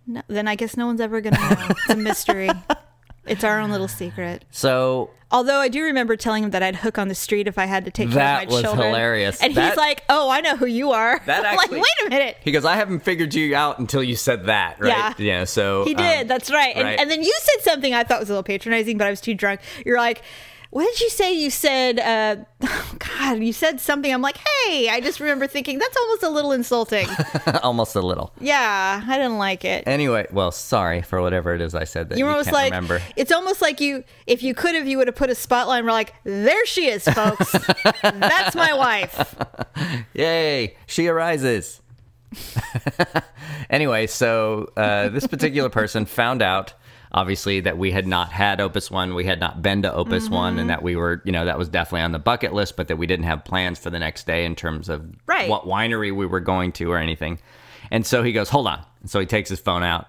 No, 0.06 0.21
then 0.28 0.47
I 0.47 0.56
guess 0.56 0.78
no 0.78 0.86
one's 0.86 1.02
ever 1.02 1.21
gonna 1.21 1.39
know. 1.39 1.67
It's 1.69 1.89
a 1.89 1.95
mystery. 1.95 2.49
It's 3.26 3.44
our 3.44 3.60
own 3.60 3.72
little 3.72 3.88
secret. 3.88 4.44
So 4.52 5.10
Although 5.32 5.60
I 5.60 5.68
do 5.68 5.82
remember 5.84 6.16
telling 6.16 6.44
him 6.44 6.52
that 6.52 6.62
I'd 6.62 6.76
hook 6.76 7.00
on 7.00 7.08
the 7.08 7.16
street 7.16 7.48
if 7.48 7.58
I 7.58 7.66
had 7.66 7.86
to 7.86 7.92
take 7.92 8.12
care 8.12 8.42
of 8.44 8.48
my 8.50 8.54
was 8.54 8.62
children. 8.62 8.88
hilarious. 8.88 9.42
And 9.42 9.56
That- 9.56 9.70
he's 9.70 9.78
like, 9.78 10.04
"Oh, 10.08 10.30
I 10.30 10.42
know 10.42 10.56
who 10.56 10.68
you 10.68 10.92
are." 10.92 11.20
that 11.26 11.40
I'm 11.46 11.58
actually. 11.58 11.78
like, 11.80 11.86
wait 12.00 12.06
a 12.08 12.10
minute. 12.12 12.38
He 12.42 12.52
goes, 12.52 12.66
I 12.66 12.76
haven't 12.76 13.00
figured 13.00 13.34
you 13.34 13.56
out 13.56 13.80
until 13.80 14.04
you 14.04 14.16
said 14.16 14.46
that, 14.46 14.80
right? 14.80 15.18
Yeah. 15.20 15.46
So 15.46 15.86
He 15.86 15.96
did. 15.96 16.22
um, 16.24 16.28
that's 16.28 16.52
right. 16.52 16.76
And, 16.76 16.84
right. 16.86 17.00
and 17.00 17.10
then 17.10 17.24
you 17.24 17.34
said 17.42 17.64
something 17.64 17.96
I 17.96 18.04
thought 18.04 18.20
was 18.20 18.30
a 18.30 18.34
little 18.34 18.44
patronizing, 18.44 19.00
but 19.00 19.08
I 19.08 19.10
was 19.10 19.22
too 19.22 19.34
drunk. 19.34 19.62
You're 19.86 19.98
like, 19.98 20.22
what 20.74 20.86
did 20.86 21.02
you 21.02 21.10
say? 21.12 21.34
You 21.34 21.52
said, 21.52 22.00
uh, 22.00 22.44
oh, 22.64 22.96
God, 22.98 23.38
you 23.44 23.54
said 23.54 23.80
something. 23.80 24.12
I'm 24.12 24.24
like, 24.24 24.38
hey, 24.38 24.90
I 24.90 25.02
just 25.02 25.20
remember 25.20 25.46
thinking 25.46 25.78
that's 25.78 25.96
almost 25.96 26.24
a 26.24 26.30
little 26.32 26.52
insulting. 26.52 27.08
almost 27.64 27.96
a 27.96 28.02
little. 28.02 28.34
yeah, 28.40 29.04
I 29.08 29.18
didn't 29.18 29.38
like 29.38 29.66
it. 29.66 29.84
Anyway, 29.86 30.26
well, 30.32 30.52
sorry 30.52 31.04
for 31.04 31.22
whatever 31.22 31.54
it 31.54 31.62
is 31.62 31.76
I 31.76 31.84
said 31.84 32.10
that 32.10 32.18
You 32.18 32.26
you, 32.26 32.32
almost 32.32 32.46
can't 32.48 32.56
like, 32.56 32.72
remember. 32.72 33.02
it's 33.16 33.32
almost 33.32 33.62
like 33.62 33.80
you, 33.82 34.04
if 34.26 34.42
you 34.42 34.56
could 34.56 34.74
have, 34.74 34.88
you 34.88 34.98
would 34.98 35.06
have 35.08 35.16
put 35.16 35.30
a 35.30 35.36
spotlight 35.36 35.80
and 35.80 35.86
we're 35.86 35.92
like, 35.94 36.16
there 36.24 36.66
she 36.66 36.88
is, 36.88 37.04
folks. 37.08 37.52
that's 38.02 38.56
my 38.56 38.74
wife. 38.74 39.36
Yay, 40.16 40.76
she 40.88 41.08
arises. 41.08 41.82
anyway, 43.70 44.08
so 44.08 44.72
uh, 44.76 45.10
this 45.10 45.28
particular 45.28 45.70
person 45.70 46.06
found 46.08 46.42
out, 46.42 46.74
obviously, 47.13 47.60
that 47.62 47.78
we 47.78 47.91
had 47.91 48.08
not 48.08 48.32
had 48.32 48.60
Opus 48.62 48.89
One, 48.89 49.13
we 49.15 49.26
had 49.26 49.39
not 49.39 49.62
been 49.62 49.82
to 49.84 49.93
Opus 49.93 50.30
One, 50.30 50.54
Mm-hmm. 50.54 50.60
and 50.60 50.69
that 50.69 50.82
we 50.84 50.95
were, 50.95 51.21
you 51.26 51.32
know, 51.32 51.45
that 51.45 51.58
was 51.58 51.69
definitely 51.69 52.02
on 52.02 52.12
the 52.12 52.19
bucket 52.19 52.54
list, 52.54 52.76
but 52.76 52.88
that 52.88 52.97
we 52.97 53.06
didn't 53.08 53.26
have 53.26 53.43
plans 53.45 53.80
for 53.80 53.89
the 53.89 53.99
next 53.99 54.26
day 54.26 54.45
in 54.45 54.56
terms 54.56 54.89
of 54.89 55.06
Right. 55.28 55.49
what 55.49 55.65
winery 55.65 56.15
we 56.15 56.26
were 56.26 56.39
going 56.39 56.71
to 56.73 56.91
or 56.91 56.97
anything. 56.97 57.39
And 57.91 58.06
so 58.06 58.23
he 58.23 58.32
goes, 58.32 58.49
hold 58.49 58.67
on. 58.67 58.84
And 59.02 59.10
so 59.10 59.19
he 59.19 59.26
takes 59.26 59.49
his 59.49 59.60
phone 59.60 59.84
out, 59.84 60.08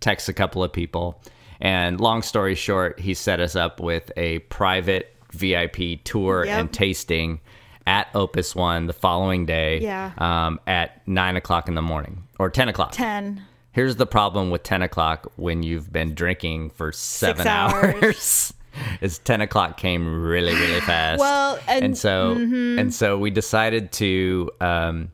texts 0.00 0.28
a 0.28 0.32
couple 0.32 0.62
of 0.64 0.72
people, 0.72 1.22
and 1.60 2.00
long 2.00 2.22
story 2.22 2.54
short, 2.54 3.00
he 3.00 3.14
set 3.14 3.40
us 3.40 3.56
up 3.56 3.80
with 3.80 4.10
a 4.16 4.38
private 4.40 5.14
VIP 5.32 6.02
tour 6.04 6.44
Yep. 6.46 6.60
and 6.60 6.72
tasting 6.72 7.40
at 7.86 8.08
Opus 8.14 8.54
One 8.54 8.86
the 8.86 8.92
following 8.92 9.46
day 9.46 9.78
Yeah. 9.80 10.12
um, 10.18 10.58
at 10.66 11.06
nine 11.06 11.36
o'clock 11.36 11.68
in 11.68 11.74
the 11.74 11.82
morning 11.82 12.24
or 12.38 12.50
ten 12.50 12.68
o'clock. 12.68 12.92
10. 12.92 13.42
Here's 13.76 13.96
the 13.96 14.06
problem 14.06 14.48
with 14.48 14.62
ten 14.62 14.80
o'clock 14.80 15.30
when 15.36 15.62
you've 15.62 15.92
been 15.92 16.14
drinking 16.14 16.70
for 16.70 16.92
seven 16.92 17.46
hours. 17.46 17.94
hours. 18.02 18.54
is 19.02 19.18
ten 19.18 19.42
o'clock 19.42 19.76
came 19.76 20.22
really 20.22 20.54
really 20.54 20.80
fast. 20.92 21.20
Well, 21.20 21.58
and- 21.68 21.92
mm-hmm. 21.92 21.94
so 21.94 22.32
and 22.80 22.94
so 22.94 23.18
we 23.18 23.30
decided 23.30 23.92
to. 23.92 24.50
Um, 24.62 25.12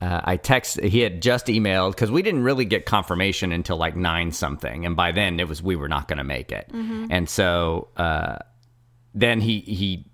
uh, 0.00 0.20
I 0.24 0.36
text. 0.38 0.80
He 0.80 1.00
had 1.00 1.22
just 1.22 1.46
emailed 1.46 1.92
because 1.92 2.10
we 2.10 2.20
didn't 2.20 2.42
really 2.42 2.64
get 2.64 2.84
confirmation 2.84 3.52
until 3.52 3.76
like 3.76 3.94
nine 3.94 4.32
something, 4.32 4.84
and 4.84 4.96
by 4.96 5.12
then 5.12 5.38
it 5.38 5.46
was 5.46 5.62
we 5.62 5.76
were 5.76 5.88
not 5.88 6.08
going 6.08 6.18
to 6.18 6.24
make 6.24 6.50
it. 6.50 6.68
Mm-hmm. 6.72 7.06
And 7.10 7.30
so 7.30 7.88
uh, 7.96 8.38
then 9.14 9.40
he 9.40 9.60
he 9.60 10.04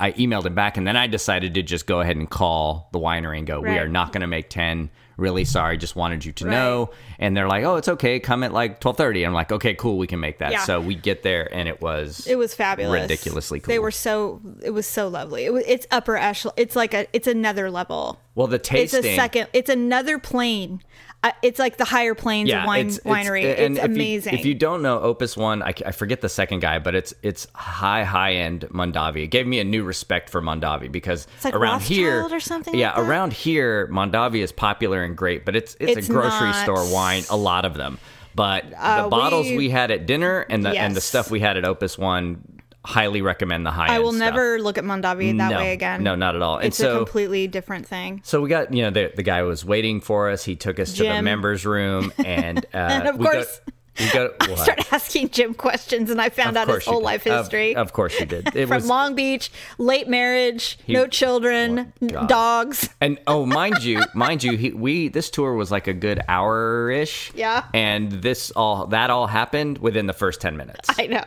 I 0.00 0.10
emailed 0.12 0.46
him 0.46 0.56
back, 0.56 0.76
and 0.76 0.84
then 0.88 0.96
I 0.96 1.06
decided 1.06 1.54
to 1.54 1.62
just 1.62 1.86
go 1.86 2.00
ahead 2.00 2.16
and 2.16 2.28
call 2.28 2.88
the 2.92 2.98
winery 2.98 3.38
and 3.38 3.46
go, 3.46 3.60
"We 3.60 3.78
are 3.78 3.88
not 3.88 4.12
going 4.12 4.22
to 4.22 4.26
make 4.26 4.50
ten. 4.50 4.90
Really 5.16 5.44
sorry. 5.44 5.76
Just 5.78 5.94
wanted 5.96 6.24
you 6.24 6.32
to 6.32 6.44
Right. 6.46 6.50
know." 6.52 6.90
And 7.18 7.36
they're 7.36 7.48
like, 7.48 7.64
"Oh, 7.64 7.76
it's 7.76 7.88
okay. 7.88 8.18
Come 8.20 8.42
at 8.42 8.52
like 8.52 8.80
twelve 8.80 8.96
30 8.96 9.24
I'm 9.24 9.34
like, 9.34 9.52
"Okay, 9.52 9.74
cool. 9.74 9.98
We 9.98 10.06
can 10.06 10.20
make 10.20 10.38
that." 10.38 10.52
Yeah. 10.52 10.64
So 10.64 10.80
we 10.80 10.94
get 10.94 11.22
there, 11.22 11.48
and 11.54 11.68
it 11.68 11.80
was 11.80 12.26
It 12.26 12.36
was 12.36 12.54
fabulous. 12.54 13.02
ridiculously 13.02 13.60
cool. 13.60 13.72
They 13.72 13.78
were 13.78 13.90
so, 13.90 14.40
it 14.62 14.70
was 14.70 14.86
so 14.86 15.08
lovely. 15.08 15.44
It 15.44 15.52
was, 15.52 15.64
it's 15.66 15.86
upper 15.90 16.16
echelon. 16.16 16.54
It's 16.56 16.74
like 16.76 16.94
a, 16.94 17.06
it's 17.12 17.26
another 17.26 17.70
level. 17.70 18.18
Well 18.34 18.46
the 18.46 18.58
tasting. 18.58 18.98
It's 19.00 19.08
a 19.08 19.16
second, 19.16 19.48
it's 19.52 19.70
another 19.70 20.18
plane. 20.18 20.82
Uh, 21.24 21.30
it's 21.40 21.60
like 21.60 21.76
the 21.76 21.84
higher 21.84 22.16
planes 22.16 22.50
of 22.52 22.64
wine 22.64 22.88
winery. 22.88 23.44
It's, 23.44 23.60
if 23.60 23.76
you- 23.76 23.94
amazing. 23.94 24.34
if 24.34 24.44
you 24.44 24.54
don't 24.54 24.82
know 24.82 24.98
Opus 25.00 25.36
One, 25.36 25.62
I, 25.62 25.72
I 25.86 25.92
forget 25.92 26.20
the 26.20 26.28
second 26.28 26.60
guy, 26.60 26.80
but 26.80 26.96
it's 26.96 27.14
it's 27.22 27.46
high 27.54 28.02
high 28.02 28.32
end 28.34 28.62
Mondavi. 28.70 29.22
It 29.22 29.26
gave 29.28 29.46
me 29.46 29.60
a 29.60 29.64
new 29.64 29.84
respect 29.84 30.28
for 30.30 30.42
Mondavi 30.42 30.90
because 30.90 31.28
like 31.44 31.54
around 31.54 31.82
here, 31.82 32.22
or 32.24 32.40
something 32.40 32.74
yeah, 32.74 32.90
like 32.98 33.06
around 33.06 33.32
here, 33.32 33.86
Mondavi 33.86 34.40
is 34.42 34.50
popular 34.50 35.04
and 35.04 35.16
great, 35.16 35.44
but 35.44 35.54
it's 35.54 35.76
it's, 35.78 35.98
It's 35.98 36.08
a 36.08 36.12
grocery 36.12 36.48
not. 36.50 36.64
store 36.64 36.92
wine. 36.92 37.22
A 37.30 37.36
lot 37.36 37.64
of 37.64 37.74
them. 37.74 37.98
But 38.34 38.64
Uh, 38.76 39.04
the 39.04 39.08
bottles 39.08 39.46
we- 39.46 39.58
we, 39.58 39.70
had 39.70 39.92
at 39.92 40.06
dinner 40.06 40.40
and 40.50 40.64
the 40.66 40.70
and 40.70 40.96
the 40.96 41.00
stuff 41.00 41.30
we 41.30 41.38
had 41.38 41.56
at 41.56 41.64
Opus 41.64 41.96
One, 41.98 42.42
highly 42.84 43.22
recommend 43.22 43.64
the 43.64 43.70
high. 43.70 43.94
I 43.94 43.98
will 44.00 44.12
never 44.12 44.58
look 44.60 44.76
at 44.78 44.84
Mondavi 44.84 45.36
that 45.38 45.50
No. 45.52 45.56
way 45.58 45.72
again. 45.72 46.02
No, 46.02 46.14
not 46.14 46.34
at 46.36 46.42
all. 46.42 46.56
And 46.58 46.66
It's 46.66 46.80
a 46.80 46.96
completely 46.96 47.46
different 47.46 47.86
thing. 47.86 48.20
So 48.24 48.40
we 48.40 48.48
got 48.48 48.72
you 48.74 48.82
know 48.82 48.90
the 48.90 49.12
the 49.14 49.22
guy 49.22 49.42
was 49.42 49.64
waiting 49.64 50.00
for 50.00 50.30
us. 50.30 50.44
He 50.44 50.56
took 50.56 50.78
us 50.80 50.92
to 50.94 51.04
the 51.04 51.22
members 51.22 51.64
room, 51.64 52.12
and 52.24 52.58
uh, 52.74 52.76
And 52.76 53.08
of 53.08 53.18
course- 53.18 53.60
we 54.00 54.08
go. 54.10 54.32
what? 54.48 54.58
Started 54.58 54.86
asking 54.90 55.28
Jim 55.28 55.52
questions, 55.52 56.08
and 56.10 56.18
I 56.18 56.30
found 56.30 56.56
out 56.56 56.66
his 56.66 56.82
whole 56.86 57.00
did. 57.00 57.04
life 57.04 57.24
history. 57.24 57.76
Of, 57.76 57.92
course 57.92 58.18
you 58.18 58.24
did. 58.24 58.48
It 58.56 58.66
From 58.68 58.76
was 58.76 58.86
Long 58.86 59.14
Beach, 59.14 59.52
late 59.76 60.08
marriage, 60.08 60.78
no 60.88 61.06
children, 61.06 61.92
Oh, 62.00 62.26
dogs. 62.26 62.88
And 63.02 63.18
oh, 63.26 63.44
mind 63.44 63.84
you, 63.84 64.02
mind 64.14 64.42
you, 64.42 64.56
he, 64.56 64.70
we 64.72 65.08
this 65.08 65.28
tour 65.28 65.52
was 65.52 65.70
like 65.70 65.88
a 65.88 65.92
good 65.92 66.22
hour 66.26 66.90
ish. 66.90 67.32
Yeah. 67.34 67.64
And 67.74 68.10
this 68.10 68.50
all 68.52 68.86
that 68.86 69.10
all 69.10 69.26
happened 69.26 69.76
within 69.76 70.06
the 70.06 70.14
first 70.14 70.40
ten 70.40 70.56
minutes 70.56 70.88
I 70.98 71.06
know. 71.08 71.24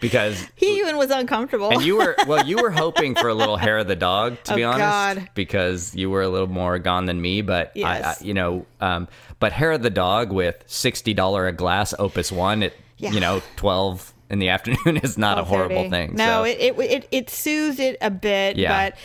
Because 0.00 0.46
He 0.56 0.78
even 0.78 0.96
was 0.96 1.10
uncomfortable. 1.10 1.70
and 1.70 1.82
you 1.82 1.96
were 1.96 2.16
well, 2.26 2.46
you 2.46 2.56
were 2.58 2.70
hoping 2.70 3.14
for 3.14 3.28
a 3.28 3.34
little 3.34 3.56
hair 3.56 3.78
of 3.78 3.88
the 3.88 3.96
dog 3.96 4.36
to 4.44 4.54
be 4.54 4.64
Oh, 4.64 4.70
honest, 4.70 4.80
God. 5.20 5.28
because 5.34 5.94
you 5.94 6.10
were 6.10 6.22
a 6.22 6.28
little 6.28 6.48
more 6.48 6.78
gone 6.78 7.06
than 7.06 7.20
me. 7.20 7.42
But 7.42 7.72
I, 7.76 8.00
I 8.02 8.14
you 8.20 8.34
know, 8.34 8.66
um, 8.80 9.08
but 9.40 9.52
hair 9.52 9.72
of 9.72 9.82
the 9.82 9.90
dog 9.90 10.32
with 10.32 10.62
sixty 10.66 11.14
dollar 11.14 11.46
a 11.46 11.52
glass 11.52 11.94
Opus 11.98 12.30
One 12.32 12.62
at 12.62 12.72
Yeah. 12.98 13.10
you 13.12 13.20
know 13.20 13.42
twelve 13.56 14.12
in 14.28 14.38
the 14.40 14.48
afternoon 14.56 14.96
is 14.98 15.16
not 15.16 15.38
a 15.38 15.44
horrible 15.44 15.84
12:30. 15.84 15.90
thing. 15.90 16.14
No, 16.16 16.24
so. 16.24 16.44
it, 16.44 16.58
it 16.60 16.78
it 16.80 17.08
it 17.12 17.30
soothes 17.30 17.78
it 17.78 17.96
a 18.00 18.10
bit, 18.10 18.56
Yeah. 18.56 18.90
but 18.90 18.98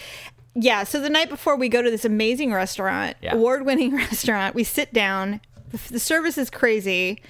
yeah. 0.55 0.83
So 0.83 0.99
the 0.99 1.09
night 1.09 1.29
before 1.29 1.55
we 1.55 1.69
go 1.69 1.81
to 1.81 1.89
this 1.91 2.03
amazing 2.05 2.51
restaurant, 2.53 3.15
Yeah. 3.21 3.35
award-winning 3.35 3.95
restaurant, 3.95 4.55
we 4.55 4.63
sit 4.63 4.91
down. 4.93 5.39
The, 5.69 5.93
the 5.93 5.99
service 5.99 6.37
is 6.37 6.49
crazy. 6.49 7.21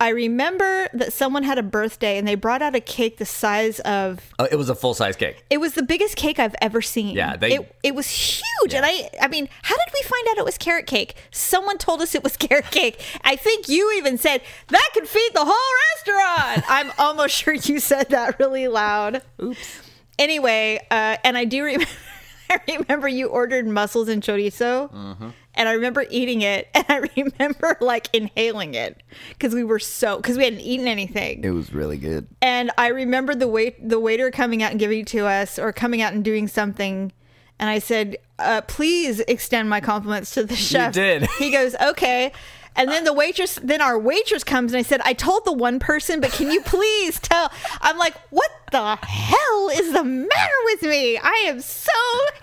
I 0.00 0.10
remember 0.10 0.88
that 0.94 1.12
someone 1.12 1.42
had 1.42 1.58
a 1.58 1.62
birthday 1.62 2.18
and 2.18 2.26
they 2.28 2.36
brought 2.36 2.62
out 2.62 2.74
a 2.76 2.80
cake 2.80 3.18
the 3.18 3.24
size 3.26 3.80
of 3.80 4.20
Oh, 4.38 4.46
it 4.50 4.54
was 4.54 4.68
a 4.68 4.74
full 4.76 4.94
size 4.94 5.16
cake. 5.16 5.42
it 5.50 5.58
was 5.58 5.74
the 5.74 5.82
biggest 5.82 6.14
cake 6.14 6.38
I've 6.38 6.54
ever 6.62 6.80
seen. 6.80 7.16
Yeah, 7.16 7.36
they- 7.36 7.54
it, 7.56 7.76
it 7.82 7.94
was 7.96 8.08
huge. 8.08 8.74
And 8.74 8.86
I 8.86 9.10
I 9.20 9.26
mean, 9.26 9.48
how 9.62 9.74
did 9.76 9.92
we 9.92 10.02
find 10.08 10.28
out 10.28 10.38
it 10.38 10.44
was 10.44 10.56
carrot 10.56 10.86
cake? 10.86 11.16
Someone 11.32 11.78
told 11.78 12.00
us 12.00 12.14
it 12.14 12.22
was 12.22 12.36
carrot 12.46 12.70
cake. 12.70 13.00
I 13.24 13.34
think 13.34 13.68
you 13.68 13.92
even 13.98 14.18
said 14.18 14.42
that 14.68 14.88
could 14.94 15.08
feed 15.08 15.30
the 15.34 15.44
whole 15.44 15.74
restaurant. 15.96 16.64
I'm 16.70 16.92
almost 16.98 17.34
sure 17.34 17.54
you 17.54 17.80
said 17.80 18.10
that 18.10 18.38
really 18.38 18.68
loud. 18.68 19.22
Oops. 19.42 19.80
Anyway, 20.18 20.78
uh, 20.90 21.16
and 21.24 21.36
I 21.36 21.44
do 21.44 21.64
remember 21.64 21.86
I 22.50 22.60
remember 22.78 23.08
you 23.08 23.26
ordered 23.26 23.66
mussels 23.66 24.08
and 24.08 24.22
chorizo. 24.22 24.90
Mm-hmm. 24.92 25.28
And 25.58 25.68
I 25.68 25.72
remember 25.72 26.06
eating 26.08 26.40
it, 26.40 26.68
and 26.74 26.86
I 26.88 27.08
remember 27.16 27.76
like 27.80 28.08
inhaling 28.14 28.74
it 28.74 29.02
because 29.30 29.54
we 29.54 29.64
were 29.64 29.80
so 29.80 30.16
because 30.16 30.38
we 30.38 30.44
hadn't 30.44 30.60
eaten 30.60 30.86
anything. 30.86 31.44
It 31.44 31.50
was 31.50 31.74
really 31.74 31.98
good. 31.98 32.28
And 32.40 32.70
I 32.78 32.88
remember 32.88 33.34
the 33.34 33.48
wait 33.48 33.86
the 33.86 34.00
waiter 34.00 34.30
coming 34.30 34.62
out 34.62 34.70
and 34.70 34.80
giving 34.80 35.00
it 35.00 35.08
to 35.08 35.26
us 35.26 35.58
or 35.58 35.72
coming 35.72 36.00
out 36.00 36.14
and 36.14 36.24
doing 36.24 36.48
something. 36.48 37.12
And 37.60 37.68
I 37.68 37.80
said, 37.80 38.18
uh, 38.38 38.60
please 38.62 39.18
extend 39.20 39.68
my 39.68 39.80
compliments 39.80 40.32
to 40.34 40.44
the 40.44 40.54
chef. 40.54 40.94
You 40.94 41.02
did. 41.02 41.28
He 41.38 41.50
goes, 41.50 41.74
okay. 41.74 42.32
And 42.78 42.88
then 42.90 43.02
the 43.02 43.12
waitress, 43.12 43.58
then 43.62 43.82
our 43.82 43.98
waitress 43.98 44.44
comes 44.44 44.72
and 44.72 44.78
I 44.78 44.82
said, 44.82 45.00
I 45.04 45.12
told 45.12 45.44
the 45.44 45.52
one 45.52 45.80
person, 45.80 46.20
but 46.20 46.30
can 46.30 46.50
you 46.50 46.62
please 46.62 47.18
tell? 47.18 47.50
I'm 47.80 47.98
like, 47.98 48.14
what 48.30 48.50
the 48.70 48.96
hell 49.02 49.68
is 49.70 49.92
the 49.92 50.04
matter 50.04 50.54
with 50.64 50.82
me? 50.82 51.18
I 51.18 51.44
am 51.46 51.60
so 51.60 51.92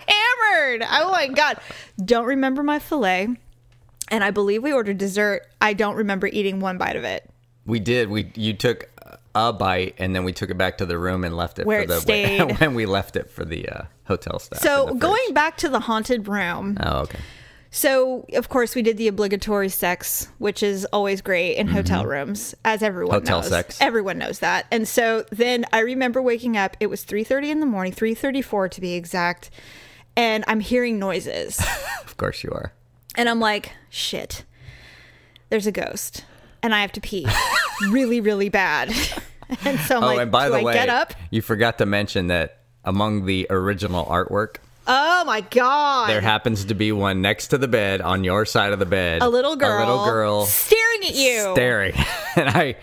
hammered. 0.06 0.86
Oh 0.88 1.10
my 1.10 1.28
God. 1.28 1.58
Don't 2.04 2.26
remember 2.26 2.62
my 2.62 2.78
filet. 2.78 3.28
And 4.08 4.22
I 4.22 4.30
believe 4.30 4.62
we 4.62 4.72
ordered 4.72 4.98
dessert. 4.98 5.46
I 5.60 5.72
don't 5.72 5.96
remember 5.96 6.26
eating 6.26 6.60
one 6.60 6.76
bite 6.76 6.96
of 6.96 7.04
it. 7.04 7.28
We 7.64 7.80
did. 7.80 8.10
We 8.10 8.30
you 8.36 8.52
took 8.52 8.88
a 9.34 9.52
bite 9.52 9.94
and 9.98 10.14
then 10.14 10.24
we 10.24 10.32
took 10.32 10.50
it 10.50 10.58
back 10.58 10.78
to 10.78 10.86
the 10.86 10.98
room 10.98 11.24
and 11.24 11.36
left 11.36 11.58
it 11.58 11.66
Where 11.66 11.86
for 11.86 11.94
it 11.94 12.00
stayed. 12.02 12.60
when 12.60 12.74
we 12.74 12.86
left 12.86 13.16
it 13.16 13.30
for 13.30 13.44
the 13.44 13.68
uh, 13.68 13.82
hotel 14.04 14.38
staff. 14.38 14.60
So 14.60 14.94
going 14.94 15.32
back 15.32 15.56
to 15.58 15.68
the 15.68 15.80
haunted 15.80 16.28
room. 16.28 16.76
Oh, 16.80 17.00
okay. 17.00 17.20
So 17.70 18.24
of 18.34 18.48
course 18.48 18.74
we 18.74 18.82
did 18.82 18.96
the 18.96 19.08
obligatory 19.08 19.68
sex, 19.68 20.28
which 20.38 20.62
is 20.62 20.84
always 20.86 21.20
great 21.20 21.56
in 21.56 21.66
hotel 21.68 22.06
rooms, 22.06 22.54
as 22.64 22.82
everyone 22.82 23.16
Mm-hmm. 23.18 23.26
Hotel 23.26 23.40
knows. 23.42 23.50
sex. 23.50 23.78
Everyone 23.80 24.18
knows 24.18 24.38
that. 24.38 24.66
And 24.70 24.88
so 24.88 25.24
then 25.30 25.64
I 25.72 25.80
remember 25.80 26.22
waking 26.22 26.56
up. 26.56 26.76
It 26.80 26.86
was 26.86 27.02
three 27.04 27.24
thirty 27.24 27.50
in 27.50 27.60
the 27.60 27.66
morning, 27.66 27.92
three 27.92 28.14
thirty 28.14 28.40
four 28.42 28.68
to 28.68 28.80
be 28.80 28.94
exact, 28.94 29.50
and 30.16 30.44
I'm 30.46 30.60
hearing 30.60 30.98
noises, 30.98 31.58
Of 32.04 32.16
course 32.16 32.42
you 32.42 32.50
are. 32.52 32.72
and 33.16 33.28
I'm 33.28 33.40
like, 33.40 33.72
shit, 33.90 34.44
there's 35.50 35.66
a 35.66 35.72
ghost, 35.72 36.24
and 36.62 36.74
I 36.74 36.80
have 36.80 36.92
to 36.92 37.00
pee, 37.00 37.26
really, 37.90 38.20
really 38.20 38.48
bad. 38.48 38.92
And 39.64 39.78
so 39.78 39.98
I'm 39.98 40.02
Oh, 40.02 40.06
like, 40.06 40.18
and 40.22 40.32
by 40.32 40.46
do 40.46 40.54
the 40.54 40.58
I 40.58 40.62
way, 40.64 40.72
get 40.74 40.88
up? 40.88 41.14
you 41.30 41.40
forgot 41.40 41.78
to 41.78 41.86
mention 41.86 42.26
that 42.26 42.62
among 42.84 43.26
the 43.26 43.46
original 43.48 44.04
artwork, 44.06 44.56
Oh 44.86 45.24
my 45.24 45.40
god! 45.40 46.08
there 46.10 46.20
happens 46.20 46.64
to 46.66 46.74
be 46.74 46.92
one 46.92 47.20
next 47.22 47.48
to 47.48 47.58
the 47.58 47.68
bed 47.68 48.00
on 48.00 48.22
your 48.24 48.44
side 48.46 48.72
of 48.72 48.78
the 48.78 48.86
bed. 48.86 49.22
a 49.22 49.28
little 49.28 49.56
girl, 49.56 49.78
A 49.78 49.80
little 49.80 50.04
girl 50.04 50.46
staring 50.46 51.00
at 51.04 51.14
you. 51.14 51.50
staring, 51.54 51.94
and 52.36 52.48
I. 52.48 52.76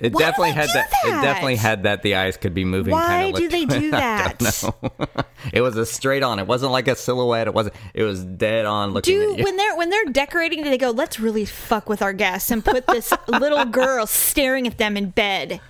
It 0.00 0.12
Why 0.12 0.20
definitely 0.20 0.52
had 0.52 0.68
that, 0.68 0.90
that? 0.92 1.08
It 1.08 1.22
definitely 1.22 1.56
had 1.56 1.82
that. 1.82 2.02
The 2.04 2.14
eyes 2.14 2.36
could 2.36 2.54
be 2.54 2.64
moving. 2.64 2.92
Why 2.92 3.32
do 3.32 3.48
they 3.48 3.64
do 3.64 3.90
that? 3.90 4.38
don't 4.38 4.62
know. 4.62 5.06
it 5.52 5.60
was 5.60 5.76
a 5.76 5.84
straight 5.84 6.22
on. 6.22 6.38
It 6.38 6.46
wasn't 6.46 6.70
like 6.70 6.86
a 6.86 6.94
silhouette. 6.94 7.48
It 7.48 7.52
wasn't. 7.54 7.74
It 7.94 8.04
was 8.04 8.22
dead 8.22 8.64
on 8.64 8.92
looking 8.92 9.18
do 9.18 9.32
at 9.32 9.38
you. 9.38 9.44
when 9.44 9.56
they're 9.56 9.74
when 9.76 9.90
they're 9.90 10.04
decorating 10.04 10.62
do 10.62 10.70
they 10.70 10.78
go 10.78 10.90
let's 10.92 11.18
really 11.18 11.44
fuck 11.44 11.88
with 11.88 12.00
our 12.00 12.12
guests 12.12 12.52
and 12.52 12.64
put 12.64 12.86
this 12.86 13.12
little 13.26 13.64
girl 13.64 14.06
staring 14.06 14.68
at 14.68 14.78
them 14.78 14.96
in 14.96 15.10
bed 15.10 15.60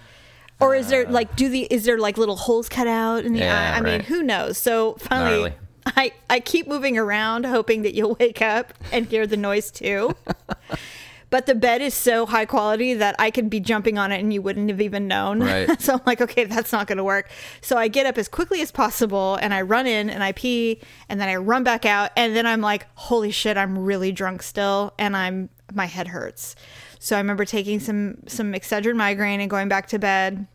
or 0.61 0.75
is 0.75 0.89
there 0.89 1.07
like 1.09 1.35
do 1.37 1.49
the 1.49 1.63
is 1.71 1.85
there 1.85 1.99
like 1.99 2.19
little 2.19 2.37
holes 2.37 2.69
cut 2.69 2.87
out 2.87 3.25
in 3.25 3.33
the 3.33 3.41
Yeah, 3.41 3.75
eye 3.75 3.79
i 3.79 3.81
mean 3.81 4.01
who 4.01 4.23
knows 4.23 4.59
so 4.59 4.95
finally 4.95 5.51
Gnarly. 5.51 5.55
i 5.87 6.13
i 6.31 6.41
keep 6.41 6.67
moving 6.67 6.99
around 6.99 7.45
hoping 7.47 7.83
that 7.83 7.95
you'll 7.95 8.15
wake 8.21 8.43
up 8.43 8.75
and 8.93 9.07
hear 9.07 9.27
the 9.27 9.37
noise 9.37 9.71
too 9.71 10.15
but 11.31 11.47
the 11.47 11.55
bed 11.55 11.83
is 11.83 11.93
so 11.93 12.25
high 12.25 12.47
quality 12.47 12.95
that 12.95 13.15
I 13.19 13.31
could 13.31 13.51
be 13.51 13.61
jumping 13.61 13.99
on 13.99 14.13
it 14.13 14.19
and 14.19 14.33
you 14.33 14.41
wouldn't 14.41 14.71
have 14.71 14.81
even 14.81 15.07
known. 15.07 15.41
Right. 15.43 15.69
so 15.79 15.93
I'm 15.93 16.01
like, 16.07 16.23
okay, 16.23 16.45
that's 16.45 16.73
not 16.73 16.87
going 16.87 16.97
to 16.97 17.05
work. 17.05 17.29
So 17.61 17.77
I 17.77 17.89
get 17.89 18.07
up 18.07 18.17
as 18.17 18.29
quickly 18.29 18.63
as 18.63 18.71
possible 18.73 19.35
and 19.43 19.53
I 19.53 19.61
run 19.61 19.87
in 19.87 20.09
and 20.09 20.25
I 20.25 20.33
pee 20.33 20.81
and 21.07 21.21
then 21.21 21.29
I 21.29 21.37
run 21.37 21.65
back 21.65 21.85
out 21.85 22.13
and 22.17 22.35
then 22.35 22.47
I'm 22.47 22.63
like, 22.63 22.87
holy 22.95 23.31
shit, 23.31 23.59
I'm 23.59 23.79
really 23.79 24.11
drunk 24.11 24.43
still 24.43 24.95
and 24.99 25.15
I'm 25.15 25.51
my 25.75 25.85
head 25.85 26.09
hurts. 26.09 26.57
So 26.99 27.17
I 27.17 27.19
remember 27.21 27.45
taking 27.45 27.81
some 27.81 28.19
some 28.27 28.53
Excedrin 28.53 28.97
migraine 28.97 29.41
and 29.41 29.51
going 29.51 29.69
back 29.69 29.89
to 29.89 29.99
bed. 29.99 30.47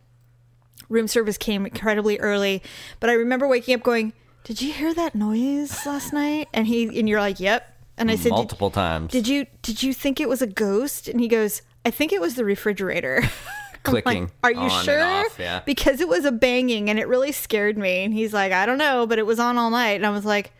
Room 0.88 1.08
service 1.08 1.38
came 1.38 1.64
incredibly 1.64 2.18
early, 2.18 2.62
but 3.00 3.08
I 3.08 3.14
remember 3.14 3.48
waking 3.48 3.74
up 3.74 3.82
going, 3.82 4.12
"Did 4.44 4.60
you 4.60 4.72
hear 4.72 4.92
that 4.94 5.14
noise 5.14 5.86
last 5.86 6.12
night?" 6.12 6.48
And 6.52 6.66
he 6.66 6.98
and 6.98 7.08
you're 7.08 7.20
like, 7.20 7.40
"Yep." 7.40 7.66
And 7.96 8.10
I 8.10 8.16
said, 8.16 8.24
"Did- 8.24 8.30
multiple 8.32 8.70
times. 8.70 9.10
did 9.12 9.26
you 9.26 9.46
did 9.62 9.82
you 9.82 9.94
think 9.94 10.20
it 10.20 10.28
was 10.28 10.42
a 10.42 10.46
ghost? 10.46 11.08
And 11.08 11.20
he 11.20 11.28
goes, 11.28 11.62
I 11.84 11.90
think 11.90 12.12
it 12.12 12.20
was 12.20 12.34
the 12.34 12.44
refrigerator. 12.44 13.22
I'm 13.86 13.92
like, 13.92 14.04
Clicking 14.04 14.30
Are 14.42 14.52
you 14.52 14.70
sure? 14.70 15.02
off, 15.02 15.38
yeah. 15.38 15.60
Because 15.66 16.00
it 16.00 16.08
was 16.08 16.24
a 16.24 16.32
banging 16.32 16.88
and 16.88 16.98
it 16.98 17.06
really 17.06 17.32
scared 17.32 17.76
me. 17.76 18.02
And 18.02 18.14
he's 18.14 18.32
like, 18.32 18.50
I 18.50 18.64
don't 18.64 18.78
know, 18.78 19.06
but 19.06 19.18
it 19.18 19.26
was 19.26 19.38
on 19.38 19.58
all 19.58 19.68
night. 19.68 19.92
And 19.96 20.06
I 20.06 20.10
was 20.10 20.24
like, 20.24 20.52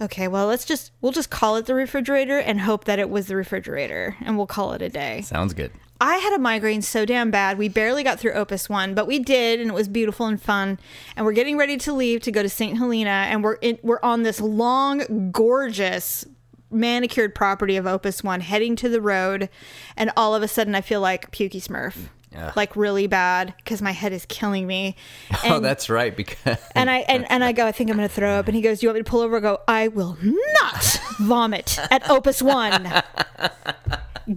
okay, 0.00 0.28
well, 0.28 0.46
let's 0.46 0.64
just 0.64 0.92
we'll 1.00 1.12
just 1.12 1.30
call 1.30 1.56
it 1.56 1.66
the 1.66 1.74
refrigerator 1.74 2.38
and 2.38 2.60
hope 2.60 2.84
that 2.84 2.98
it 2.98 3.10
was 3.10 3.26
the 3.26 3.36
refrigerator, 3.36 4.16
and 4.20 4.36
we'll 4.36 4.46
call 4.46 4.72
it 4.72 4.82
a 4.82 4.88
day. 4.88 5.22
Sounds 5.22 5.54
good. 5.54 5.72
I 6.00 6.16
had 6.16 6.34
a 6.34 6.38
migraine 6.38 6.82
so 6.82 7.06
damn 7.06 7.30
bad. 7.30 7.56
We 7.56 7.68
barely 7.68 8.02
got 8.02 8.20
through 8.20 8.32
Opus 8.32 8.68
1, 8.68 8.94
but 8.94 9.06
we 9.06 9.18
did 9.18 9.60
and 9.60 9.70
it 9.70 9.74
was 9.74 9.88
beautiful 9.88 10.26
and 10.26 10.40
fun. 10.40 10.78
And 11.16 11.24
we're 11.24 11.32
getting 11.32 11.56
ready 11.56 11.78
to 11.78 11.92
leave 11.92 12.20
to 12.22 12.30
go 12.30 12.42
to 12.42 12.50
St. 12.50 12.76
Helena 12.76 13.08
and 13.08 13.42
we're 13.42 13.54
in, 13.54 13.78
we're 13.82 14.00
on 14.02 14.22
this 14.22 14.40
long 14.40 15.30
gorgeous 15.30 16.26
manicured 16.70 17.34
property 17.34 17.76
of 17.76 17.86
Opus 17.86 18.22
1 18.22 18.40
heading 18.40 18.76
to 18.76 18.88
the 18.88 19.00
road 19.00 19.48
and 19.96 20.10
all 20.16 20.34
of 20.34 20.42
a 20.42 20.48
sudden 20.48 20.74
I 20.74 20.82
feel 20.82 21.00
like 21.00 21.30
pukey 21.30 21.62
smurf. 21.62 22.08
Yeah. 22.32 22.52
Like 22.54 22.76
really 22.76 23.06
bad 23.06 23.54
cuz 23.64 23.80
my 23.80 23.92
head 23.92 24.12
is 24.12 24.26
killing 24.26 24.66
me. 24.66 24.96
oh, 25.44 25.60
that's 25.60 25.88
right. 25.88 26.14
Because 26.14 26.58
And 26.74 26.90
I 26.90 26.98
and, 26.98 27.30
and 27.30 27.42
I 27.42 27.52
go, 27.52 27.66
I 27.66 27.72
think 27.72 27.90
I'm 27.90 27.96
gonna 27.96 28.08
throw 28.08 28.30
up. 28.30 28.46
And 28.46 28.54
he 28.54 28.62
goes, 28.62 28.80
Do 28.80 28.86
you 28.86 28.88
want 28.90 28.98
me 28.98 29.04
to 29.04 29.10
pull 29.10 29.20
over? 29.20 29.36
I 29.36 29.40
go, 29.40 29.60
I 29.66 29.88
will 29.88 30.18
not 30.20 31.00
vomit 31.20 31.78
at 31.90 32.08
Opus 32.10 32.42
One. 32.42 32.84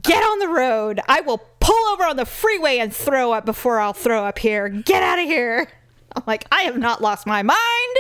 Get 0.02 0.24
on 0.24 0.40
the 0.40 0.48
road. 0.50 1.02
I 1.08 1.22
will 1.22 1.40
pull 1.60 1.88
over 1.94 2.04
on 2.06 2.16
the 2.16 2.26
freeway 2.26 2.78
and 2.78 2.94
throw 2.94 3.32
up 3.32 3.46
before 3.46 3.80
I'll 3.80 3.94
throw 3.94 4.24
up 4.24 4.38
here. 4.38 4.70
Get 4.70 5.02
out 5.02 5.18
of 5.20 5.26
here. 5.26 5.68
I'm 6.16 6.24
like, 6.28 6.46
I 6.52 6.62
have 6.64 6.78
not 6.78 7.02
lost 7.02 7.26
my 7.26 7.42
mind. 7.42 7.98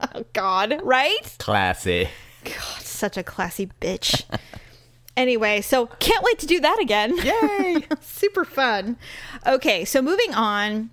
Oh 0.00 0.24
God, 0.32 0.80
right? 0.84 1.36
classy. 1.38 2.08
God, 2.44 2.82
such 2.82 3.16
a 3.16 3.22
classy 3.22 3.70
bitch. 3.80 4.24
anyway, 5.18 5.60
so 5.60 5.86
can't 5.86 6.24
wait 6.24 6.38
to 6.38 6.46
do 6.46 6.60
that 6.60 6.78
again. 6.80 7.16
Yay! 7.24 7.84
Super 8.00 8.44
fun. 8.44 8.96
Okay, 9.46 9.84
so 9.84 10.00
moving 10.00 10.34
on. 10.34 10.90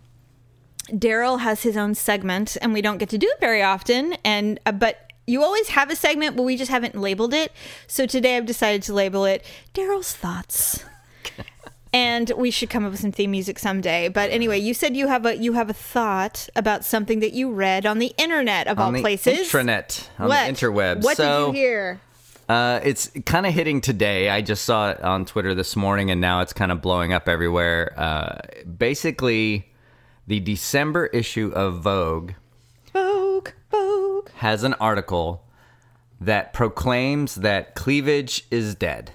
Daryl 0.90 1.40
has 1.40 1.64
his 1.64 1.78
own 1.78 1.96
segment, 1.96 2.58
and 2.62 2.74
we 2.74 2.82
don't 2.82 2.98
get 2.98 3.10
to 3.10 3.18
do 3.18 3.28
it 3.28 3.40
very 3.40 3.64
often. 3.64 4.14
And 4.24 4.60
uh, 4.66 4.72
but 4.72 5.12
you 5.26 5.42
always 5.44 5.70
have 5.70 5.90
a 5.90 5.96
segment, 5.96 6.36
but 6.36 6.44
we 6.44 6.58
just 6.58 6.70
haven't 6.70 6.96
labeled 6.96 7.34
it. 7.34 7.52
So 7.88 8.06
today 8.06 8.38
I've 8.38 8.46
decided 8.46 8.84
to 8.84 8.94
label 8.94 9.26
it 9.26 9.44
Daryl's 9.74 10.16
thoughts. 10.16 10.84
and 11.94 12.32
we 12.38 12.52
should 12.52 12.70
come 12.70 12.86
up 12.86 12.92
with 12.92 13.00
some 13.00 13.12
theme 13.12 13.32
music 13.32 13.58
someday. 13.58 14.10
But 14.10 14.30
anyway, 14.30 14.60
you 14.60 14.74
said 14.74 14.96
you 14.96 15.08
have 15.08 15.26
a 15.26 15.38
you 15.38 15.54
have 15.54 15.70
a 15.70 15.74
thought 15.74 16.48
about 16.56 16.86
something 16.86 17.20
that 17.22 17.34
you 17.34 17.52
read 17.52 17.86
on 17.86 18.00
the 18.00 18.14
internet 18.18 18.68
of 18.68 18.80
all 18.80 18.92
the 18.92 19.02
places. 19.02 19.48
intranet, 19.50 20.08
on 20.20 20.28
what? 20.28 20.46
the 20.46 20.54
interwebs. 20.54 21.04
What 21.04 21.18
so, 21.18 21.48
did 21.48 21.58
you 21.58 21.64
hear? 21.64 22.02
Uh, 22.48 22.80
it's 22.84 23.10
kind 23.26 23.46
of 23.46 23.54
hitting 23.54 23.82
today. 23.82 24.30
I 24.30 24.42
just 24.42 24.66
saw 24.66 24.92
it 24.92 25.02
on 25.02 25.26
Twitter 25.26 25.56
this 25.56 25.76
morning, 25.76 26.12
and 26.12 26.22
now 26.22 26.42
it's 26.42 26.54
kind 26.54 26.72
of 26.72 26.82
blowing 26.82 27.12
up 27.12 27.28
everywhere. 27.28 27.94
Uh, 27.98 28.38
basically, 28.66 29.72
the 30.28 30.40
December 30.40 31.08
issue 31.08 31.52
of 31.56 31.82
Vogue 31.82 32.34
Vogue, 32.94 33.50
Vogue. 33.72 34.30
has 34.36 34.64
an 34.64 34.74
article 34.76 35.44
that 36.22 36.54
proclaims 36.54 37.36
that 37.36 37.76
cleavage 37.76 38.46
is 38.52 38.76
dead, 38.76 39.12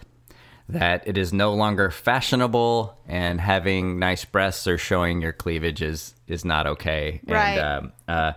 that 0.69 1.07
it 1.07 1.17
is 1.17 1.33
no 1.33 1.55
longer 1.55 1.91
fashionable, 1.91 2.99
and 3.07 3.41
having 3.41 3.99
nice 3.99 4.25
breasts 4.25 4.67
or 4.67 4.77
showing 4.77 5.23
your 5.23 5.33
cleavage 5.33 5.83
is 5.83 6.15
is 6.27 6.45
not 6.45 6.67
okay. 6.67 7.21
Right. 7.27 7.59
And 7.59 7.61
um, 7.61 7.93
uh, 8.09 8.33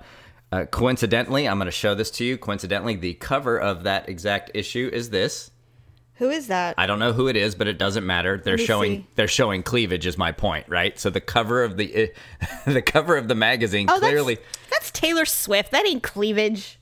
uh, 0.54 0.66
coincidentally, 0.68 1.48
I'm 1.48 1.58
going 1.58 1.66
to 1.66 1.72
show 1.72 1.96
this 1.96 2.12
to 2.12 2.24
you. 2.24 2.38
Coincidentally, 2.38 2.96
the 2.96 3.16
cover 3.16 3.60
of 3.60 3.84
that 3.84 4.08
exact 4.08 4.52
issue 4.54 4.88
is 4.94 5.10
this. 5.10 5.50
Who 6.18 6.30
is 6.30 6.46
that? 6.46 6.76
I 6.78 6.86
don't 6.86 7.00
know 7.00 7.12
who 7.12 7.28
it 7.28 7.36
is, 7.36 7.56
but 7.56 7.68
it 7.68 7.80
doesn't 7.80 8.06
matter. 8.06 8.38
They're 8.38 8.60
showing 8.60 8.98
see. 8.98 9.08
they're 9.16 9.28
showing 9.28 9.64
cleavage 9.64 10.06
is 10.06 10.16
my 10.16 10.32
point, 10.32 10.70
right? 10.70 11.00
So 11.00 11.10
the 11.10 11.20
cover 11.20 11.64
of 11.64 11.78
the 11.78 12.12
the 12.68 12.84
cover 12.84 13.18
of 13.18 13.28
the 13.28 13.34
magazine 13.34 13.88
oh, 13.90 13.98
clearly 13.98 14.36
that's, 14.36 14.70
that's 14.70 14.92
Taylor 14.92 15.26
Swift. 15.26 15.72
That 15.72 15.88
ain't 15.88 16.04
cleavage. 16.04 16.78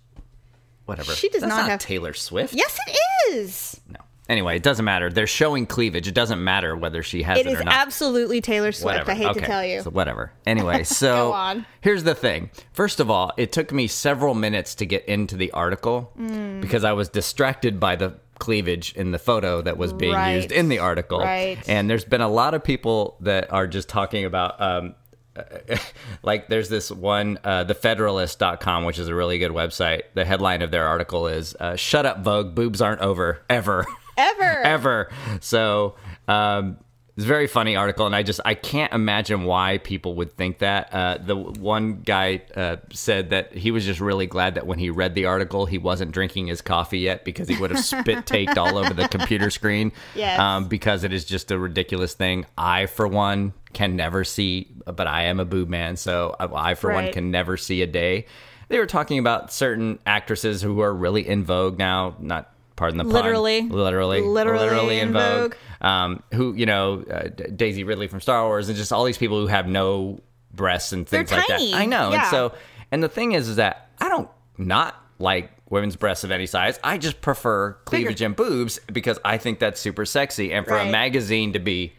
whatever. 0.84 1.14
she 1.14 1.30
does 1.30 1.40
That's 1.40 1.56
not 1.56 1.70
have- 1.70 1.80
Taylor 1.80 2.14
Swift. 2.14 2.54
Yes, 2.54 2.78
it 2.86 2.98
is. 3.32 3.80
No. 3.88 4.00
Anyway, 4.30 4.56
it 4.56 4.64
doesn't 4.64 4.86
matter. 4.86 5.10
They're 5.10 5.28
showing 5.28 5.66
cleavage. 5.66 6.08
It 6.08 6.14
doesn't 6.14 6.42
matter 6.42 6.76
whether 6.76 7.04
she 7.04 7.24
has 7.24 7.40
it, 7.40 7.48
It 7.48 7.52
is 7.54 7.60
or 7.60 7.64
not. 7.66 7.74
absolutely 7.74 8.40
Taylor 8.40 8.72
Swift. 8.72 8.86
whatever. 9.06 9.12
I 9.12 9.16
hate 9.16 9.34
to 9.34 9.42
tell 9.42 9.66
you. 9.66 9.82
So 9.82 9.90
whatever. 9.90 10.32
Anyway, 10.46 10.84
so 10.86 11.64
here's 11.82 12.04
the 12.04 12.16
thing. 12.16 12.50
First 12.72 13.00
of 13.02 13.10
all, 13.10 13.34
it 13.36 13.52
took 13.52 13.74
me 13.74 13.88
several 13.88 14.34
minutes 14.34 14.76
to 14.76 14.86
get 14.86 15.04
into 15.06 15.36
the 15.36 15.52
article 15.52 16.14
Mm. 16.18 16.62
because 16.62 16.84
I 16.86 16.94
was 16.94 17.10
distracted 17.10 17.80
by 17.80 17.96
the 17.98 18.14
cleavage 18.40 18.94
in 18.94 19.12
the 19.12 19.20
photo 19.20 19.62
that 19.62 19.78
was 19.78 19.92
being 19.92 20.14
Right. 20.14 20.36
used 20.36 20.52
in 20.52 20.70
the 20.70 20.80
article. 20.80 21.20
Right. 21.20 21.58
And 21.68 21.90
there's 21.90 22.06
been 22.06 22.22
a 22.22 22.30
lot 22.30 22.54
of 22.54 22.64
people 22.64 23.18
that 23.22 23.52
are 23.52 23.68
just 23.68 23.90
talking 23.90 24.24
about 24.26 24.62
um, 24.62 24.96
like 26.24 26.48
there's 26.50 26.70
this 26.70 26.92
one 26.92 27.38
uh, 27.44 27.64
thefederalist.com 27.66 28.84
which 28.86 29.00
is 29.00 29.08
a 29.08 29.16
really 29.16 29.40
good 29.40 29.52
website 29.52 30.02
the 30.14 30.26
headline 30.26 30.62
of 30.62 30.72
their 30.72 30.86
article 30.88 31.28
is 31.28 31.56
uh, 31.60 31.76
shut 31.76 32.06
up 32.06 32.20
vogue 32.20 32.54
boobs 32.54 32.82
aren't 32.82 33.00
over 33.02 33.40
ever 33.50 33.86
Ever. 34.22 34.62
ever. 34.64 35.12
So 35.40 35.96
um, 36.28 36.78
it's 37.18 37.26
a 37.26 37.28
very 37.28 37.48
funny 37.48 37.76
article, 37.76 38.06
and 38.06 38.16
I 38.16 38.24
just 38.24 38.40
I 38.46 38.54
can't 38.54 38.94
imagine 38.94 39.44
why 39.44 39.80
people 39.80 40.16
would 40.16 40.32
think 40.32 40.60
that. 40.60 40.94
Uh, 40.94 41.18
the 41.24 41.36
one 41.36 42.02
guy 42.02 42.42
uh, 42.56 42.78
said 42.94 43.32
that 43.32 43.54
he 43.54 43.70
was 43.70 43.86
just 43.86 44.00
really 44.00 44.28
glad 44.28 44.56
that 44.56 44.66
when 44.66 44.80
he 44.80 44.90
read 44.90 45.14
the 45.14 45.26
article, 45.26 45.66
he 45.66 45.78
wasn't 45.78 46.14
drinking 46.14 46.48
his 46.48 46.62
coffee 46.62 47.00
yet 47.00 47.26
because 47.26 47.50
he 47.50 47.58
would 47.58 47.72
have 47.72 47.84
spit 47.86 48.26
taked 48.26 48.58
all 48.58 48.78
over 48.78 48.94
the 48.94 49.08
computer 49.10 49.50
screen. 49.50 49.92
Yes. 50.16 50.40
Um, 50.40 50.68
because 50.68 51.04
it 51.04 51.12
is 51.12 51.26
just 51.26 51.52
a 51.52 51.60
ridiculous 51.60 52.14
thing. 52.14 52.46
I, 52.58 52.86
for 52.86 53.08
one, 53.08 53.54
can 53.74 53.96
never 53.96 54.24
see, 54.24 54.72
but 54.86 55.06
I 55.06 55.24
am 55.24 55.40
a 55.40 55.46
boob 55.46 55.68
man, 55.68 55.98
so 55.98 56.36
I, 56.40 56.72
I 56.72 56.74
for 56.76 56.94
one, 56.94 57.12
can 57.12 57.30
never 57.30 57.58
see 57.58 57.82
a 57.82 57.88
day. 57.88 58.26
They 58.70 58.80
were 58.80 58.86
talking 58.86 59.20
about 59.20 59.52
certain 59.52 60.00
actresses 60.06 60.62
who 60.62 60.80
are 60.80 60.94
really 60.94 61.28
in 61.28 61.44
vogue 61.44 61.78
now. 61.78 62.16
Not 62.20 62.51
pardon 62.82 62.98
the 62.98 63.04
pun. 63.04 63.14
Literally. 63.14 63.62
literally, 63.62 64.22
Literally 64.22 65.00
in 65.00 65.10
in 65.10 65.14
vogue. 65.14 65.54
vogue. 65.54 65.56
Um, 65.88 66.24
who 66.34 66.54
you 66.56 66.66
know, 66.66 67.04
uh, 67.04 67.28
Daisy 67.56 67.84
Ridley 67.84 68.08
from 68.08 68.22
Star 68.22 68.46
Wars, 68.48 68.70
and 68.70 68.78
just 68.78 68.92
all 68.92 69.04
these 69.04 69.20
people 69.20 69.40
who 69.40 69.46
have 69.48 69.68
no 69.68 70.20
breasts 70.54 70.92
and 70.92 71.08
things 71.08 71.30
They're 71.30 71.40
like 71.40 71.48
tiny. 71.48 71.72
that. 71.72 71.78
I 71.78 71.86
know, 71.86 72.10
Yeah. 72.12 72.22
and 72.22 72.28
so, 72.32 72.54
and 72.92 73.04
the 73.04 73.08
thing 73.10 73.34
is, 73.34 73.48
is 73.50 73.58
that 73.58 73.90
I 74.00 74.10
don't 74.10 74.28
not 74.58 74.96
like 75.20 75.52
women's 75.70 75.96
breasts 75.96 76.24
of 76.24 76.32
any 76.32 76.48
size. 76.48 76.80
I 76.84 76.98
just 76.98 77.22
prefer 77.22 77.74
cleavage 77.86 78.16
Bigger. 78.18 78.26
and 78.26 78.36
boobs 78.36 78.80
because 78.92 79.20
I 79.24 79.38
think 79.38 79.60
that's 79.60 79.80
super 79.80 80.06
sexy, 80.06 80.52
and 80.52 80.66
for 80.66 80.78
a 80.78 80.86
magazine 80.92 81.54
to 81.54 81.60
be 81.60 81.94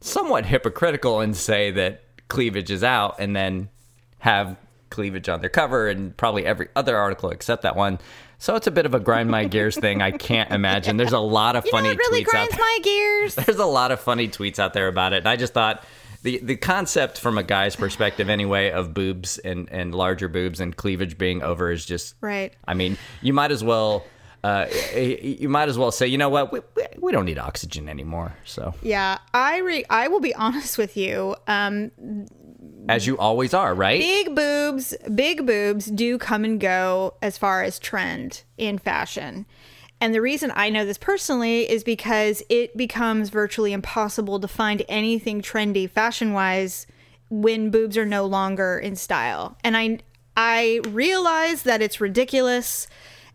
somewhat 0.00 0.46
hypocritical 0.46 1.20
and 1.20 1.36
say 1.36 1.70
that 1.72 2.02
cleavage 2.28 2.70
is 2.70 2.84
out 2.84 3.16
and 3.18 3.34
then 3.34 3.68
have 4.18 4.56
cleavage 4.90 5.28
on 5.28 5.40
their 5.40 5.50
cover 5.50 5.88
and 5.88 6.16
probably 6.16 6.46
every 6.46 6.68
other 6.76 6.96
article 6.96 7.30
except 7.30 7.62
that 7.62 7.74
one. 7.76 7.98
So 8.44 8.56
it's 8.56 8.66
a 8.66 8.70
bit 8.70 8.84
of 8.84 8.92
a 8.92 9.00
grind 9.00 9.30
my 9.30 9.46
gears 9.46 9.74
thing. 9.74 10.02
I 10.02 10.10
can't 10.10 10.50
imagine. 10.50 10.98
There's 10.98 11.14
a 11.14 11.18
lot 11.18 11.56
of 11.56 11.64
You 11.64 11.70
funny 11.70 11.88
know 11.88 11.94
really 11.94 12.22
tweets 12.24 12.26
out 12.26 12.30
grinds 12.30 12.50
there. 12.50 12.60
my 12.60 12.78
gears? 12.82 13.34
There's 13.36 13.58
a 13.58 13.64
lot 13.64 13.90
of 13.90 14.00
funny 14.00 14.28
tweets 14.28 14.58
out 14.58 14.74
there 14.74 14.86
about 14.86 15.14
it. 15.14 15.20
And 15.20 15.28
I 15.30 15.36
just 15.36 15.54
thought 15.54 15.82
the 16.22 16.40
the 16.40 16.54
concept 16.56 17.18
from 17.18 17.38
a 17.38 17.42
guy's 17.42 17.74
perspective 17.74 18.28
anyway 18.28 18.70
of 18.70 18.92
boobs 18.92 19.38
and 19.38 19.70
and 19.72 19.94
larger 19.94 20.28
boobs 20.28 20.60
and 20.60 20.76
cleavage 20.76 21.16
being 21.16 21.42
over 21.42 21.72
is 21.72 21.86
just 21.86 22.16
Right. 22.20 22.52
I 22.68 22.74
mean, 22.74 22.98
you 23.22 23.32
might 23.32 23.50
as 23.50 23.64
well 23.64 24.04
uh, 24.44 24.66
you 24.94 25.48
might 25.48 25.70
as 25.70 25.78
well 25.78 25.90
say, 25.90 26.06
you 26.06 26.18
know 26.18 26.28
what, 26.28 26.52
we, 26.52 26.60
we, 26.76 26.82
we 26.98 27.12
don't 27.12 27.24
need 27.24 27.38
oxygen 27.38 27.88
anymore. 27.88 28.36
So, 28.44 28.74
Yeah, 28.82 29.16
I 29.32 29.60
re- 29.60 29.86
I 29.88 30.08
will 30.08 30.20
be 30.20 30.34
honest 30.34 30.76
with 30.76 30.98
you. 30.98 31.34
Um, 31.46 31.92
as 32.88 33.06
you 33.06 33.18
always 33.18 33.54
are, 33.54 33.74
right? 33.74 34.00
big 34.00 34.34
boobs, 34.34 34.94
big 35.14 35.46
boobs 35.46 35.86
do 35.86 36.18
come 36.18 36.44
and 36.44 36.60
go 36.60 37.14
as 37.22 37.38
far 37.38 37.62
as 37.62 37.78
trend 37.78 38.42
in 38.56 38.78
fashion. 38.78 39.46
And 40.00 40.14
the 40.14 40.20
reason 40.20 40.52
I 40.54 40.70
know 40.70 40.84
this 40.84 40.98
personally 40.98 41.70
is 41.70 41.82
because 41.82 42.42
it 42.48 42.76
becomes 42.76 43.30
virtually 43.30 43.72
impossible 43.72 44.38
to 44.40 44.48
find 44.48 44.82
anything 44.88 45.40
trendy 45.40 45.88
fashion 45.88 46.32
wise 46.32 46.86
when 47.30 47.70
boobs 47.70 47.96
are 47.96 48.04
no 48.04 48.26
longer 48.26 48.78
in 48.78 48.96
style. 48.96 49.56
And 49.64 49.76
I 49.76 49.98
I 50.36 50.80
realize 50.88 51.62
that 51.62 51.80
it's 51.80 52.00
ridiculous 52.00 52.88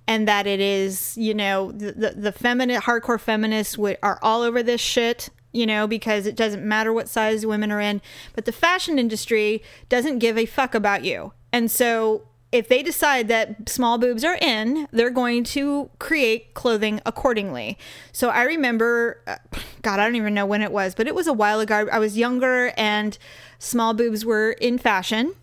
and 0.08 0.28
that 0.28 0.47
it 0.47 0.60
is, 0.60 1.18
you 1.18 1.34
know, 1.34 1.72
the 1.72 1.91
the, 1.93 2.10
the 2.12 2.32
feminine 2.32 2.82
hardcore 2.82 3.20
feminists 3.20 3.78
are 4.04 4.20
all 4.22 4.41
over 4.41 4.62
this 4.62 4.82
shit, 4.82 5.30
you 5.52 5.66
know, 5.66 5.88
because 5.88 6.26
it 6.26 6.36
doesn't 6.36 6.64
matter 6.64 6.93
what 6.93 7.10
size 7.10 7.45
women 7.45 7.72
are 7.72 7.82
in, 7.82 8.02
but 8.34 8.45
the 8.45 8.52
fashion 8.52 9.00
industry 9.00 9.64
doesn't 9.88 10.20
give 10.20 10.38
a 10.38 10.45
fuck 10.45 10.76
about 10.76 11.04
you. 11.04 11.34
And 11.52 11.72
so 11.72 12.24
if 12.52 12.68
they 12.68 12.82
decide 12.82 13.28
that 13.28 13.70
small 13.70 13.97
boobs 13.97 14.24
are 14.24 14.38
in, 14.41 14.88
they're 14.91 15.12
going 15.12 15.43
to 15.43 15.89
create 16.00 16.54
clothing 16.54 17.00
accordingly. 17.06 17.78
So 18.12 18.30
I 18.30 18.43
remember, 18.43 19.22
uh, 19.28 19.36
God, 19.82 20.00
I 20.00 20.06
don't 20.06 20.16
even 20.16 20.34
know 20.34 20.45
when 20.45 20.62
it 20.62 20.72
was, 20.72 20.95
but 20.95 21.08
it 21.08 21.14
was 21.14 21.28
a 21.28 21.34
while 21.34 21.60
ago. 21.60 21.88
I 21.91 22.00
was 22.00 22.18
younger 22.18 22.74
and 22.76 23.18
small 23.60 23.93
boobs 23.93 24.26
were 24.26 24.52
in 24.54 24.78
fashion. 24.78 25.36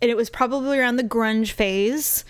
And 0.00 0.10
it 0.10 0.16
was 0.16 0.30
probably 0.30 0.78
around 0.78 0.96
the 0.96 1.04
grunge 1.04 1.52
phase. 1.52 2.24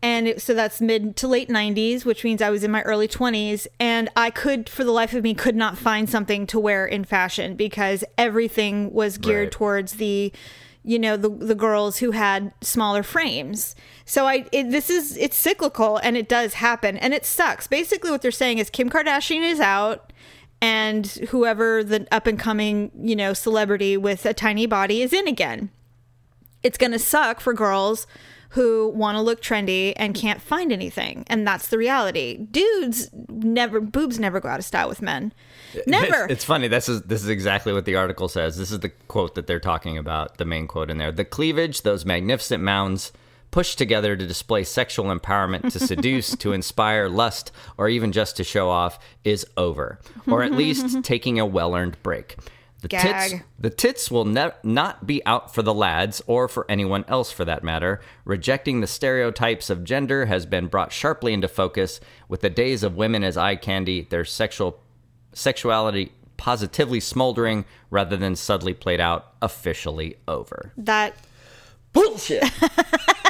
And 0.00 0.28
it, 0.28 0.40
so 0.40 0.54
that's 0.54 0.80
mid 0.80 1.16
to 1.16 1.26
late 1.26 1.48
90s, 1.48 2.04
which 2.04 2.22
means 2.22 2.40
I 2.40 2.50
was 2.50 2.62
in 2.62 2.70
my 2.70 2.82
early 2.82 3.08
20s. 3.08 3.66
And 3.80 4.08
I 4.16 4.30
could, 4.30 4.68
for 4.68 4.84
the 4.84 4.92
life 4.92 5.12
of 5.12 5.24
me, 5.24 5.34
could 5.34 5.56
not 5.56 5.76
find 5.76 6.08
something 6.08 6.46
to 6.48 6.60
wear 6.60 6.86
in 6.86 7.04
fashion 7.04 7.56
because 7.56 8.04
everything 8.16 8.92
was 8.92 9.18
geared 9.18 9.46
Right. 9.46 9.52
towards 9.52 9.92
the 9.94 10.32
you 10.84 10.98
know 10.98 11.16
the 11.16 11.28
the 11.28 11.56
girls 11.56 11.98
who 11.98 12.12
had 12.12 12.52
smaller 12.60 13.02
frames. 13.02 13.74
So 14.04 14.26
I 14.26 14.46
it, 14.52 14.70
this 14.70 14.88
is 14.88 15.16
it's 15.16 15.36
cyclical 15.36 15.96
and 15.98 16.16
it 16.16 16.28
does 16.28 16.54
happen 16.54 16.96
and 16.96 17.12
it 17.12 17.26
sucks. 17.26 17.66
Basically 17.66 18.10
what 18.10 18.22
they're 18.22 18.30
saying 18.30 18.58
is 18.58 18.70
Kim 18.70 18.88
Kardashian 18.88 19.42
is 19.42 19.58
out 19.60 20.12
and 20.62 21.06
whoever 21.30 21.82
the 21.84 22.06
up 22.12 22.26
and 22.26 22.38
coming, 22.38 22.90
you 23.02 23.16
know, 23.16 23.32
celebrity 23.34 23.96
with 23.96 24.24
a 24.24 24.32
tiny 24.32 24.64
body 24.66 25.02
is 25.02 25.12
in 25.12 25.26
again. 25.28 25.70
It's 26.62 26.78
going 26.78 26.92
to 26.92 26.98
suck 26.98 27.40
for 27.40 27.52
girls 27.52 28.06
who 28.50 28.88
want 28.88 29.16
to 29.16 29.22
look 29.22 29.42
trendy 29.42 29.92
and 29.96 30.14
can't 30.14 30.40
find 30.40 30.72
anything. 30.72 31.24
And 31.26 31.46
that's 31.46 31.68
the 31.68 31.78
reality. 31.78 32.38
Dudes 32.50 33.10
never 33.28 33.80
boobs 33.80 34.18
never 34.18 34.40
go 34.40 34.48
out 34.48 34.58
of 34.58 34.64
style 34.64 34.88
with 34.88 35.02
men. 35.02 35.32
Never. 35.86 36.24
It's, 36.24 36.32
it's 36.32 36.44
funny. 36.44 36.66
This 36.66 36.88
is 36.88 37.02
this 37.02 37.22
is 37.22 37.28
exactly 37.28 37.74
what 37.74 37.84
the 37.84 37.96
article 37.96 38.28
says. 38.28 38.56
This 38.56 38.70
is 38.70 38.80
the 38.80 38.88
quote 38.88 39.34
that 39.34 39.46
they're 39.46 39.60
talking 39.60 39.98
about. 39.98 40.38
The 40.38 40.46
main 40.46 40.66
quote 40.66 40.88
in 40.90 40.96
there: 40.96 41.12
"The 41.12 41.26
cleavage, 41.26 41.82
those 41.82 42.04
magnificent 42.04 42.62
mounds." 42.62 43.12
Pushed 43.50 43.78
together 43.78 44.14
to 44.14 44.26
display 44.26 44.62
sexual 44.62 45.06
empowerment, 45.06 45.72
to 45.72 45.80
seduce, 45.80 46.36
to 46.36 46.52
inspire 46.52 47.08
lust, 47.08 47.50
or 47.78 47.88
even 47.88 48.12
just 48.12 48.36
to 48.36 48.44
show 48.44 48.68
off, 48.68 48.98
is 49.24 49.46
over, 49.56 50.00
or 50.26 50.42
at 50.42 50.52
least 50.52 51.02
taking 51.02 51.40
a 51.40 51.46
well-earned 51.46 51.96
break. 52.02 52.36
The 52.80 52.88
tits, 52.88 53.34
the 53.58 53.70
tits 53.70 54.10
will 54.10 54.24
ne- 54.24 54.52
not 54.62 55.06
be 55.06 55.24
out 55.26 55.52
for 55.52 55.62
the 55.62 55.74
lads, 55.74 56.22
or 56.26 56.46
for 56.46 56.64
anyone 56.68 57.04
else 57.08 57.32
for 57.32 57.44
that 57.44 57.64
matter. 57.64 58.00
Rejecting 58.24 58.80
the 58.80 58.86
stereotypes 58.86 59.68
of 59.68 59.82
gender 59.82 60.26
has 60.26 60.46
been 60.46 60.68
brought 60.68 60.92
sharply 60.92 61.32
into 61.32 61.48
focus, 61.48 62.00
with 62.28 62.40
the 62.40 62.50
days 62.50 62.84
of 62.84 62.96
women 62.96 63.24
as 63.24 63.36
eye 63.36 63.56
candy, 63.56 64.02
their 64.02 64.24
sexual 64.24 64.80
sexuality 65.32 66.12
positively 66.36 67.00
smoldering 67.00 67.64
rather 67.90 68.16
than 68.16 68.36
subtly 68.36 68.72
played 68.72 69.00
out, 69.00 69.34
officially 69.42 70.16
over. 70.28 70.72
that 70.76 71.16
Bullshit. 71.92 72.44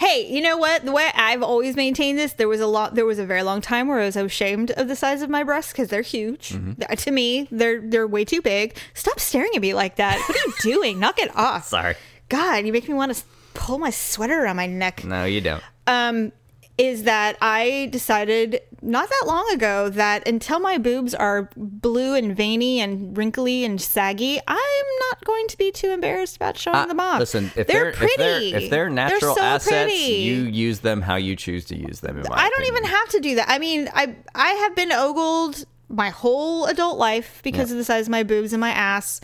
Hey, 0.00 0.26
you 0.34 0.40
know 0.40 0.56
what? 0.56 0.84
The 0.86 0.92
way 0.92 1.10
I've 1.14 1.42
always 1.42 1.76
maintained 1.76 2.18
this, 2.18 2.32
there 2.32 2.48
was 2.48 2.60
a 2.60 2.66
lot. 2.66 2.94
There 2.94 3.04
was 3.04 3.18
a 3.18 3.26
very 3.26 3.42
long 3.42 3.60
time 3.60 3.86
where 3.86 4.00
I 4.00 4.06
was 4.06 4.16
ashamed 4.16 4.70
of 4.70 4.88
the 4.88 4.96
size 4.96 5.20
of 5.20 5.28
my 5.28 5.44
breasts 5.44 5.72
because 5.72 5.88
they're 5.90 6.00
huge. 6.00 6.50
Mm-hmm. 6.50 6.94
To 6.94 7.10
me, 7.10 7.46
they're 7.50 7.82
they're 7.82 8.06
way 8.06 8.24
too 8.24 8.40
big. 8.40 8.76
Stop 8.94 9.20
staring 9.20 9.50
at 9.54 9.60
me 9.60 9.74
like 9.74 9.96
that. 9.96 10.16
What 10.26 10.36
are 10.36 10.48
you 10.48 10.54
doing? 10.74 10.98
Knock 11.00 11.18
it 11.18 11.30
off. 11.36 11.66
Sorry. 11.68 11.96
God, 12.30 12.64
you 12.64 12.72
make 12.72 12.88
me 12.88 12.94
want 12.94 13.14
to 13.14 13.22
pull 13.52 13.78
my 13.78 13.90
sweater 13.90 14.42
around 14.42 14.56
my 14.56 14.66
neck. 14.66 15.04
No, 15.04 15.26
you 15.26 15.42
don't. 15.42 15.62
um, 15.86 16.32
is 16.80 17.02
that 17.04 17.36
I 17.42 17.88
decided 17.92 18.60
not 18.82 19.08
that 19.10 19.24
long 19.26 19.48
ago 19.52 19.88
that 19.90 20.26
until 20.26 20.58
my 20.58 20.78
boobs 20.78 21.14
are 21.14 21.50
blue 21.56 22.14
and 22.14 22.34
veiny 22.34 22.80
and 22.80 23.16
wrinkly 23.16 23.64
and 23.64 23.80
saggy, 23.80 24.38
I'm 24.46 24.86
not 25.10 25.24
going 25.24 25.46
to 25.48 25.58
be 25.58 25.70
too 25.70 25.90
embarrassed 25.90 26.36
about 26.36 26.56
showing 26.56 26.76
Uh, 26.76 26.86
them 26.86 26.98
off. 27.00 27.20
Listen, 27.20 27.50
if 27.56 27.66
they're, 27.66 27.84
they're, 27.84 27.92
pretty, 27.92 28.12
if 28.14 28.16
they're 28.16 28.58
if 28.62 28.70
they're 28.70 28.90
natural 28.90 29.34
so 29.34 29.42
assets, 29.42 29.68
pretty. 29.92 30.14
you 30.22 30.44
use 30.44 30.80
them 30.80 31.02
how 31.02 31.16
you 31.16 31.36
choose 31.36 31.64
to 31.66 31.76
use 31.76 32.00
them. 32.00 32.18
I 32.32 32.48
don't 32.48 32.62
opinion. 32.62 32.74
even 32.76 32.84
have 32.84 33.08
to 33.10 33.20
do 33.20 33.34
that. 33.36 33.48
I 33.50 33.58
mean, 33.58 33.88
I 33.94 34.14
I 34.34 34.48
have 34.50 34.74
been 34.74 34.92
ogled 34.92 35.64
my 35.88 36.08
whole 36.10 36.64
adult 36.66 36.98
life 36.98 37.40
because 37.42 37.68
Yeah. 37.68 37.74
of 37.74 37.78
the 37.78 37.84
size 37.84 38.06
of 38.06 38.10
my 38.10 38.22
boobs 38.22 38.52
and 38.52 38.60
my 38.60 38.70
ass, 38.70 39.20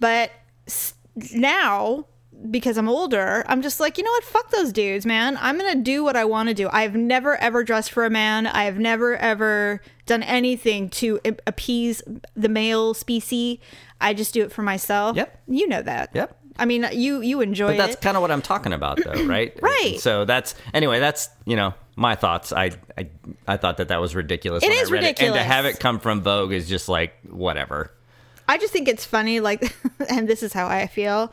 but 0.00 0.30
now 1.32 2.06
because 2.50 2.76
I'm 2.76 2.88
older, 2.88 3.44
I'm 3.46 3.62
just 3.62 3.80
like, 3.80 3.98
you 3.98 4.04
know 4.04 4.10
what? 4.10 4.24
Fuck 4.24 4.50
those 4.50 4.72
dudes, 4.72 5.06
man. 5.06 5.38
I'm 5.40 5.56
gonna 5.58 5.74
do 5.74 6.04
what 6.04 6.16
I 6.16 6.24
want 6.24 6.48
to 6.48 6.54
do. 6.54 6.68
I've 6.72 6.94
never 6.94 7.36
ever 7.36 7.64
dressed 7.64 7.90
for 7.90 8.04
a 8.04 8.10
man. 8.10 8.46
I 8.46 8.64
have 8.64 8.78
never 8.78 9.16
ever 9.16 9.80
done 10.06 10.22
anything 10.22 10.88
to 10.90 11.20
a- 11.24 11.36
appease 11.46 12.02
the 12.34 12.48
male 12.48 12.94
species. 12.94 13.58
I 14.00 14.14
just 14.14 14.34
do 14.34 14.42
it 14.42 14.52
for 14.52 14.62
myself. 14.62 15.16
Yep. 15.16 15.42
You 15.48 15.68
know 15.68 15.82
that. 15.82 16.10
Yep. 16.14 16.36
I 16.58 16.64
mean, 16.64 16.86
you 16.92 17.20
you 17.20 17.40
enjoy 17.40 17.74
it. 17.74 17.76
But 17.76 17.86
that's 17.86 17.96
kind 17.96 18.16
of 18.16 18.20
what 18.20 18.30
I'm 18.30 18.42
talking 18.42 18.72
about, 18.72 18.98
though, 19.02 19.24
right? 19.26 19.58
Right. 19.60 19.98
So 19.98 20.24
that's 20.24 20.54
anyway. 20.72 21.00
That's 21.00 21.28
you 21.44 21.56
know 21.56 21.74
my 21.96 22.14
thoughts. 22.14 22.52
I 22.52 22.72
I, 22.96 23.08
I 23.46 23.56
thought 23.56 23.78
that 23.78 23.88
that 23.88 24.00
was 24.00 24.14
ridiculous. 24.14 24.62
It 24.62 24.72
is 24.72 24.90
read 24.90 25.04
It. 25.04 25.20
And 25.20 25.34
to 25.34 25.42
have 25.42 25.64
it 25.64 25.80
come 25.80 26.00
from 26.00 26.22
Vogue 26.22 26.52
is 26.52 26.68
just 26.68 26.88
like 26.88 27.14
whatever. 27.24 27.92
I 28.48 28.58
just 28.58 28.72
think 28.72 28.86
it's 28.86 29.04
funny, 29.04 29.40
like, 29.40 29.74
and 30.08 30.28
this 30.28 30.42
is 30.42 30.52
how 30.52 30.68
I 30.68 30.86
feel. 30.86 31.32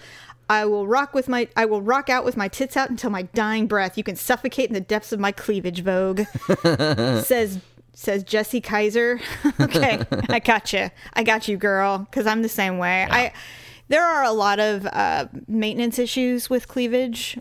I 0.50 0.66
will 0.66 0.88
rock 0.88 1.14
with 1.14 1.30
my, 1.30 1.48
I 1.56 1.66
will 1.66 1.82
rock 1.82 2.10
out 2.10 2.26
with 2.26 2.38
my 2.38 2.48
tits 2.48 2.76
out 2.76 2.90
until 2.90 3.10
my 3.10 3.24
dying 3.24 3.68
breath. 3.68 3.98
You 3.98 4.04
can 4.04 4.16
suffocate 4.16 4.68
in 4.68 4.74
the 4.74 4.82
depths 4.82 5.12
of 5.12 5.20
my 5.20 5.32
cleavage, 5.32 5.82
Vogue. 5.82 6.22
says 7.24 7.60
says 7.96 8.24
Jesse 8.24 8.62
Kaiser. 8.62 9.20
okay, 9.62 10.04
I 10.30 10.40
got 10.40 10.74
you. 10.74 10.90
I 11.14 11.24
got 11.24 11.48
you, 11.48 11.58
girl. 11.58 12.00
Because 12.00 12.28
I'm 12.28 12.42
the 12.42 12.50
same 12.50 12.78
way. 12.78 13.08
I 13.10 13.32
there 13.90 14.04
are 14.04 14.24
a 14.24 14.32
lot 14.32 14.60
of 14.60 14.88
uh, 14.88 15.28
maintenance 15.48 16.00
issues 16.00 16.50
with 16.50 16.68
cleavage 16.68 17.38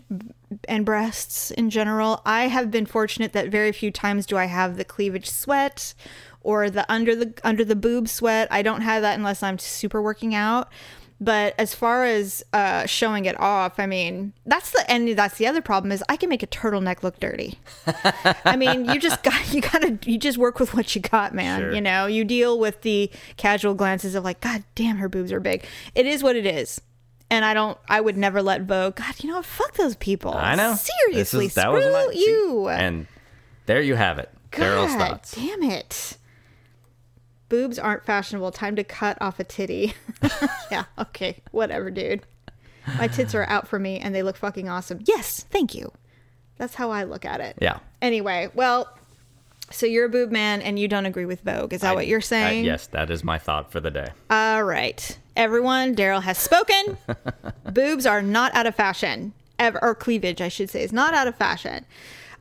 and 0.67 0.85
breasts 0.85 1.51
in 1.51 1.69
general. 1.69 2.21
I 2.25 2.47
have 2.47 2.69
been 2.69 2.85
fortunate 2.85 3.33
that 3.33 3.49
very 3.49 3.71
few 3.71 3.91
times 3.91 4.25
do 4.25 4.37
I 4.37 4.45
have 4.45 4.77
the 4.77 4.85
cleavage 4.85 5.29
sweat 5.29 5.93
or 6.41 6.69
the 6.69 6.89
under 6.91 7.15
the 7.15 7.33
under 7.43 7.65
the 7.65 7.75
boob 7.75 8.07
sweat. 8.07 8.47
I 8.51 8.61
don't 8.61 8.81
have 8.81 9.01
that 9.01 9.17
unless 9.17 9.41
I'm 9.41 9.57
super 9.57 10.01
working 10.01 10.35
out. 10.35 10.69
But 11.23 11.55
as 11.57 11.73
far 11.73 12.03
as 12.03 12.43
uh, 12.51 12.85
showing 12.85 13.23
it 13.23 13.39
off, 13.39 13.79
I 13.79 13.85
mean, 13.85 14.33
that's 14.45 14.71
the 14.71 14.83
and 14.91 15.07
that's 15.17 15.37
the 15.37 15.47
other 15.47 15.61
problem 15.61 15.93
is 15.93 16.03
I 16.09 16.17
can 16.17 16.27
make 16.27 16.43
a 16.43 16.47
turtleneck 16.47 17.01
look 17.01 17.17
dirty. 17.21 17.59
I 18.43 18.57
mean, 18.57 18.85
you 18.85 18.99
just 18.99 19.23
got 19.23 19.53
you 19.53 19.61
gotta 19.61 19.97
you 20.05 20.17
just 20.17 20.37
work 20.37 20.59
with 20.59 20.73
what 20.73 20.93
you 20.95 21.01
got, 21.01 21.33
man. 21.33 21.61
Sure. 21.61 21.73
You 21.73 21.79
know, 21.79 22.07
you 22.07 22.25
deal 22.25 22.59
with 22.59 22.81
the 22.81 23.09
casual 23.37 23.73
glances 23.73 24.15
of 24.15 24.25
like, 24.25 24.41
God 24.41 24.65
damn, 24.75 24.97
her 24.97 25.07
boobs 25.07 25.31
are 25.31 25.39
big. 25.39 25.63
It 25.95 26.05
is 26.05 26.23
what 26.23 26.35
it 26.35 26.45
is. 26.45 26.81
And 27.29 27.45
I 27.45 27.53
don't 27.53 27.77
I 27.87 28.01
would 28.01 28.17
never 28.17 28.41
let 28.41 28.63
Vogue 28.63 28.95
God, 28.95 29.23
you 29.23 29.29
know 29.29 29.37
what, 29.37 29.45
fuck 29.45 29.75
those 29.75 29.95
people. 29.95 30.33
I 30.33 30.55
know. 30.55 30.75
Seriously, 30.75 31.45
is- 31.45 31.53
screw 31.53 32.11
you. 32.13 32.67
And 32.67 33.07
there 33.65 33.81
you 33.81 33.95
have 33.95 34.19
it. 34.19 34.29
Daryl's 34.51 34.93
God 34.93 35.09
thoughts. 35.09 35.35
damn 35.35 35.63
it. 35.63 36.17
Boobs 37.53 37.77
aren't 37.77 38.03
fashionable. 38.03 38.49
Time 38.49 38.75
to 38.77 38.83
cut 38.83 39.15
off 39.21 39.39
a 39.39 39.43
titty. 39.43 39.93
yeah, 40.71 40.85
okay. 40.97 41.39
Whatever, 41.51 41.91
dude. 41.91 42.23
My 42.97 43.07
tits 43.07 43.35
are 43.35 43.43
out 43.47 43.67
for 43.67 43.77
me 43.77 43.99
and 43.99 44.15
they 44.15 44.23
look 44.23 44.37
fucking 44.37 44.67
awesome. 44.67 45.01
Yes, 45.05 45.45
thank 45.51 45.75
you. 45.75 45.91
That's 46.57 46.73
how 46.73 46.89
I 46.89 47.03
look 47.03 47.25
at 47.25 47.41
it. 47.41 47.59
Yeah. 47.61 47.77
Anyway, 48.01 48.49
well, 48.55 48.89
so 49.69 49.85
you're 49.85 50.05
a 50.05 50.09
boob 50.09 50.31
man 50.31 50.63
and 50.63 50.79
you 50.79 50.87
don't 50.87 51.05
agree 51.05 51.27
with 51.27 51.41
Vogue. 51.41 51.73
Is 51.73 51.81
that 51.81 51.93
what 51.93 52.07
you're 52.07 52.17
I- 52.17 52.21
saying? 52.21 52.65
yes, 52.65 52.87
that 52.87 53.11
is 53.11 53.23
my 53.23 53.37
thought 53.37 53.71
for 53.71 53.79
the 53.79 53.91
day. 53.91 54.07
All 54.31 54.63
right. 54.63 55.15
Everyone, 55.35 55.95
Daryl 55.95 56.23
has 56.23 56.39
spoken. 56.39 56.97
Boobs 57.71 58.07
are 58.07 58.23
not 58.23 58.55
out 58.55 58.65
of 58.65 58.73
fashion. 58.73 59.31
Ever, 59.59 59.77
or 59.83 59.93
cleavage, 59.93 60.41
I 60.41 60.47
should 60.47 60.71
say, 60.71 60.81
is 60.81 60.91
not 60.91 61.13
out 61.13 61.27
of 61.27 61.35
fashion. 61.35 61.85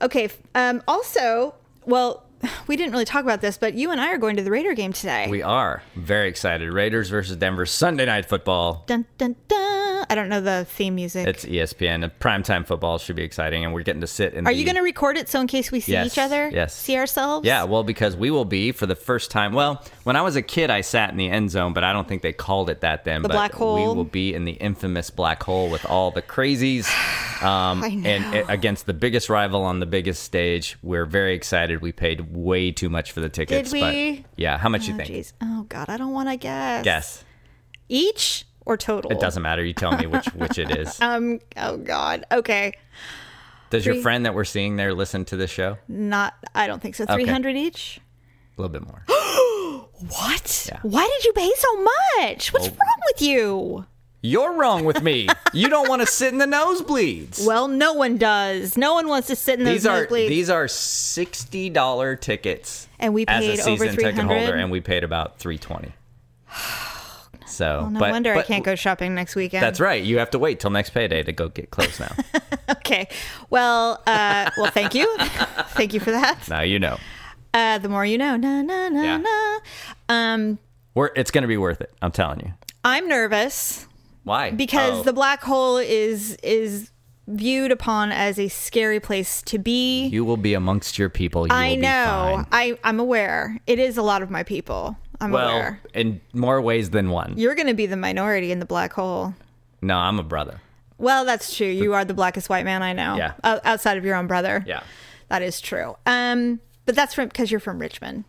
Okay. 0.01 0.31
Um, 0.55 0.83
also, 0.89 1.55
well, 1.85 2.25
we 2.67 2.77
didn't 2.77 2.93
really 2.93 3.05
talk 3.05 3.23
about 3.25 3.41
this, 3.41 3.59
but 3.59 3.75
you 3.75 3.91
and 3.91 4.01
I 4.01 4.13
are 4.13 4.19
going 4.19 4.37
to 4.37 4.43
the 4.43 4.51
Raider 4.51 4.75
game 4.75 4.93
today. 4.93 5.29
We 5.29 5.43
are 5.43 5.83
very 5.95 6.29
excited. 6.29 6.73
Raiders 6.73 7.09
versus 7.11 7.37
Denver 7.37 7.67
Sunday 7.67 8.07
night 8.07 8.27
football. 8.27 8.85
dun, 8.87 9.07
dun, 9.19 9.37
dun. 9.49 10.02
I 10.11 10.15
don't 10.15 10.29
know 10.29 10.41
the 10.41 10.67
theme 10.69 10.95
music. 10.95 11.27
It's 11.27 11.45
ESPN. 11.45 12.11
Primetime 12.21 12.67
football 12.67 12.99
should 12.99 13.17
be 13.17 13.23
exciting, 13.23 13.65
and 13.65 13.73
we're 13.73 13.83
getting 13.83 14.01
to 14.01 14.07
sit 14.07 14.35
in. 14.35 14.47
are 14.47 14.53
the, 14.53 14.59
you 14.59 14.65
going 14.65 14.77
to 14.77 14.83
record 14.83 15.17
it 15.17 15.29
so 15.29 15.41
in 15.41 15.47
case 15.47 15.71
we 15.73 15.81
see 15.81 15.93
Yes, 15.93 16.07
each 16.07 16.19
other? 16.19 16.49
yes. 16.53 16.75
See 16.75 16.97
ourselves? 16.97 17.47
Yeah, 17.47 17.65
well, 17.65 17.83
because 17.85 18.17
we 18.17 18.31
will 18.31 18.45
be 18.45 18.73
for 18.73 18.87
the 18.87 18.95
first 18.97 19.31
time. 19.31 19.53
Well, 19.53 19.85
when 20.05 20.17
I 20.17 20.23
was 20.23 20.37
a 20.37 20.43
kid, 20.43 20.71
I 20.71 20.81
sat 20.81 21.11
in 21.11 21.17
the 21.17 21.29
end 21.29 21.51
zone, 21.51 21.73
but 21.73 21.85
I 21.85 21.93
don't 21.93 22.07
think 22.09 22.23
they 22.23 22.33
called 22.33 22.71
it 22.71 22.81
that 22.81 23.05
then. 23.05 23.23
The 23.23 23.29
but 23.29 23.35
black 23.35 23.53
hole? 23.53 23.75
We 23.77 23.83
will 23.97 24.05
be 24.05 24.35
in 24.35 24.45
the 24.45 24.53
infamous 24.53 25.11
black 25.11 25.43
hole 25.43 25.71
with 25.71 25.85
all 25.87 26.11
the 26.11 26.23
crazies, 26.23 26.87
um, 27.43 27.83
I 27.83 27.89
know. 27.89 28.09
and 28.09 28.35
it, 28.35 28.47
against 28.49 28.87
the 28.87 28.95
biggest 28.95 29.29
rival 29.29 29.63
on 29.65 29.81
the 29.81 29.87
biggest 29.87 30.23
stage. 30.23 30.77
We're 30.83 31.07
very 31.07 31.35
excited. 31.35 31.81
We 31.83 31.93
paid 31.93 32.35
way 32.35 32.71
too 32.73 32.89
much 32.91 33.13
for 33.13 33.21
the 33.21 33.29
tickets. 33.29 33.71
Did 33.71 33.81
we? 33.83 34.17
But 34.21 34.31
yeah, 34.37 34.59
how 34.59 34.69
much 34.69 34.83
Oh, 34.85 34.93
you 34.93 34.97
think? 34.97 35.09
jeez. 35.11 35.33
Oh, 35.41 35.65
God. 35.69 35.89
I 35.89 35.97
don't 35.97 36.13
want 36.13 36.29
to 36.29 36.37
guess. 36.37 36.85
Guess. 36.85 37.25
Each 37.89 38.45
or 38.67 38.77
total? 38.77 39.11
It 39.11 39.21
doesn't 39.21 39.43
matter. 39.43 39.65
You 39.65 39.73
tell 39.75 39.97
me 39.97 40.07
which 40.07 40.27
which 40.35 40.59
it 40.59 40.71
is. 40.77 41.01
Um, 41.01 41.41
oh, 41.57 41.77
God. 41.77 42.25
Okay. 42.33 42.75
Does 43.71 43.87
your 43.87 43.97
friend 44.03 44.27
that 44.27 44.35
we're 44.35 44.45
seeing 44.45 44.77
there 44.77 44.93
listen 44.93 45.25
to 45.27 45.37
this 45.37 45.51
show? 45.51 45.79
Not, 45.89 46.35
I 46.55 46.67
don't 46.67 46.83
think 46.83 46.95
so. 46.95 47.07
300 47.07 47.57
each? 47.57 48.01
A 48.59 48.61
little 48.61 48.73
bit 48.73 48.87
more. 48.87 49.05
What? 50.09 50.67
Yeah. 50.69 50.81
Why 50.83 51.09
did 51.17 51.25
you 51.25 51.33
pay 51.33 51.51
so 51.57 51.83
much? 51.83 52.53
What's 52.53 52.67
Well- 52.69 52.77
wrong 52.77 53.01
with 53.13 53.23
you? 53.23 53.87
You're 54.21 54.55
wrong 54.55 54.85
with 54.85 55.03
me. 55.03 55.29
You 55.55 55.69
don't 55.69 55.87
want 55.87 56.01
to 56.01 56.07
sit 56.07 56.33
in 56.33 56.39
the 56.39 56.47
nosebleeds. 56.47 57.47
Well, 57.47 57.69
no 57.69 57.93
one 57.93 58.17
does. 58.17 58.79
No 58.79 58.95
one 58.95 59.07
wants 59.07 59.29
to 59.29 59.37
sit 59.37 59.59
in 59.59 59.67
those 59.67 59.83
these 59.83 59.87
are 59.87 60.07
nosebleeds. 60.07 60.29
these 60.29 60.49
are 60.49 60.67
sixty 60.67 61.69
dollar 61.69 62.17
tickets, 62.17 62.89
And 62.99 63.13
we 63.13 63.27
paid 63.27 63.59
as 63.59 63.67
a 63.67 63.71
over 63.71 63.85
season 63.85 63.97
ticket 63.99 64.15
300? 64.15 64.35
holder, 64.39 64.57
and 64.57 64.71
we 64.71 64.81
paid 64.81 65.05
about 65.05 65.39
three 65.39 65.59
twenty. 65.59 65.93
So, 67.63 67.89
no 67.89 68.01
but, 68.01 68.11
wonder 68.11 68.35
I 68.35 68.43
can't 68.43 68.65
go 68.65 68.75
shopping 68.75 69.15
next 69.15 69.37
weekend. 69.37 69.63
That's 69.63 69.79
right. 69.79 70.03
You 70.03 70.19
have 70.19 70.31
to 70.31 70.39
wait 70.39 70.59
till 70.59 70.71
next 70.71 70.91
payday 70.91 71.23
to 71.23 71.33
go 71.33 71.49
get 71.49 71.71
clothes 71.71 72.01
now. 72.01 72.13
Okay. 72.71 73.07
Well, 73.51 74.03
uh, 74.07 74.51
well, 74.57 74.71
thank 74.71 74.95
you. 74.95 75.07
thank 75.79 75.95
you 75.95 76.01
for 76.01 76.11
that. 76.11 76.49
now 76.49 76.63
you 76.63 76.79
know. 76.79 76.97
Uh, 77.55 77.79
the 77.79 77.89
more 77.89 78.05
you 78.05 78.19
know. 78.19 78.37
Na 78.37 78.63
na 78.63 78.89
na 78.89 79.03
Yeah. 79.03 79.17
na. 79.19 79.59
Um, 80.09 80.59
We're, 80.95 81.11
it's 81.15 81.31
going 81.31 81.43
to 81.43 81.49
be 81.49 81.57
worth 81.57 81.81
it. 81.81 81.93
I'm 82.03 82.11
telling 82.13 82.41
you. 82.41 82.53
I'm 82.85 83.09
nervous 83.09 83.87
Why? 84.25 84.51
because 84.51 85.01
Oh, 85.01 85.03
the 85.03 85.13
black 85.13 85.43
hole 85.43 85.77
is 85.77 86.37
is 86.43 86.91
viewed 87.29 87.71
upon 87.71 88.11
as 88.11 88.39
a 88.39 88.49
scary 88.49 88.99
place 89.01 89.43
to 89.43 89.59
be. 89.59 90.07
you 90.07 90.25
will 90.25 90.37
be 90.37 90.55
amongst 90.55 90.99
your 90.99 91.09
people. 91.09 91.47
You 91.47 91.53
I 91.55 91.69
will 91.71 91.77
be 91.77 91.83
know. 91.83 92.45
I 92.51 92.79
I'm 92.85 92.99
aware. 92.99 93.59
It 93.67 93.79
is 93.79 93.97
a 93.97 94.03
lot 94.03 94.23
of 94.23 94.31
my 94.31 94.43
people. 94.43 94.97
I'm 95.23 95.31
Well, 95.31 95.49
aware. 95.49 95.81
in 95.95 96.21
more 96.33 96.61
ways 96.61 96.91
than 96.91 97.11
one. 97.11 97.35
You're 97.37 97.55
going 97.55 97.69
to 97.69 97.75
be 97.75 97.87
the 97.87 97.97
minority 97.97 98.51
in 98.53 98.59
the 98.59 98.67
black 98.67 98.93
hole. 98.93 99.35
No, 99.81 99.97
I'm 99.97 100.19
a 100.19 100.23
brother. 100.23 100.61
Well, 100.99 101.25
that's 101.25 101.57
true. 101.57 101.67
You 101.67 101.95
are 101.95 102.05
the 102.05 102.15
blackest 102.15 102.49
white 102.49 102.65
man 102.65 102.83
I 102.83 102.93
know. 102.93 103.17
Yeah. 103.17 103.33
O- 103.43 103.61
outside 103.65 103.97
of 103.99 104.05
your 104.05 104.15
own 104.17 104.27
brother. 104.27 104.63
Yeah. 104.67 104.83
That 105.29 105.43
is 105.43 105.61
true. 105.61 105.97
Um, 106.07 106.61
but 106.87 106.95
that's 106.95 107.15
from 107.15 107.29
because 107.29 107.51
you're 107.51 107.61
from 107.61 107.79
Richmond, 107.79 108.25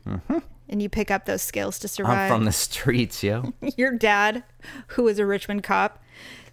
and 0.69 0.81
you 0.81 0.89
pick 0.89 1.11
up 1.11 1.25
those 1.25 1.41
skills 1.41 1.77
to 1.79 1.87
survive. 1.87 2.13
Mm-hmm. 2.13 2.21
I'm 2.33 2.37
from 2.39 2.45
the 2.45 2.51
streets, 2.51 3.23
yo. 3.23 3.53
your 3.77 3.91
dad, 3.91 4.43
who 4.87 5.07
is 5.07 5.19
a 5.19 5.25
Richmond 5.25 5.63
cop, 5.63 6.01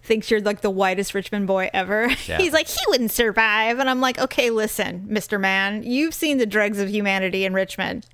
thinks 0.03 0.29
you're 0.29 0.41
like 0.41 0.61
the 0.61 0.69
whitest 0.69 1.13
Richmond 1.13 1.47
boy 1.47 1.69
ever. 1.73 2.09
Yeah. 2.27 2.37
He's 2.39 2.53
like, 2.53 2.67
he 2.67 2.79
wouldn't 2.87 3.11
survive, 3.11 3.79
and 3.79 3.89
I'm 3.89 4.01
like, 4.01 4.19
okay, 4.19 4.49
listen, 4.49 5.05
Mister 5.07 5.39
Man, 5.39 5.83
you've 5.83 6.13
seen 6.13 6.37
the 6.37 6.45
dregs 6.45 6.79
of 6.79 6.89
humanity 6.89 7.45
in 7.45 7.53
Richmond. 7.53 8.05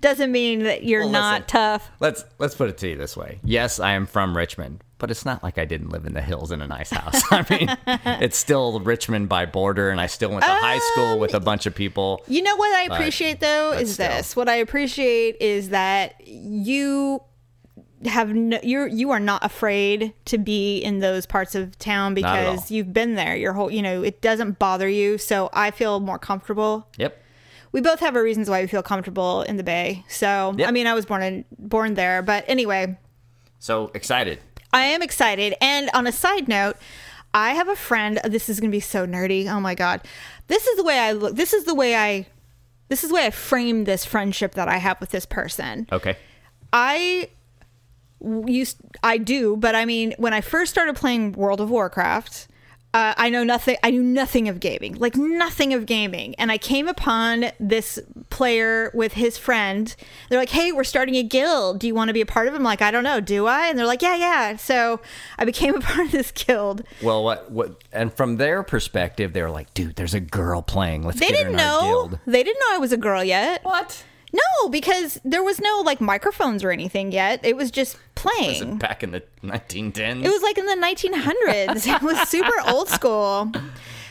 Doesn't 0.00 0.30
mean 0.32 0.64
that 0.64 0.84
you're 0.84 1.02
Well, 1.02 1.10
not 1.10 1.32
listen. 1.42 1.46
tough. 1.48 1.90
Let's 2.00 2.24
let's 2.38 2.54
put 2.54 2.68
it 2.70 2.78
to 2.78 2.88
you 2.88 2.96
this 2.96 3.16
way. 3.16 3.38
Yes, 3.44 3.78
I 3.80 3.92
am 3.92 4.06
from 4.06 4.36
Richmond, 4.36 4.82
but 4.98 5.10
it's 5.10 5.24
not 5.24 5.42
like 5.42 5.58
I 5.58 5.64
didn't 5.64 5.90
live 5.90 6.04
in 6.06 6.14
the 6.14 6.22
hills 6.22 6.50
in 6.52 6.60
a 6.62 6.66
nice 6.66 6.90
house. 6.90 7.20
I 7.32 7.44
mean, 7.50 7.76
it's 8.22 8.36
still 8.38 8.80
Richmond 8.80 9.28
by 9.28 9.46
border, 9.46 9.90
and 9.90 10.00
I 10.00 10.06
still 10.06 10.30
went 10.30 10.42
to 10.42 10.48
high 10.50 10.78
school 10.92 11.18
with 11.18 11.34
a 11.34 11.38
um, 11.38 11.44
bunch 11.44 11.66
of 11.66 11.74
people. 11.74 12.22
You 12.28 12.42
know 12.42 12.56
what 12.56 12.74
I 12.74 12.94
appreciate 12.94 13.40
though 13.40 13.72
is 13.72 13.94
still. 13.94 14.08
this. 14.08 14.34
What 14.36 14.48
I 14.48 14.56
appreciate 14.56 15.36
is 15.40 15.70
that 15.70 16.14
you 16.26 17.22
have 18.04 18.32
no, 18.32 18.60
you're 18.62 18.86
you 18.86 19.10
are 19.10 19.18
not 19.18 19.44
afraid 19.44 20.12
to 20.26 20.38
be 20.38 20.78
in 20.78 21.00
those 21.00 21.26
parts 21.26 21.56
of 21.56 21.76
town 21.80 22.14
Not 22.14 22.24
at 22.38 22.46
all. 22.46 22.52
because 22.52 22.70
you've 22.70 22.92
been 22.92 23.16
there 23.16 23.34
your 23.36 23.52
whole 23.54 23.72
you 23.72 23.82
know 23.82 24.04
it 24.04 24.20
doesn't 24.20 24.60
bother 24.60 24.88
you 24.88 25.18
so 25.18 25.50
i 25.52 25.72
feel 25.72 25.98
more 25.98 26.16
comfortable 26.16 26.86
Yep. 26.96 27.20
We 27.72 27.80
both 27.80 28.00
have 28.00 28.16
our 28.16 28.22
reasons 28.22 28.48
why 28.48 28.60
we 28.62 28.66
feel 28.66 28.82
comfortable 28.82 29.42
in 29.42 29.56
the 29.56 29.62
bay 29.64 30.04
so 30.08 30.54
Yep. 30.56 30.68
i 30.68 30.70
mean 30.70 30.86
i 30.86 30.94
was 30.94 31.04
born 31.06 31.22
in 31.22 31.44
born 31.58 31.94
there 31.94 32.22
but 32.22 32.44
anyway 32.48 32.96
So 33.58 33.90
excited. 33.94 34.38
I 34.72 34.82
am 34.84 35.02
excited. 35.02 35.54
And 35.62 35.88
on 35.94 36.06
a 36.06 36.12
side 36.12 36.46
note, 36.46 36.76
I 37.32 37.54
have 37.54 37.68
a 37.68 37.74
friend. 37.74 38.20
This 38.24 38.48
is 38.50 38.60
going 38.60 38.70
to 38.70 38.76
be 38.76 38.80
so 38.80 39.06
nerdy. 39.06 39.48
Oh 39.50 39.58
my 39.60 39.74
god. 39.74 40.02
This 40.46 40.66
is 40.66 40.76
the 40.76 40.84
way 40.84 40.98
I 40.98 41.12
look. 41.12 41.34
This 41.36 41.52
is 41.54 41.64
the 41.64 41.74
way 41.74 41.96
I 41.96 42.26
this 42.88 43.02
is 43.02 43.08
the 43.08 43.14
way 43.14 43.24
I 43.26 43.30
frame 43.30 43.84
this 43.84 44.04
friendship 44.04 44.52
that 44.54 44.68
I 44.68 44.76
have 44.76 45.00
with 45.00 45.08
this 45.10 45.24
person. 45.26 45.86
Okay. 45.90 46.16
I 46.72 47.28
used 48.46 48.76
I 49.02 49.18
do, 49.18 49.56
but 49.56 49.74
I 49.74 49.84
mean 49.84 50.14
when 50.18 50.32
I 50.34 50.40
first 50.40 50.70
started 50.70 50.96
playing 50.96 51.32
World 51.32 51.60
of 51.60 51.70
Warcraft, 51.70 52.46
uh, 52.98 53.14
I 53.16 53.30
know 53.30 53.44
nothing. 53.44 53.76
I 53.84 53.92
knew 53.92 54.02
nothing 54.02 54.48
of 54.48 54.58
gaming, 54.58 54.94
like 54.94 55.14
nothing 55.14 55.72
of 55.72 55.86
gaming. 55.86 56.34
And 56.34 56.50
I 56.50 56.58
came 56.58 56.88
upon 56.88 57.52
this 57.60 58.00
player 58.28 58.90
with 58.92 59.12
his 59.12 59.38
friend. 59.38 59.94
They're 60.28 60.38
like, 60.40 60.48
"Hey, 60.48 60.72
we're 60.72 60.82
starting 60.82 61.14
a 61.14 61.22
guild. 61.22 61.78
Do 61.78 61.86
you 61.86 61.94
want 61.94 62.08
to 62.08 62.12
be 62.12 62.20
a 62.20 62.26
part 62.26 62.48
of 62.48 62.54
it?" 62.54 62.56
I'm 62.56 62.64
like, 62.64 62.82
"I 62.82 62.90
don't 62.90 63.04
know. 63.04 63.20
Do 63.20 63.46
I?" 63.46 63.68
And 63.68 63.78
they're 63.78 63.86
like, 63.86 64.02
"Yeah, 64.02 64.16
yeah." 64.16 64.56
So 64.56 65.00
I 65.38 65.44
became 65.44 65.76
a 65.76 65.80
part 65.88 66.06
of 66.06 66.10
this 66.10 66.32
guild. 66.32 66.82
Well, 67.00 67.22
what 67.22 67.48
what? 67.52 67.84
And 67.92 68.12
from 68.12 68.36
their 68.36 68.64
perspective, 68.64 69.32
they 69.32 69.42
were 69.42 69.50
like, 69.50 69.72
"Dude, 69.74 69.94
there's 69.94 70.14
a 70.14 70.20
girl 70.20 70.60
playing. 70.60 71.04
Let's 71.04 71.20
They 71.20 71.28
get 71.28 71.36
her 71.36 71.44
didn't 71.44 71.56
know. 71.56 72.10
They 72.26 72.42
didn't 72.42 72.58
know 72.68 72.74
I 72.74 72.78
was 72.78 72.92
a 72.92 72.96
girl 72.96 73.22
yet. 73.22 73.62
What? 73.62 74.02
No, 74.32 74.68
because 74.68 75.20
there 75.24 75.42
was 75.42 75.60
no 75.60 75.82
like 75.84 76.00
microphones 76.00 76.62
or 76.62 76.70
anything 76.70 77.12
yet. 77.12 77.40
It 77.44 77.56
was 77.56 77.70
just 77.70 77.96
playing. 78.14 78.70
Was 78.70 78.78
Back 78.78 79.02
in 79.02 79.10
the 79.12 79.22
1910s. 79.42 80.24
It 80.24 80.28
was 80.28 80.42
like 80.42 80.58
in 80.58 80.66
the 80.66 80.76
1900s. 80.76 81.86
it 81.86 82.02
was 82.02 82.28
super 82.28 82.52
old 82.66 82.88
school. 82.88 83.50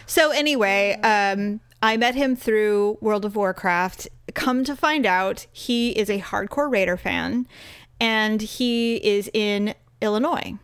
So 0.06 0.32
anyway, 0.32 1.00
um, 1.02 1.60
I 1.82 1.98
met 1.98 2.16
him 2.16 2.36
through 2.36 2.98
World 3.02 3.26
of 3.26 3.36
Warcraft. 3.36 4.08
Come 4.34 4.64
to 4.64 4.76
find 4.76 5.06
out, 5.06 5.46
he 5.52 5.92
is 5.92 6.10
a 6.10 6.20
hardcore 6.20 6.72
Raider 6.72 6.98
fan, 6.98 7.48
and 8.00 8.42
he 8.42 8.96
is 8.98 9.30
in 9.34 9.74
Illinois. 10.02 10.56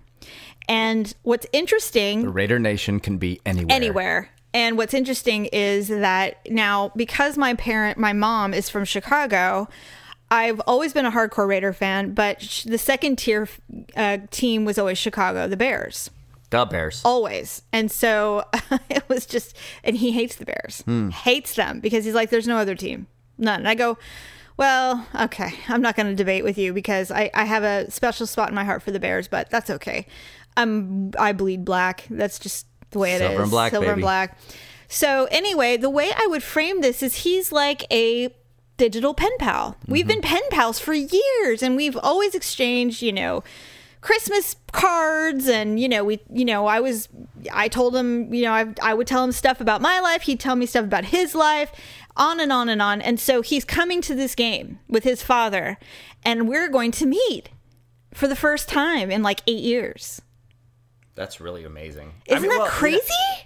And 0.67 1.13
what's 1.23 1.45
interesting 1.51 2.23
the 2.23 2.29
Raider 2.29 2.57
Nation 2.59 2.99
can 2.99 3.17
be 3.17 3.41
anywhere. 3.45 3.75
anywhere. 3.75 4.29
And 4.53 4.77
what's 4.77 4.93
interesting 4.93 5.45
is 5.47 5.87
that 5.87 6.37
now 6.49 6.91
because 6.95 7.37
my 7.37 7.55
parent, 7.55 7.97
my 7.97 8.13
mom 8.13 8.53
is 8.53 8.69
from 8.69 8.85
Chicago, 8.85 9.67
I've 10.29 10.59
always 10.61 10.93
been 10.93 11.05
a 11.05 11.11
hardcore 11.11 11.47
Raider 11.47 11.73
fan, 11.73 12.13
but 12.13 12.41
sh- 12.41 12.63
the 12.63 12.77
second 12.77 13.17
tier 13.17 13.47
uh, 13.95 14.17
team 14.31 14.65
was 14.65 14.77
always 14.79 14.97
Chicago, 14.97 15.47
the 15.47 15.57
Bears, 15.57 16.09
The 16.49 16.65
Bears. 16.65 17.01
always. 17.05 17.61
And 17.71 17.91
so 17.91 18.43
it 18.89 19.07
was 19.09 19.25
just, 19.25 19.55
and 19.83 19.95
he 19.97 20.11
hates 20.11 20.35
the 20.35 20.45
Bears, 20.45 20.83
hates 21.23 21.55
them 21.55 21.79
because 21.79 22.05
he's 22.05 22.13
like, 22.15 22.29
there's 22.29 22.47
no 22.47 22.57
other 22.57 22.75
team, 22.75 23.07
none. 23.37 23.59
And 23.61 23.69
I 23.69 23.75
go, 23.75 23.97
well, 24.57 25.07
okay, 25.19 25.51
I'm 25.67 25.81
not 25.81 25.95
going 25.95 26.07
to 26.07 26.15
debate 26.15 26.43
with 26.43 26.57
you 26.59 26.73
because 26.73 27.09
I, 27.11 27.29
I 27.33 27.45
have 27.45 27.63
a 27.63 27.89
special 27.89 28.27
spot 28.27 28.49
in 28.49 28.55
my 28.55 28.63
heart 28.63 28.83
for 28.83 28.91
the 28.91 28.99
Bears, 28.99 29.27
but 29.27 29.49
that's 29.49 29.69
okay. 29.71 30.05
I'm 30.55 31.11
I 31.17 31.33
bleed 31.33 31.65
black. 31.65 32.05
That's 32.11 32.37
just 32.37 32.67
the 32.93 32.99
way 32.99 33.13
it 33.13 33.21
is. 33.21 33.27
Silver 33.27 33.41
and 33.43 33.51
black, 33.51 33.71
Silver 33.71 33.87
and 33.87 33.95
baby. 33.95 34.01
black. 34.03 34.37
So 34.87 35.27
anyway, 35.31 35.77
the 35.77 35.89
way 35.89 36.11
I 36.15 36.27
would 36.27 36.43
frame 36.43 36.81
this 36.81 37.03
is 37.03 37.17
he's 37.17 37.51
like 37.51 37.85
a 37.91 38.33
digital 38.77 39.13
pen 39.13 39.31
pal. 39.39 39.75
We've 39.87 40.05
Mm-hmm. 40.05 40.07
been 40.09 40.21
pen 40.21 40.41
pals 40.51 40.79
for 40.79 40.93
years, 40.93 41.61
and 41.63 41.75
we've 41.75 41.97
always 41.97 42.33
exchanged, 42.35 43.01
you 43.01 43.11
know. 43.11 43.43
Christmas 44.01 44.57
cards 44.73 45.47
and 45.47 45.79
you 45.79 45.87
know 45.87 46.03
we 46.03 46.19
you 46.29 46.43
know 46.43 46.65
I 46.67 46.81
was 46.81 47.07
I 47.53 47.69
told 47.69 47.95
him 47.95 48.33
you 48.33 48.41
know 48.41 48.51
I 48.51 48.65
I 48.81 48.93
would 48.93 49.07
tell 49.07 49.23
him 49.23 49.31
stuff 49.31 49.61
about 49.61 49.81
my 49.81 50.01
life 50.01 50.23
he'd 50.23 50.41
tell 50.41 50.57
me 50.57 50.65
stuff 50.65 50.83
about 50.83 51.05
his 51.05 51.33
life 51.33 51.71
on 52.17 52.41
and 52.41 52.51
on 52.51 52.67
and 52.67 52.81
on 52.81 53.01
and 53.01 53.17
so 53.17 53.41
he's 53.41 53.63
coming 53.63 54.01
to 54.01 54.13
this 54.13 54.35
game 54.35 54.79
with 54.89 55.05
his 55.05 55.23
father 55.23 55.77
and 56.25 56.49
we're 56.49 56.67
going 56.67 56.91
to 56.91 57.05
meet 57.05 57.51
for 58.13 58.27
the 58.27 58.35
first 58.35 58.67
time 58.67 59.09
in 59.09 59.23
like 59.23 59.39
8 59.47 59.57
years 59.59 60.21
That's 61.15 61.39
really 61.39 61.63
amazing. 61.63 62.11
Isn't 62.25 62.49
that 62.49 62.67
crazy? 62.69 62.99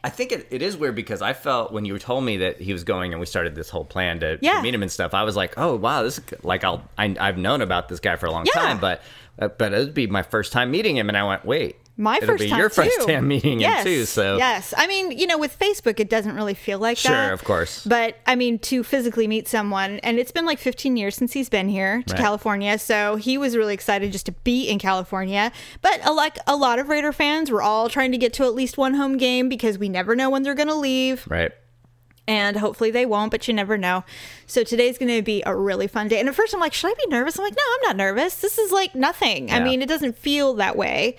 I 0.04 0.10
think 0.10 0.32
it, 0.32 0.48
it 0.52 0.62
is 0.62 0.78
weird 0.78 0.96
because 0.96 1.22
I 1.22 1.34
felt 1.34 1.74
when 1.74 1.84
you 1.84 2.00
told 2.00 2.24
me 2.24 2.38
that 2.38 2.62
he 2.62 2.72
was 2.72 2.86
going 2.86 3.12
and 3.12 3.20
we 3.20 3.26
started 3.26 3.56
this 3.56 3.70
whole 3.70 3.84
plan 3.84 4.22
to, 4.22 4.38
to 4.38 4.46
Yeah. 4.46 4.62
meet 4.62 4.74
him 4.74 4.82
and 4.84 4.92
stuff. 4.92 5.14
I 5.14 5.24
was 5.24 5.36
like, 5.36 5.54
oh 5.58 5.76
wow, 5.76 6.04
this 6.04 6.18
is 6.18 6.24
like 6.44 6.64
I'll 6.64 6.88
I, 6.98 7.14
I've 7.20 7.38
known 7.38 7.62
about 7.62 7.90
this 7.90 8.00
guy 8.00 8.16
for 8.16 8.26
a 8.28 8.32
long 8.32 8.46
Yeah. 8.56 8.62
time, 8.62 8.80
but 8.80 9.02
uh, 9.40 9.50
but 9.50 9.74
it 9.74 9.80
would 9.80 9.94
be 9.94 10.08
my 10.08 10.24
first 10.24 10.54
time 10.54 10.72
meeting 10.72 10.96
him, 10.98 11.10
and 11.10 11.18
I 11.18 11.24
went, 11.24 11.44
wait, 11.46 11.76
My 12.00 12.18
it'll 12.18 12.28
first 12.28 12.44
be 12.44 12.50
time 12.50 12.60
your 12.60 12.70
first 12.70 13.00
too. 13.02 13.08
time 13.08 13.28
meeting 13.28 13.60
yes. 13.60 13.80
him 13.80 13.86
too. 13.86 14.06
So 14.06 14.38
yes, 14.38 14.74
I 14.78 14.86
mean, 14.86 15.12
you 15.12 15.26
know, 15.26 15.38
with 15.38 15.58
Facebook, 15.58 16.00
it 16.00 16.10
doesn't 16.10 16.36
really 16.36 16.54
feel 16.54 16.78
like 16.78 16.98
Sure, 16.98 17.12
that. 17.12 17.26
Sure, 17.26 17.34
of 17.34 17.44
course. 17.44 17.84
But 17.86 18.18
I 18.28 18.36
mean, 18.36 18.60
to 18.60 18.84
physically 18.84 19.28
meet 19.28 19.48
someone, 19.48 20.00
and 20.00 20.20
it's 20.20 20.32
been 20.32 20.46
like 20.46 20.60
15 20.60 20.96
years 20.96 21.16
since 21.16 21.34
he's 21.34 21.50
been 21.50 21.70
here 21.70 22.04
to 22.06 22.14
Right. 22.14 22.22
California, 22.22 22.78
so 22.78 23.16
he 23.16 23.38
was 23.38 23.58
really 23.58 23.74
excited 23.74 24.12
just 24.12 24.28
to 24.28 24.32
be 24.32 24.70
in 24.70 24.78
California. 24.78 25.52
But 25.82 26.06
uh, 26.06 26.14
like 26.14 26.38
a 26.46 26.56
lot 26.56 26.78
of 26.78 26.88
Raider 26.90 27.12
fans, 27.12 27.52
we're 27.52 27.64
all 27.64 27.90
trying 27.90 28.12
to 28.12 28.18
get 28.18 28.32
to 28.34 28.44
at 28.44 28.54
least 28.54 28.78
one 28.78 28.94
home 28.94 29.18
game 29.18 29.50
because 29.50 29.80
we 29.80 29.90
never 29.90 30.16
know 30.16 30.30
when 30.30 30.44
they're 30.44 30.54
going 30.54 30.68
to 30.68 30.76
leave 30.76 31.26
right. 31.28 31.52
and 32.28 32.58
hopefully 32.58 32.92
they 32.92 33.06
won't, 33.06 33.32
but 33.32 33.48
you 33.48 33.54
never 33.54 33.78
know. 33.78 34.04
So 34.46 34.64
today's 34.64 34.98
going 34.98 35.16
to 35.16 35.22
be 35.24 35.42
a 35.46 35.56
really 35.56 35.88
fun 35.88 36.08
day. 36.10 36.20
And 36.20 36.30
at 36.30 36.36
first 36.36 36.54
I'm 36.54 36.60
like, 36.60 36.74
should 36.74 36.92
I 36.92 36.94
be 36.94 37.10
nervous? 37.10 37.40
I'm 37.40 37.44
like, 37.44 37.56
no, 37.56 37.64
I'm 37.76 37.88
not 37.90 37.96
nervous. 37.98 38.36
This 38.36 38.58
is 38.58 38.72
like 38.72 38.94
nothing. 38.94 39.50
I 39.52 39.60
mean, 39.60 39.82
it 39.82 39.90
doesn't 39.90 40.18
feel 40.18 40.54
that 40.56 40.76
way. 40.76 41.18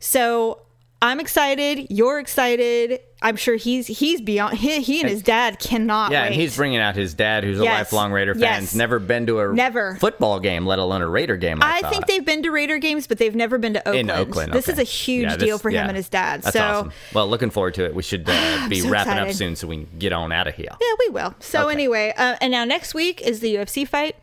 So 0.00 0.62
I'm 1.02 1.20
excited. 1.20 1.88
You're 1.90 2.18
excited. 2.18 3.00
I'm 3.22 3.36
sure 3.36 3.56
he's 3.56 3.86
he's 3.86 4.20
beyond. 4.20 4.56
He, 4.58 4.80
he 4.82 5.00
and 5.00 5.08
his 5.10 5.22
dad 5.22 5.58
cannot. 5.58 6.10
Yeah, 6.10 6.22
wait. 6.22 6.26
and 6.28 6.34
he's 6.34 6.56
bringing 6.56 6.78
out 6.78 6.96
his 6.96 7.14
dad, 7.14 7.44
who's 7.44 7.58
a 7.58 7.64
lifelong 7.64 8.12
Raider 8.12 8.34
fan. 8.34 8.42
Yes. 8.42 8.60
He's 8.60 8.74
never 8.76 8.98
been 8.98 9.26
to 9.26 9.40
a 9.40 9.52
Never. 9.54 9.96
football 9.96 10.38
game, 10.40 10.66
let 10.66 10.78
alone 10.78 11.02
a 11.02 11.08
Raider 11.08 11.36
game. 11.36 11.58
I, 11.62 11.80
I 11.84 11.90
think 11.90 12.06
they've 12.06 12.24
been 12.24 12.42
to 12.44 12.50
Raider 12.50 12.78
games, 12.78 13.06
but 13.06 13.18
they've 13.18 13.34
never 13.34 13.58
been 13.58 13.72
to 13.74 13.80
Oakland. 13.80 13.98
in 13.98 14.10
Oakland. 14.10 14.52
This 14.52 14.68
okay. 14.68 14.74
is 14.74 14.78
a 14.78 14.82
huge 14.90 15.24
Yeah, 15.24 15.36
this- 15.36 15.44
deal 15.44 15.58
for 15.58 15.70
him 15.70 15.86
and 15.88 15.96
his 15.96 16.08
dad. 16.08 16.42
That's 16.42 16.54
so 16.56 16.62
awesome. 16.62 16.92
Well, 17.14 17.28
looking 17.28 17.50
forward 17.50 17.74
to 17.74 17.84
it. 17.84 17.94
We 17.94 18.02
should 18.02 18.24
uh, 18.28 18.66
be 18.70 18.80
so 18.80 18.88
wrapping 18.90 19.14
up 19.14 19.32
soon 19.32 19.56
so 19.56 19.66
we 19.66 19.84
can 19.84 19.98
get 19.98 20.12
on 20.12 20.30
out 20.32 20.46
of 20.46 20.54
here. 20.54 20.68
yeah, 20.80 20.94
we 20.98 21.08
will. 21.10 21.34
So 21.40 21.64
Okay. 21.66 21.74
anyway, 21.74 22.12
uh, 22.16 22.36
and 22.40 22.50
now 22.50 22.64
next 22.64 22.94
week 22.94 23.20
is 23.22 23.40
the 23.40 23.54
UFC 23.54 23.86
fight. 23.88 24.16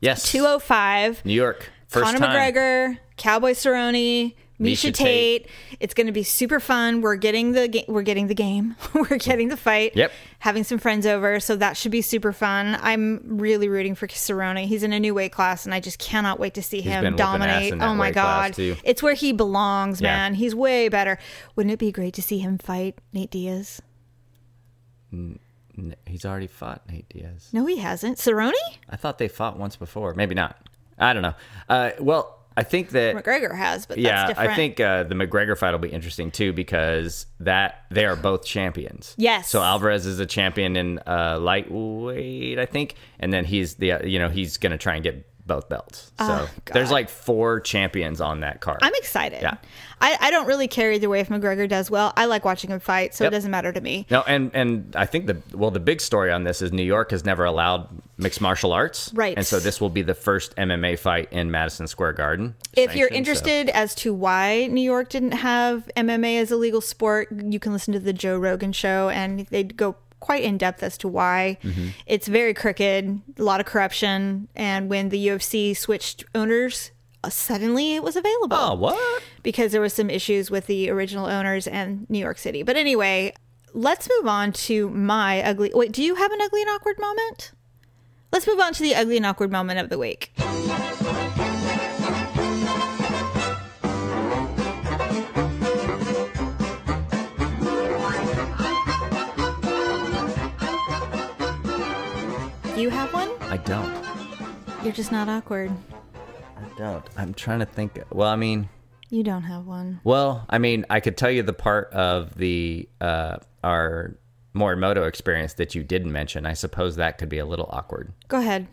Yes, 0.00 0.30
205. 0.30 1.24
New 1.24 1.32
York. 1.32 1.70
First 1.88 2.04
Conor 2.06 2.18
time. 2.18 2.52
McGregor, 2.54 2.98
Cowboy 3.16 3.52
Cerrone, 3.52 4.34
Miesha 4.60 4.88
Miesha 4.90 4.94
Tate. 4.94 4.94
Tate. 4.94 5.48
It's 5.80 5.92
going 5.92 6.06
to 6.06 6.12
be 6.12 6.22
super 6.22 6.60
fun. 6.60 7.02
We're 7.02 7.16
getting 7.16 7.52
the 7.52 7.68
ga- 7.68 7.84
we're 7.88 8.02
getting 8.02 8.26
the 8.28 8.34
game. 8.34 8.74
we're 8.94 9.18
getting 9.18 9.48
the 9.48 9.56
fight. 9.56 9.94
Yep. 9.94 10.10
Having 10.38 10.64
some 10.64 10.78
friends 10.78 11.04
over, 11.06 11.40
so 11.40 11.56
that 11.56 11.76
should 11.76 11.92
be 11.92 12.00
super 12.02 12.32
fun. 12.32 12.78
I'm 12.80 13.20
really 13.24 13.68
rooting 13.68 13.94
for 13.94 14.06
Cerrone. 14.06 14.64
He's 14.64 14.82
in 14.82 14.92
a 14.94 15.00
new 15.00 15.12
weight 15.14 15.32
class, 15.32 15.66
and 15.66 15.74
I 15.74 15.80
just 15.80 15.98
cannot 15.98 16.38
wait 16.40 16.54
to 16.54 16.62
see 16.62 16.80
been 16.80 17.04
him 17.04 17.16
dominate. 17.16 17.74
Oh 17.80 17.94
my 17.94 18.10
god, 18.10 18.54
it's 18.58 19.02
where 19.02 19.14
he 19.14 19.32
belongs, 19.32 20.00
Yeah. 20.00 20.14
man. 20.16 20.34
He's 20.34 20.54
way 20.54 20.88
better. 20.88 21.18
Wouldn't 21.54 21.72
it 21.72 21.78
be 21.78 21.92
great 21.92 22.14
to 22.14 22.22
see 22.22 22.38
him 22.38 22.56
fight 22.58 22.98
Nate 23.12 23.30
Diaz? 23.30 23.82
N- 25.12 25.38
He's 26.06 26.24
already 26.24 26.46
fought 26.46 26.82
Nate 26.90 27.08
Diaz. 27.10 27.50
No, 27.52 27.66
he 27.66 27.76
hasn't. 27.76 28.16
Cerrone? 28.16 28.52
I 28.88 28.96
thought 28.96 29.18
they 29.18 29.28
fought 29.28 29.58
once 29.58 29.76
before. 29.76 30.14
Maybe 30.14 30.34
not. 30.34 30.56
I 30.98 31.12
don't 31.12 31.22
know. 31.22 31.34
Uh, 31.68 31.90
well, 32.00 32.35
I 32.56 32.62
think 32.62 32.90
that 32.90 33.14
McGregor 33.16 33.54
has, 33.54 33.84
but 33.84 33.98
yeah, 33.98 34.10
that's 34.10 34.30
different. 34.30 34.50
I 34.50 34.56
think 34.56 34.80
uh, 34.80 35.02
the 35.02 35.14
McGregor 35.14 35.56
fight 35.58 35.72
will 35.72 35.78
be 35.78 35.90
interesting 35.90 36.30
too 36.30 36.52
because 36.52 37.26
that 37.40 37.84
they 37.90 38.06
are 38.06 38.16
both 38.16 38.44
champions. 38.44 39.14
Yes. 39.18 39.50
So 39.50 39.62
Alvarez 39.62 40.06
is 40.06 40.18
a 40.20 40.26
champion 40.26 40.76
in 40.76 40.98
uh, 41.06 41.38
lightweight, 41.38 42.58
I 42.58 42.66
think, 42.66 42.94
and 43.18 43.32
then 43.32 43.44
he's 43.44 43.74
the 43.74 44.00
you 44.04 44.18
know 44.18 44.28
he's 44.28 44.56
gonna 44.56 44.78
try 44.78 44.94
and 44.94 45.04
get 45.04 45.26
both 45.46 45.68
belts. 45.68 46.12
Oh, 46.18 46.26
so 46.26 46.46
Oh, 46.46 46.60
there's 46.72 46.90
like 46.90 47.08
four 47.08 47.60
champions 47.60 48.20
on 48.20 48.40
that 48.40 48.60
card. 48.60 48.78
I'm 48.82 48.94
excited. 48.96 49.42
Yeah. 49.42 49.56
I, 50.00 50.16
I 50.20 50.30
don't 50.30 50.46
really 50.46 50.68
care 50.68 50.92
either 50.92 51.08
way 51.08 51.20
if 51.20 51.28
McGregor 51.30 51.66
does 51.68 51.90
well. 51.90 52.12
I 52.16 52.26
like 52.26 52.44
watching 52.44 52.70
him 52.70 52.80
fight, 52.80 53.14
so 53.14 53.24
Yep. 53.24 53.32
it 53.32 53.36
doesn't 53.36 53.50
matter 53.50 53.72
to 53.72 53.80
me. 53.80 54.06
no, 54.10 54.22
and 54.26 54.50
and 54.54 54.94
I 54.96 55.06
think 55.06 55.26
the 55.26 55.40
well 55.56 55.70
the 55.70 55.80
big 55.80 56.00
story 56.00 56.30
on 56.30 56.44
this 56.44 56.60
is 56.60 56.72
New 56.72 56.82
York 56.82 57.10
has 57.12 57.24
never 57.24 57.44
allowed 57.44 57.88
mixed 58.18 58.40
martial 58.40 58.72
arts, 58.72 59.10
Right. 59.14 59.36
And 59.36 59.46
so 59.46 59.58
this 59.60 59.80
will 59.80 59.90
be 59.90 60.02
the 60.02 60.14
first 60.14 60.54
MMA 60.56 60.98
fight 60.98 61.32
in 61.32 61.50
Madison 61.50 61.86
Square 61.86 62.14
Garden. 62.14 62.54
If 62.74 62.94
you're 62.96 63.08
sanctioned, 63.08 63.10
so- 63.10 63.16
interested 63.18 63.68
as 63.70 63.94
to 63.96 64.12
why 64.12 64.66
New 64.66 64.80
York 64.82 65.08
didn't 65.10 65.32
have 65.32 65.88
MMA 65.96 66.38
as 66.40 66.50
a 66.50 66.56
legal 66.56 66.80
sport, 66.80 67.28
you 67.32 67.58
can 67.58 67.72
listen 67.72 67.92
to 67.94 68.00
the 68.00 68.12
Joe 68.12 68.36
Rogan 68.38 68.72
show 68.72 69.08
and 69.10 69.40
they'd 69.46 69.76
go 69.76 69.96
quite 70.20 70.42
in 70.42 70.58
depth 70.58 70.82
as 70.82 70.96
to 70.98 71.08
why. 71.08 71.58
Mm-hmm. 71.62 71.88
It's 72.06 72.28
very 72.28 72.54
crooked, 72.54 73.20
a 73.38 73.42
lot 73.42 73.60
of 73.60 73.66
corruption, 73.66 74.48
and 74.54 74.88
when 74.88 75.10
the 75.10 75.26
UFC 75.28 75.76
switched 75.76 76.24
owners, 76.34 76.90
uh, 77.22 77.30
suddenly 77.30 77.94
it 77.94 78.02
was 78.02 78.16
available. 78.16 78.56
oh 78.58 78.74
what? 78.74 79.22
because 79.42 79.72
there 79.72 79.80
was 79.80 79.92
some 79.92 80.10
issues 80.10 80.50
with 80.50 80.66
the 80.66 80.90
original 80.90 81.26
owners 81.26 81.66
and 81.66 82.08
New 82.10 82.18
York 82.18 82.38
City. 82.38 82.62
But 82.62 82.76
anyway, 82.76 83.32
let's 83.72 84.08
move 84.18 84.26
on 84.26 84.52
to 84.52 84.88
my 84.90 85.42
ugly. 85.42 85.70
Wait, 85.74 85.92
do 85.92 86.02
you 86.02 86.16
have 86.16 86.32
an 86.32 86.40
ugly 86.42 86.62
and 86.62 86.70
awkward 86.70 86.98
moment? 86.98 87.52
Let's 88.32 88.46
move 88.46 88.60
on 88.60 88.72
to 88.74 88.82
the 88.82 88.94
ugly 88.94 89.16
and 89.16 89.26
awkward 89.26 89.52
moment 89.52 89.78
of 89.78 89.88
the 89.88 89.98
week. 89.98 90.32
You 102.76 102.90
have 102.90 103.12
one? 103.14 103.30
I 103.42 103.56
don't. 103.58 103.92
You're 104.82 104.92
just 104.92 105.10
not 105.12 105.28
awkward. 105.28 105.72
I 106.56 106.78
don't. 106.78 107.04
I'm 107.16 107.34
trying 107.34 107.60
to 107.60 107.66
think. 107.66 107.98
Well, 108.10 108.28
I 108.28 108.36
mean, 108.36 108.68
You 109.10 109.22
don't 109.22 109.42
have 109.44 109.66
one. 109.66 110.00
well, 110.04 110.44
I 110.48 110.58
mean, 110.58 110.84
I 110.90 111.00
could 111.00 111.16
tell 111.16 111.30
you 111.30 111.42
the 111.42 111.52
part 111.52 111.92
of 111.92 112.34
the 112.36 112.88
uh, 113.00 113.36
our 113.64 114.16
Morimoto 114.54 115.06
experience 115.08 115.54
that 115.54 115.74
you 115.74 115.82
didn't 115.84 116.12
mention. 116.12 116.46
I 116.46 116.52
suppose 116.54 116.96
that 116.96 117.18
could 117.18 117.28
be 117.28 117.38
a 117.38 117.46
little 117.46 117.68
awkward. 117.70 118.12
Go 118.28 118.38
ahead. 118.38 118.68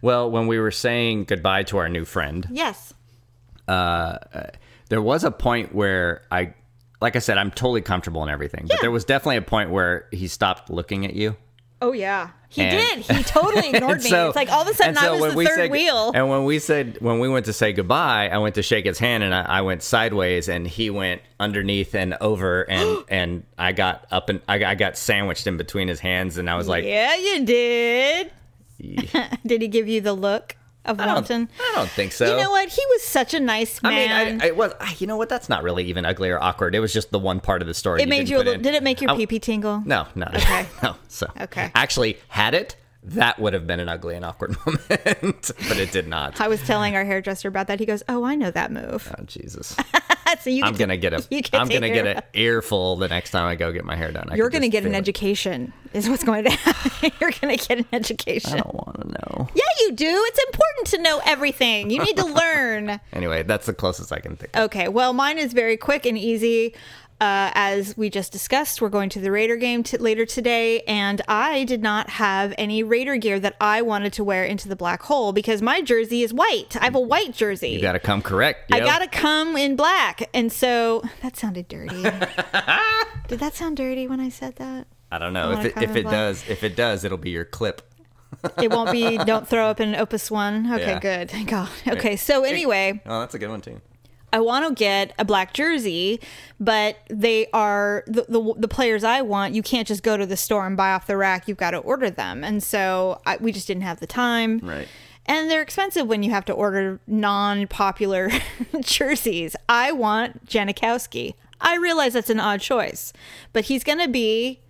Well, 0.00 0.30
when 0.30 0.46
we 0.48 0.58
were 0.58 0.70
saying 0.72 1.24
goodbye 1.24 1.62
to 1.64 1.78
our 1.78 1.88
new 1.88 2.04
friend, 2.04 2.46
Yes. 2.50 2.92
uh, 3.68 4.18
there 4.88 5.00
was 5.02 5.22
a 5.22 5.30
point 5.30 5.72
where 5.74 6.22
I, 6.30 6.54
like 7.00 7.14
I 7.14 7.20
said, 7.20 7.38
I'm 7.38 7.50
totally 7.52 7.82
comfortable 7.82 8.22
and 8.22 8.30
everything, 8.30 8.66
but 8.68 8.80
there 8.80 8.90
was 8.90 9.04
definitely 9.04 9.36
a 9.36 9.42
point 9.42 9.70
where 9.70 10.08
he 10.12 10.26
stopped 10.26 10.70
looking 10.70 11.04
at 11.06 11.14
you. 11.14 11.36
Oh 11.80 11.92
yeah. 11.92 12.30
He 12.52 12.60
And- 12.62 13.04
did. 13.06 13.16
He 13.16 13.22
totally 13.24 13.68
ignored 13.74 14.02
me. 14.02 14.10
so- 14.10 14.26
it's 14.28 14.36
like 14.36 14.50
all 14.52 14.62
of 14.62 14.68
a 14.68 14.74
sudden 14.74 14.90
and 14.96 14.98
I 14.98 15.10
was 15.18 15.32
the 15.32 15.38
we 15.38 15.46
third 15.46 15.54
said- 15.56 15.70
wheel. 15.70 16.12
And 16.14 16.28
when 16.28 16.44
we 16.44 16.58
said 16.58 16.98
when 17.00 17.18
we 17.18 17.28
went 17.28 17.46
to 17.46 17.52
say 17.52 17.72
goodbye, 17.72 18.28
I 18.28 18.38
went 18.38 18.54
to 18.56 18.62
shake 18.62 18.84
his 18.84 18.98
hand 18.98 19.22
and 19.24 19.34
I, 19.34 19.42
I 19.42 19.60
went 19.62 19.82
sideways, 19.82 20.48
and 20.48 20.66
he 20.66 20.90
went 20.90 21.22
underneath 21.40 21.94
and 21.94 22.14
over, 22.20 22.62
and 22.70 23.04
and 23.08 23.42
I 23.58 23.72
got 23.72 24.06
up 24.10 24.28
and 24.28 24.40
I, 24.48 24.62
I 24.64 24.74
got 24.74 24.96
sandwiched 24.98 25.46
in 25.46 25.56
between 25.56 25.88
his 25.88 25.98
hands, 26.00 26.36
and 26.38 26.50
I 26.50 26.56
was 26.56 26.68
like, 26.68 26.84
yeah, 26.84 27.14
you 27.16 27.44
did. 27.46 28.30
did 29.46 29.62
he 29.62 29.68
give 29.68 29.88
you 29.88 30.00
the 30.00 30.12
look 30.12 30.56
of 30.84 30.98
I 31.00 31.06
Walton? 31.06 31.48
I 31.60 31.72
don't 31.76 31.88
think 31.90 32.12
so. 32.12 32.26
You 32.36 32.42
know 32.42 32.50
what? 32.50 32.68
He 32.68 32.82
was 32.90 33.02
such 33.02 33.34
a 33.34 33.40
nice 33.40 33.80
I 33.84 33.90
man. 33.90 34.26
mean, 34.32 34.42
I, 34.42 34.48
I 34.48 34.50
was. 34.50 34.72
I, 34.80 34.94
you 34.98 35.06
know 35.06 35.16
what? 35.16 35.28
That's 35.28 35.48
not 35.48 35.62
really 35.62 35.84
even 35.84 36.04
ugly 36.04 36.30
or 36.30 36.42
awkward. 36.42 36.74
It 36.74 36.80
was 36.80 36.92
just 36.92 37.10
the 37.10 37.18
one 37.18 37.40
part 37.40 37.62
of 37.62 37.68
the 37.68 37.74
story. 37.74 38.02
it 38.02 38.08
made 38.08 38.28
you 38.28 38.36
a 38.36 38.38
little. 38.38 38.54
in. 38.54 38.62
Did 38.62 38.74
it 38.74 38.82
make 38.82 39.00
your 39.00 39.14
pee 39.16 39.26
pee 39.26 39.38
tingle? 39.38 39.82
No, 39.84 40.06
no. 40.14 40.26
Okay. 40.34 40.66
no. 40.82 40.96
So 41.08 41.26
Okay. 41.40 41.70
Actually, 41.74 42.18
had 42.28 42.54
it, 42.54 42.76
that 43.04 43.38
would 43.38 43.52
have 43.52 43.66
been 43.66 43.80
an 43.80 43.88
ugly 43.88 44.14
and 44.16 44.24
awkward 44.24 44.56
moment, 44.66 45.50
but 45.68 45.76
it 45.78 45.92
did 45.92 46.06
not. 46.08 46.40
I 46.40 46.48
was 46.48 46.60
telling 46.62 46.94
our 46.96 47.04
hairdresser 47.04 47.48
about 47.48 47.66
that. 47.68 47.80
He 47.80 47.86
goes, 47.86 48.02
"Oh, 48.08 48.24
I 48.24 48.34
know 48.34 48.50
that 48.50 48.70
move." 48.72 49.12
Oh 49.18 49.22
Jesus! 49.24 49.76
so 50.40 50.50
you 50.50 50.64
I'm 50.64 50.74
gonna 50.74 50.96
get 50.96 51.12
a. 51.12 51.24
I'm 51.52 51.68
gonna 51.68 51.88
get 51.88 52.06
an 52.06 52.22
earful 52.34 52.96
the 52.96 53.08
next 53.08 53.30
time 53.30 53.46
I 53.46 53.54
go 53.54 53.72
get 53.72 53.84
my 53.84 53.96
hair 53.96 54.10
done. 54.12 54.28
I 54.30 54.36
You're 54.36 54.50
going 54.50 54.62
to 54.62 54.68
get 54.68 54.84
an 54.84 54.94
it. 54.94 54.98
education, 54.98 55.72
is 55.92 56.08
what's 56.08 56.24
going 56.24 56.44
to 56.44 56.50
happen. 56.50 57.10
You're 57.20 57.32
going 57.40 57.56
to 57.56 57.68
get 57.68 57.78
an 57.78 57.86
education. 57.92 58.52
I 58.54 58.56
don't 58.56 58.74
want 58.74 59.00
to 59.00 59.08
know. 59.08 59.48
Yeah, 59.54 59.62
you 59.80 59.92
do. 59.92 60.06
It's 60.08 60.44
important 60.52 60.86
to 60.88 61.02
know 61.02 61.20
everything. 61.24 61.90
You 61.90 62.02
need 62.02 62.16
to 62.16 62.24
learn. 62.42 63.00
Anyway, 63.12 63.42
that's 63.42 63.66
the 63.66 63.74
closest 63.74 64.12
I 64.12 64.20
can 64.20 64.36
think. 64.36 64.56
Of. 64.56 64.64
Okay, 64.64 64.88
well, 64.88 65.12
mine 65.12 65.38
is 65.38 65.52
very 65.52 65.76
quick 65.76 66.06
and 66.06 66.16
easy. 66.16 66.74
Uh, 67.22 67.52
as 67.54 67.96
we 67.96 68.10
just 68.10 68.32
discussed, 68.32 68.82
we're 68.82 68.88
going 68.88 69.08
to 69.08 69.20
the 69.20 69.30
Raider 69.30 69.54
game 69.54 69.84
t- 69.84 69.96
later 69.96 70.26
today, 70.26 70.80
and 70.88 71.22
I 71.28 71.62
did 71.62 71.80
not 71.80 72.10
have 72.10 72.52
any 72.58 72.82
Raider 72.82 73.16
gear 73.16 73.38
that 73.38 73.54
I 73.60 73.80
wanted 73.80 74.12
to 74.14 74.24
wear 74.24 74.44
into 74.44 74.68
the 74.68 74.74
black 74.74 75.02
hole 75.02 75.32
because 75.32 75.62
my 75.62 75.82
jersey 75.82 76.22
is 76.24 76.34
white. 76.34 76.76
I 76.80 76.82
have 76.84 76.96
a 76.96 77.00
white 77.00 77.32
jersey. 77.32 77.68
You 77.68 77.80
got 77.80 77.92
to 77.92 78.00
come 78.00 78.22
correct. 78.22 78.72
I 78.72 78.80
gotta 78.80 79.06
come 79.06 79.56
in 79.56 79.76
black, 79.76 80.28
and 80.34 80.52
so 80.52 81.04
that 81.22 81.36
sounded 81.36 81.68
dirty. 81.68 82.02
Did 83.28 83.38
that 83.38 83.54
sound 83.54 83.76
dirty 83.76 84.08
when 84.08 84.18
I 84.18 84.28
said 84.28 84.56
that? 84.56 84.88
I 85.12 85.18
don't 85.18 85.32
know 85.32 85.50
wanna 85.50 85.68
if 85.68 85.76
it 85.76 85.82
if 85.84 85.94
it 85.96 86.02
black. 86.02 86.12
does. 86.12 86.44
If 86.48 86.64
it 86.64 86.74
does, 86.74 87.04
it'll 87.04 87.18
be 87.18 87.30
your 87.30 87.44
clip. 87.44 87.82
It 88.60 88.72
won't 88.72 88.90
be. 88.90 89.16
don't 89.24 89.46
throw 89.46 89.68
up 89.68 89.78
in 89.78 89.94
Opus 89.94 90.28
One. 90.28 90.72
Okay, 90.72 90.86
Yeah. 90.92 90.98
good. 90.98 91.30
Thank 91.30 91.50
God. 91.50 91.68
Okay, 91.86 92.16
so 92.16 92.42
anyway. 92.42 93.00
Oh, 93.06 93.20
that's 93.20 93.34
a 93.36 93.38
good 93.38 93.50
one 93.50 93.60
too. 93.60 93.80
I 94.32 94.40
want 94.40 94.66
to 94.66 94.74
get 94.74 95.12
a 95.18 95.24
black 95.24 95.52
jersey, 95.52 96.20
but 96.58 96.96
they 97.08 97.46
are 97.52 98.02
the, 98.06 98.24
the 98.28 98.54
the 98.58 98.68
players 98.68 99.04
I 99.04 99.20
want. 99.22 99.54
You 99.54 99.62
can't 99.62 99.86
just 99.86 100.02
go 100.02 100.16
to 100.16 100.24
the 100.26 100.36
store 100.36 100.66
and 100.66 100.76
buy 100.76 100.92
off 100.92 101.06
the 101.06 101.16
rack. 101.16 101.46
You've 101.48 101.58
got 101.58 101.72
to 101.72 101.78
order 101.78 102.08
them, 102.10 102.42
and 102.44 102.62
so 102.62 103.20
I, 103.26 103.36
we 103.38 103.52
just 103.52 103.66
didn't 103.66 103.82
have 103.82 104.00
the 104.00 104.06
time. 104.06 104.58
Right. 104.62 104.88
And 105.26 105.48
they're 105.50 105.62
expensive 105.62 106.08
when 106.08 106.22
you 106.24 106.30
have 106.32 106.44
to 106.46 106.52
order 106.52 106.98
non-popular 107.06 108.30
jerseys. 108.80 109.54
I 109.68 109.92
want 109.92 110.46
Janikowski. 110.46 111.34
I 111.60 111.76
realize 111.76 112.14
that's 112.14 112.30
an 112.30 112.40
odd 112.40 112.60
choice, 112.60 113.12
but 113.52 113.66
he's 113.66 113.84
going 113.84 114.00
to 114.00 114.08
be 114.08 114.60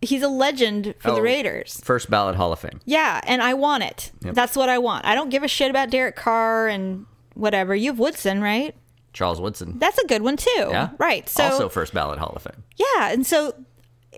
he's 0.00 0.22
a 0.22 0.28
legend 0.28 0.94
for 1.00 1.10
the 1.10 1.16
Oh. 1.16 1.20
Raiders. 1.20 1.80
First 1.82 2.08
ballot 2.08 2.36
Hall 2.36 2.52
of 2.52 2.60
Fame. 2.60 2.80
Yeah, 2.84 3.20
and 3.24 3.42
I 3.42 3.54
want 3.54 3.82
it. 3.82 4.12
That's 4.20 4.54
what 4.56 4.68
I 4.68 4.78
want. 4.78 5.04
I 5.04 5.16
don't 5.16 5.30
give 5.30 5.42
a 5.42 5.48
shit 5.48 5.68
about 5.70 5.90
Derek 5.90 6.14
Carr 6.14 6.68
and 6.68 7.06
whatever. 7.34 7.74
You 7.74 7.90
have 7.90 7.98
Woodson, 7.98 8.40
right? 8.40 8.76
Charles 9.18 9.40
Woodson. 9.40 9.78
That's 9.78 9.98
a 9.98 10.06
good 10.06 10.22
one 10.22 10.36
too. 10.36 10.50
Yeah. 10.70 10.90
Right. 10.98 11.28
So 11.28 11.42
also 11.44 11.68
first 11.68 11.92
ballot 11.92 12.20
Hall 12.20 12.32
of 12.36 12.42
Fame. 12.42 12.62
yeah, 12.76 13.10
and 13.12 13.26
so 13.26 13.52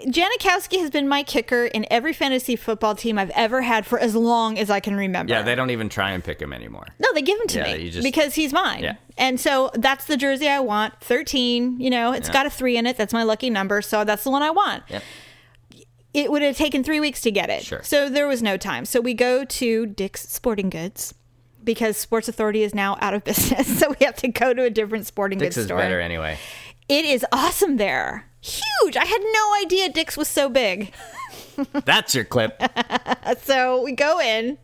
Janikowski 0.06 0.78
has 0.78 0.90
been 0.90 1.08
my 1.08 1.22
kicker 1.22 1.64
in 1.66 1.86
every 1.90 2.12
fantasy 2.12 2.54
football 2.56 2.94
team 2.94 3.18
I've 3.18 3.30
ever 3.30 3.62
had 3.62 3.84
for 3.86 3.98
as 3.98 4.14
long 4.14 4.58
as 4.58 4.70
I 4.70 4.78
can 4.80 4.94
remember. 4.96 5.32
Yeah, 5.32 5.42
they 5.42 5.54
don't 5.54 5.70
even 5.70 5.88
try 5.88 6.10
and 6.12 6.22
pick 6.22 6.40
him 6.40 6.52
anymore. 6.52 6.86
No, 6.98 7.12
they 7.12 7.22
give 7.22 7.38
him 7.40 7.46
to 7.48 7.58
Yeah, 7.58 7.76
me 7.76 7.90
just- 7.90 8.04
because 8.04 8.34
he's 8.34 8.52
mine. 8.52 8.82
Yeah. 8.82 8.94
And 9.18 9.38
so 9.40 9.70
that's 9.74 10.04
the 10.04 10.16
jersey 10.16 10.48
I 10.48 10.60
want. 10.60 10.94
13, 11.00 11.80
you 11.80 11.90
know, 11.90 12.12
it's 12.12 12.28
Yeah. 12.28 12.32
got 12.34 12.46
a 12.46 12.50
3 12.50 12.76
in 12.76 12.86
it. 12.86 12.96
That's 12.96 13.12
my 13.12 13.22
lucky 13.24 13.50
number, 13.50 13.82
so 13.82 14.04
that's 14.04 14.24
the 14.24 14.30
one 14.30 14.42
I 14.42 14.50
want. 14.50 14.84
Yep. 14.88 15.02
It 16.12 16.30
would 16.32 16.42
have 16.42 16.56
taken 16.56 16.82
3 16.82 16.98
weeks 17.00 17.20
to 17.22 17.30
get 17.30 17.50
it. 17.50 17.64
Sure. 17.64 17.82
So 17.82 18.08
there 18.08 18.26
was 18.26 18.42
no 18.42 18.56
time. 18.56 18.84
So 18.84 19.00
we 19.00 19.12
go 19.14 19.44
to 19.44 19.86
Dick's 19.86 20.22
Sporting 20.28 20.70
Goods 20.70 21.14
because 21.70 21.96
Sports 21.96 22.28
Authority 22.28 22.62
is 22.62 22.74
now 22.74 22.96
out 23.00 23.14
of 23.14 23.24
business. 23.30 23.78
So 23.78 23.90
we 23.98 24.04
have 24.04 24.16
to 24.16 24.28
go 24.28 24.52
to 24.52 24.64
a 24.64 24.70
different 24.70 25.06
sporting 25.06 25.38
Dick's 25.38 25.54
goods 25.56 25.58
is 25.58 25.66
store. 25.66 25.78
better 25.78 26.00
anyway. 26.00 26.38
It 26.88 27.04
is 27.04 27.24
awesome 27.32 27.76
there. 27.76 28.26
Huge. 28.40 28.96
I 28.96 29.04
had 29.04 29.20
no 29.32 29.54
idea 29.62 29.88
Dick's 29.90 30.16
was 30.16 30.28
so 30.28 30.48
big. 30.48 30.92
That's 31.84 32.14
your 32.14 32.24
clip. 32.24 32.60
So 33.42 33.82
we 33.82 33.92
go 33.92 34.18
in 34.20 34.58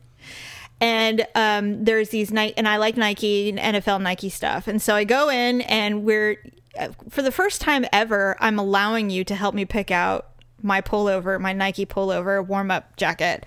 and 0.81 1.25
um, 1.37 1.85
there's 1.85 2.09
these 2.09 2.33
Nike, 2.33 2.55
and 2.57 2.67
I 2.67 2.79
like 2.79 2.97
Nike 2.97 3.49
and 3.51 3.77
NFL 3.77 4.03
Nike 4.03 4.29
stuff. 4.29 4.67
And 4.67 4.83
so 4.83 4.95
I 4.95 5.05
go 5.05 5.29
in 5.29 5.61
and 5.63 6.03
we're, 6.05 6.37
uh, 6.79 6.89
for 7.09 7.23
the 7.23 7.31
first 7.31 7.61
time 7.61 7.87
ever, 7.93 8.37
I'm 8.41 8.59
allowing 8.59 9.09
you 9.11 9.23
to 9.25 9.35
help 9.37 9.55
me 9.55 9.65
pick 9.65 9.91
out 9.93 10.31
my 10.63 10.81
pullover, 10.81 11.39
my 11.41 11.53
Nike 11.53 11.87
pullover 11.87 12.45
warm 12.45 12.71
up 12.73 12.97
jacket. 12.97 13.47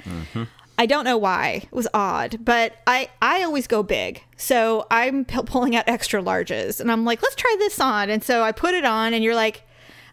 I 0.80 0.86
don't 0.86 1.04
know 1.04 1.18
why. 1.18 1.64
It 1.64 1.74
was 1.74 1.90
odd, 1.94 2.40
but 2.40 2.78
I 2.88 3.10
I 3.22 3.44
always 3.44 3.68
go 3.68 3.84
big. 3.84 4.24
So 4.38 4.88
I'm 4.90 5.26
p- 5.26 5.44
pulling 5.44 5.76
out 5.76 5.84
extra 5.88 6.24
larges 6.24 6.80
and 6.80 6.90
I'm 6.90 7.04
like, 7.04 7.22
"Let's 7.22 7.36
try 7.36 7.54
this 7.60 7.82
on." 7.82 8.10
And 8.10 8.24
so 8.24 8.44
I 8.44 8.54
put 8.54 8.74
it 8.74 8.86
on 8.86 9.14
and 9.14 9.22
you're 9.22 9.36
like, 9.36 9.64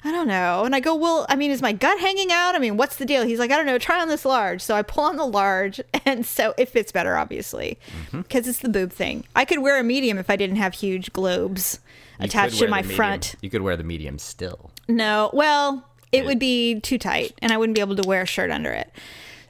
"I 0.02 0.10
don't 0.10 0.26
know." 0.26 0.64
And 0.64 0.74
I 0.74 0.80
go, 0.80 0.92
"Well, 0.96 1.24
I 1.28 1.36
mean, 1.36 1.52
is 1.52 1.62
my 1.62 1.72
gut 1.72 2.00
hanging 2.00 2.32
out? 2.32 2.56
I 2.56 2.58
mean, 2.58 2.76
what's 2.76 2.96
the 2.96 3.04
deal?" 3.04 3.22
He's 3.22 3.38
like, 3.38 3.52
"I 3.52 3.56
don't 3.56 3.66
know. 3.66 3.78
Try 3.78 4.00
on 4.00 4.08
this 4.08 4.24
large." 4.24 4.60
So 4.60 4.74
I 4.74 4.82
pull 4.82 5.04
on 5.04 5.14
the 5.14 5.24
large 5.24 5.80
and 6.04 6.26
so 6.26 6.52
it 6.58 6.68
fits 6.68 6.90
better 6.90 7.16
obviously 7.16 7.78
mm-hmm. 7.86 8.22
because 8.22 8.48
it's 8.48 8.58
the 8.58 8.68
boob 8.68 8.92
thing. 8.92 9.24
I 9.36 9.44
could 9.44 9.60
wear 9.60 9.78
a 9.78 9.84
medium 9.84 10.18
if 10.18 10.28
I 10.28 10.34
didn't 10.34 10.56
have 10.56 10.74
huge 10.74 11.12
globes 11.12 11.78
You 12.18 12.24
attached 12.24 12.58
to 12.58 12.66
my 12.66 12.82
front. 12.82 13.36
You 13.40 13.50
could 13.50 13.62
wear 13.62 13.76
the 13.76 13.84
medium 13.84 14.18
still. 14.18 14.72
No, 14.88 15.30
well, 15.32 15.84
it 16.10 16.24
would 16.24 16.40
be 16.40 16.80
too 16.80 16.98
tight 16.98 17.34
and 17.40 17.52
I 17.52 17.56
wouldn't 17.56 17.76
be 17.76 17.80
able 17.80 17.94
to 17.94 18.08
wear 18.08 18.22
a 18.22 18.26
shirt 18.26 18.50
under 18.50 18.72
it. 18.72 18.90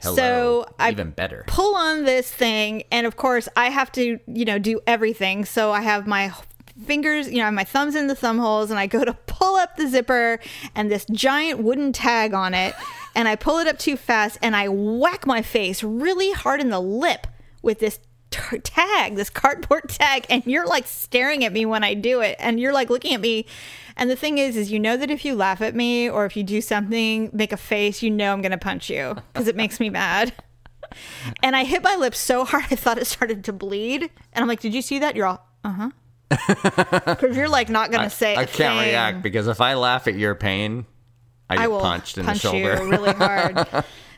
Hello. 0.01 0.15
So 0.15 0.65
I 0.79 0.91
even 0.91 1.11
better. 1.11 1.43
pull 1.47 1.75
on 1.75 2.05
this 2.05 2.31
thing, 2.31 2.83
and 2.91 3.07
of 3.07 3.15
course, 3.17 3.49
I 3.55 3.69
have 3.69 3.91
to, 3.93 4.19
you 4.27 4.45
know, 4.45 4.59
do 4.59 4.79
everything. 4.85 5.45
So 5.45 5.71
I 5.71 5.81
have 5.81 6.05
my 6.05 6.33
fingers, 6.85 7.31
you 7.31 7.39
know, 7.39 7.49
my 7.51 7.63
thumbs 7.63 7.95
in 7.95 8.07
the 8.07 8.15
thumb 8.15 8.37
holes, 8.37 8.69
and 8.69 8.79
I 8.79 8.87
go 8.87 9.03
to 9.03 9.13
pull 9.27 9.55
up 9.55 9.75
the 9.75 9.87
zipper, 9.87 10.39
and 10.75 10.91
this 10.91 11.05
giant 11.05 11.63
wooden 11.63 11.91
tag 11.93 12.33
on 12.33 12.53
it, 12.53 12.75
and 13.15 13.27
I 13.27 13.35
pull 13.35 13.57
it 13.57 13.67
up 13.67 13.79
too 13.79 13.97
fast, 13.97 14.37
and 14.41 14.55
I 14.55 14.67
whack 14.69 15.25
my 15.25 15.41
face 15.41 15.83
really 15.83 16.31
hard 16.31 16.61
in 16.61 16.69
the 16.69 16.81
lip 16.81 17.27
with 17.61 17.79
this 17.79 17.99
t- 18.49 18.59
tag, 18.63 19.15
this 19.15 19.29
cardboard 19.29 19.89
tag, 19.89 20.25
and 20.29 20.45
you're 20.45 20.67
like 20.67 20.87
staring 20.87 21.43
at 21.45 21.51
me 21.53 21.65
when 21.65 21.83
I 21.83 21.93
do 21.93 22.21
it, 22.21 22.35
and 22.39 22.59
you're 22.59 22.73
like 22.73 22.89
looking 22.89 23.13
at 23.13 23.21
me. 23.21 23.45
And 23.95 24.09
the 24.09 24.15
thing 24.15 24.37
is, 24.37 24.55
is 24.55 24.71
you 24.71 24.79
know 24.79 24.95
that 24.97 25.09
if 25.09 25.25
you 25.25 25.33
laugh 25.35 25.59
at 25.61 25.73
me 25.73 26.07
or 26.09 26.25
if 26.25 26.37
you 26.37 26.43
do 26.43 26.61
something, 26.61 27.29
make 27.33 27.51
a 27.51 27.57
face, 27.57 28.03
you 28.03 28.11
know 28.11 28.31
I'm 28.31 28.41
gonna 28.41 28.57
punch 28.57 28.89
you 28.89 29.15
because 29.33 29.47
it 29.47 29.55
makes 29.55 29.79
me 29.79 29.89
mad. 29.89 30.33
And 31.43 31.53
I 31.53 31.65
hit 31.65 31.83
my 31.83 31.95
lips 31.97 32.17
so 32.17 32.45
hard 32.45 32.63
I 32.71 32.75
thought 32.77 32.97
it 32.97 33.05
started 33.05 33.43
to 33.43 33.53
bleed. 33.53 34.03
And 34.03 34.41
I'm 34.41 34.47
like, 34.47 34.61
"Did 34.61 34.73
you 34.73 34.81
see 34.81 34.99
that?" 34.99 35.17
You're 35.17 35.27
all, 35.27 35.45
"Uh 35.65 35.69
huh," 35.73 35.89
because 37.05 37.35
you're 37.35 37.49
like 37.49 37.67
not 37.69 37.91
gonna 37.91 38.09
say. 38.09 38.35
I 38.37 38.45
can't 38.45 38.79
thing. 38.79 38.89
react 38.89 39.21
because 39.21 39.47
if 39.47 39.59
I 39.59 39.73
laugh 39.73 40.07
at 40.07 40.15
your 40.15 40.33
pain, 40.33 40.85
I 41.49 41.55
get 41.57 41.63
I 41.65 41.67
will 41.67 41.81
punched 41.81 42.17
in 42.17 42.25
punch 42.25 42.41
the 42.41 42.49
shoulder. 42.49 42.81
you 42.83 42.89
really 42.89 43.11
hard. 43.11 43.67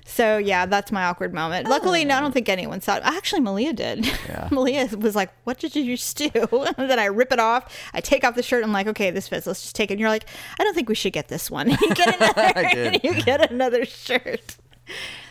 So 0.10 0.38
yeah, 0.38 0.66
that's 0.66 0.91
my 0.91 1.05
awkward 1.05 1.34
moment. 1.34 1.68
Luckily, 1.70 2.03
no, 2.03 2.18
I 2.18 2.20
don't 2.20 2.32
think 2.32 2.49
anyone 2.49 2.82
saw 2.82 2.95
it. 2.97 3.01
Actually, 3.05 3.41
Malia 3.41 3.74
did. 3.74 4.05
Yeah. 4.30 4.47
Malia 4.51 4.88
was 4.97 5.16
like, 5.16 5.32
"What 5.43 5.60
did 5.60 5.76
you 5.76 5.95
just 5.95 6.16
do?" 6.18 6.30
then 6.78 6.99
I 6.99 7.05
rip 7.05 7.32
it 7.32 7.39
off. 7.39 7.76
I 7.93 8.01
take 8.01 8.24
off 8.24 8.36
the 8.36 8.43
shirt. 8.43 8.64
I'm 8.64 8.72
like, 8.74 8.86
"Okay, 8.88 9.10
this 9.12 9.28
fits. 9.28 9.47
Let's 9.47 9.62
just 9.62 9.76
take 9.76 9.89
it." 9.89 9.93
And 9.93 9.99
you're 9.99 10.10
like, 10.10 10.26
"I 10.60 10.64
don't 10.64 10.74
think 10.74 10.89
we 10.89 10.95
should 10.95 11.14
get 11.14 11.30
this 11.30 11.49
one." 11.49 11.70
you 11.82 11.93
get 11.95 12.22
another. 12.22 12.99
you 13.03 13.22
get 13.24 13.51
another 13.51 13.86
shirt. 13.86 14.57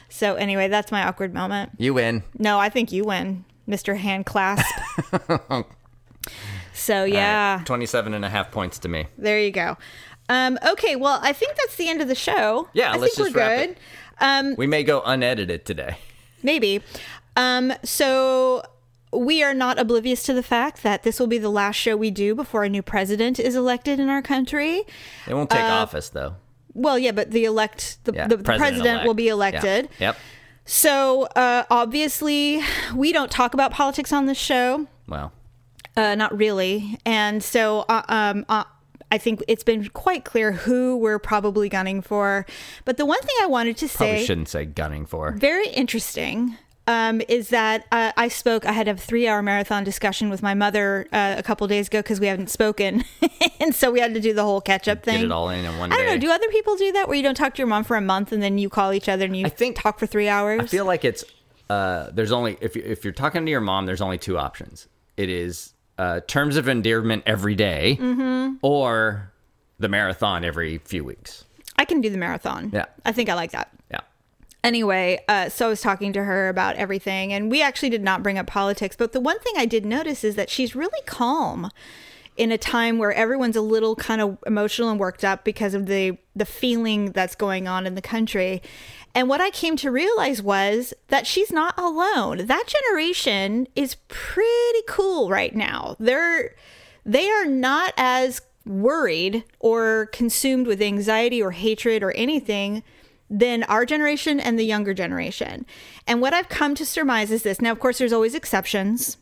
So 0.08 0.34
anyway, 0.36 0.68
that's 0.68 0.90
my 0.90 1.04
awkward 1.06 1.32
moment. 1.34 1.72
you 1.78 1.94
win. 1.94 2.22
No, 2.38 2.58
I 2.58 2.68
think 2.70 2.90
you 2.92 3.04
win, 3.04 3.44
Mr. 3.68 3.96
Hand 3.96 4.26
Clasp. 4.26 4.64
so 6.72 7.04
yeah, 7.04 7.62
27 7.64 8.14
and 8.14 8.24
a 8.24 8.28
half 8.28 8.50
points 8.50 8.78
to 8.80 8.88
me. 8.88 9.06
there 9.16 9.40
you 9.40 9.50
go. 9.50 9.76
Um, 10.30 10.58
okay, 10.66 10.94
well, 10.96 11.18
I 11.22 11.32
think 11.32 11.56
that's 11.56 11.76
the 11.76 11.88
end 11.88 12.02
of 12.02 12.08
the 12.08 12.14
show. 12.14 12.68
Yeah, 12.74 12.92
I 12.92 12.96
let's 12.96 13.14
think 13.14 13.28
just 13.28 13.36
we're 13.36 13.40
wrap 13.40 13.58
good. 13.60 13.70
it. 13.70 13.78
Um, 14.20 14.54
We 14.56 14.66
may 14.66 14.82
go 14.84 15.02
unedited 15.04 15.64
today. 15.64 15.96
maybe. 16.42 16.82
Um, 17.36 17.72
so 17.84 18.62
we 19.12 19.42
are 19.42 19.54
not 19.54 19.78
oblivious 19.78 20.22
to 20.24 20.32
the 20.34 20.42
fact 20.42 20.82
that 20.82 21.02
this 21.02 21.18
will 21.20 21.26
be 21.28 21.38
the 21.38 21.48
last 21.50 21.76
show 21.76 21.96
we 21.96 22.10
do 22.10 22.34
before 22.34 22.64
a 22.64 22.68
new 22.68 22.82
president 22.82 23.38
is 23.38 23.54
elected 23.56 23.98
in 24.00 24.08
our 24.08 24.22
country. 24.22 24.82
They 25.26 25.34
won't 25.34 25.50
take 25.50 25.60
office 25.62 26.08
though. 26.10 26.34
Well, 26.74 26.98
yeah, 26.98 27.12
but 27.12 27.30
the 27.30 27.44
elect 27.44 27.98
the, 28.04 28.12
Yeah, 28.12 28.26
the, 28.28 28.38
president 28.38 28.58
president-elect. 28.60 29.06
will 29.06 29.14
be 29.14 29.24
Yeah. 29.24 29.32
elected. 29.32 29.88
Yep. 29.98 30.16
So 30.64 31.22
uh, 31.34 31.64
obviously, 31.70 32.60
we 32.94 33.12
don't 33.12 33.30
talk 33.30 33.54
about 33.54 33.70
politics 33.72 34.12
on 34.12 34.26
this 34.26 34.38
show. 34.38 34.86
Well, 35.08 35.32
Uh, 35.96 36.14
not 36.14 36.36
really. 36.36 36.98
And 37.06 37.42
so 37.42 37.84
uh, 37.88 38.02
um, 38.08 38.44
uh, 38.48 38.64
I 39.10 39.18
think 39.18 39.42
it's 39.48 39.64
been 39.64 39.88
quite 39.88 40.24
clear 40.24 40.52
who 40.52 40.96
we're 40.96 41.18
probably 41.18 41.68
gunning 41.68 42.02
for. 42.02 42.44
But 42.84 42.96
the 42.96 43.06
one 43.06 43.20
thing 43.20 43.36
I 43.42 43.46
wanted 43.46 43.76
to 43.78 43.88
probably 43.88 44.18
say, 44.18 44.24
shouldn't 44.26 44.48
say 44.48 44.64
gunning 44.66 45.06
for. 45.06 45.32
very 45.32 45.68
interesting, 45.68 46.56
um, 46.86 47.20
is 47.28 47.50
that 47.50 47.86
uh, 47.92 48.12
I 48.16 48.28
spoke, 48.28 48.64
I 48.64 48.72
had 48.72 48.88
a 48.88 48.96
three 48.96 49.28
hour 49.28 49.42
marathon 49.42 49.84
discussion 49.84 50.30
with 50.30 50.42
my 50.42 50.54
mother 50.54 51.06
uh, 51.12 51.34
a 51.36 51.42
couple 51.42 51.66
days 51.68 51.86
ago 51.88 52.00
because 52.00 52.18
we 52.20 52.26
haven't 52.26 52.50
spoken. 52.50 53.04
and 53.60 53.74
so 53.74 53.90
we 53.90 54.00
had 54.00 54.14
to 54.14 54.20
do 54.20 54.32
the 54.32 54.42
whole 54.42 54.60
catch 54.60 54.88
up 54.88 55.02
thing. 55.02 55.16
Get 55.16 55.24
it 55.24 55.32
all 55.32 55.50
in 55.50 55.64
in 55.64 55.78
one 55.78 55.92
I 55.92 55.96
don't 55.96 56.06
know. 56.06 56.18
Do 56.18 56.30
other 56.30 56.48
people 56.48 56.76
do 56.76 56.92
that 56.92 57.08
where 57.08 57.16
you 57.16 57.22
don't 57.22 57.34
talk 57.34 57.54
to 57.54 57.58
your 57.58 57.66
mom 57.66 57.84
for 57.84 57.96
a 57.96 58.00
month 58.00 58.32
and 58.32 58.42
then 58.42 58.58
you 58.58 58.68
call 58.70 58.92
each 58.92 59.08
other 59.08 59.24
and 59.26 59.36
you 59.36 59.46
I 59.46 59.50
think- 59.50 59.78
talk 59.80 59.98
for 59.98 60.06
three 60.06 60.28
hours? 60.28 60.60
I 60.62 60.66
feel 60.66 60.86
like 60.86 61.04
it's 61.04 61.24
uh, 61.70 62.10
there's 62.12 62.32
only 62.32 62.56
if 62.60 62.74
you, 62.74 62.82
if 62.84 63.04
you're 63.04 63.12
talking 63.12 63.44
to 63.44 63.50
your 63.50 63.60
mom, 63.60 63.84
there's 63.84 64.00
only 64.00 64.18
two 64.18 64.38
options. 64.38 64.88
It 65.18 65.28
is 65.28 65.74
uh, 65.98 66.20
terms 66.26 66.56
of 66.56 66.68
endearment 66.68 67.22
every 67.26 67.54
day 67.54 67.98
Mm-hmm. 68.00 68.56
or 68.62 69.32
the 69.78 69.88
marathon 69.88 70.44
every 70.44 70.78
few 70.78 71.04
weeks. 71.04 71.44
I 71.76 71.84
can 71.84 72.00
do 72.00 72.10
the 72.10 72.18
marathon. 72.18 72.70
Yeah. 72.72 72.86
I 73.04 73.12
think 73.12 73.28
I 73.28 73.34
like 73.34 73.52
that. 73.52 73.68
Yeah. 73.90 74.00
Anyway, 74.64 75.24
uh, 75.28 75.48
so 75.48 75.66
I 75.66 75.68
was 75.68 75.80
talking 75.80 76.12
to 76.14 76.24
her 76.24 76.48
about 76.48 76.74
everything, 76.76 77.32
and 77.32 77.50
we 77.50 77.62
actually 77.62 77.90
did 77.90 78.02
not 78.02 78.22
bring 78.22 78.38
up 78.38 78.46
politics. 78.48 78.96
But 78.96 79.12
the 79.12 79.20
one 79.20 79.38
thing 79.38 79.54
I 79.56 79.66
did 79.66 79.86
notice 79.86 80.24
is 80.24 80.34
that 80.34 80.50
she's 80.50 80.74
really 80.74 81.00
calm 81.06 81.70
in 82.36 82.50
a 82.52 82.58
time 82.58 82.98
where 82.98 83.12
everyone's 83.12 83.56
a 83.56 83.60
little 83.60 83.94
kind 83.96 84.20
of 84.20 84.38
emotional 84.46 84.90
and 84.90 84.98
worked 84.98 85.24
up 85.24 85.44
because 85.44 85.74
of 85.74 85.86
the 85.86 86.16
the 86.34 86.44
feeling 86.44 87.10
that's 87.12 87.34
going 87.34 87.66
on 87.68 87.86
in 87.86 87.94
the 87.94 88.02
country. 88.02 88.62
And 89.18 89.28
what 89.28 89.40
I 89.40 89.50
came 89.50 89.74
to 89.78 89.90
realize 89.90 90.40
was 90.40 90.94
that 91.08 91.26
she's 91.26 91.50
not 91.50 91.74
alone. 91.76 92.46
That 92.46 92.68
generation 92.68 93.66
is 93.74 93.96
pretty 94.06 94.82
cool 94.86 95.28
right 95.28 95.52
now. 95.56 95.96
They're 95.98 96.54
they 97.04 97.28
are 97.28 97.44
not 97.44 97.94
as 97.96 98.40
worried 98.64 99.42
or 99.58 100.06
consumed 100.12 100.68
with 100.68 100.80
anxiety 100.80 101.42
or 101.42 101.50
hatred 101.50 102.04
or 102.04 102.12
anything 102.12 102.84
than 103.28 103.64
our 103.64 103.84
generation 103.84 104.38
and 104.38 104.56
the 104.56 104.64
younger 104.64 104.94
generation. 104.94 105.66
And 106.06 106.20
what 106.20 106.32
I've 106.32 106.48
come 106.48 106.76
to 106.76 106.86
surmise 106.86 107.32
is 107.32 107.42
this. 107.42 107.60
Now, 107.60 107.72
of 107.72 107.80
course, 107.80 107.98
there's 107.98 108.12
always 108.12 108.36
exceptions 108.36 109.16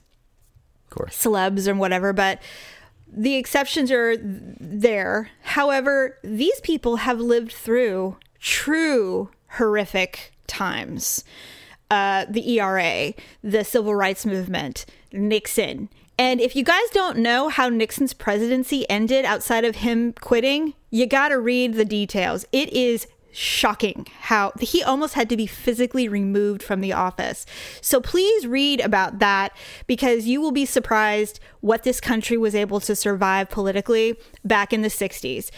Of 0.84 0.90
course. 0.90 1.16
celebs 1.16 1.66
or 1.66 1.74
whatever, 1.74 2.12
but 2.12 2.42
the 3.10 3.36
exceptions 3.36 3.90
are 3.90 4.14
there. 4.20 5.30
However, 5.40 6.18
these 6.22 6.60
people 6.60 6.96
have 6.96 7.18
lived 7.18 7.52
through 7.52 8.18
true 8.38 9.30
horrific 9.56 10.32
times. 10.46 11.24
Uh, 11.90 12.26
the 12.28 12.58
ERA, 12.58 13.14
the 13.44 13.64
civil 13.64 13.94
rights 13.94 14.26
movement, 14.26 14.86
Nixon. 15.12 15.88
And 16.18 16.40
if 16.40 16.56
you 16.56 16.64
guys 16.64 16.88
don't 16.92 17.18
know 17.18 17.48
how 17.48 17.68
Nixon's 17.68 18.14
presidency 18.14 18.88
ended 18.88 19.24
outside 19.24 19.64
of 19.64 19.76
him 19.76 20.14
quitting, 20.14 20.74
you 20.90 21.06
got 21.06 21.28
to 21.28 21.38
read 21.38 21.74
the 21.74 21.84
details. 21.84 22.44
It 22.52 22.70
is 22.70 23.06
shocking 23.36 24.06
how 24.20 24.50
he 24.60 24.82
almost 24.82 25.12
had 25.12 25.28
to 25.28 25.36
be 25.36 25.46
physically 25.46 26.08
removed 26.08 26.62
from 26.62 26.80
the 26.80 26.94
office. 26.94 27.44
So 27.82 28.00
please 28.00 28.46
read 28.46 28.80
about 28.80 29.18
that 29.18 29.54
because 29.86 30.26
you 30.26 30.40
will 30.40 30.52
be 30.52 30.64
surprised 30.64 31.38
what 31.60 31.82
this 31.82 32.00
country 32.00 32.38
was 32.38 32.54
able 32.54 32.80
to 32.80 32.96
survive 32.96 33.50
politically 33.50 34.16
back 34.42 34.72
in 34.72 34.80
the 34.80 34.88
60s. 34.88 35.50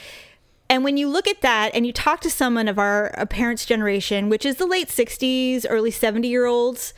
And 0.70 0.84
when 0.84 0.96
you 0.96 1.08
look 1.08 1.26
at 1.26 1.40
that 1.40 1.74
and 1.74 1.86
you 1.86 1.92
talk 1.92 2.20
to 2.20 2.30
someone 2.30 2.68
of 2.68 2.78
our 2.78 3.18
uh, 3.18 3.24
parents' 3.26 3.64
generation, 3.64 4.28
which 4.28 4.44
is 4.44 4.56
the 4.56 4.66
late 4.66 4.88
60s, 4.88 5.64
early 5.68 5.90
70 5.90 6.28
year 6.28 6.46
olds, 6.46 6.92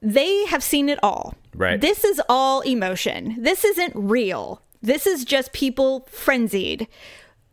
they 0.00 0.44
have 0.46 0.62
seen 0.62 0.88
it 0.88 0.98
all. 1.02 1.34
Right. 1.54 1.80
This 1.80 2.04
is 2.04 2.20
all 2.28 2.60
emotion. 2.62 3.36
This 3.38 3.64
isn't 3.64 3.92
real. 3.94 4.62
This 4.82 5.06
is 5.06 5.24
just 5.24 5.52
people 5.52 6.06
frenzied. 6.10 6.88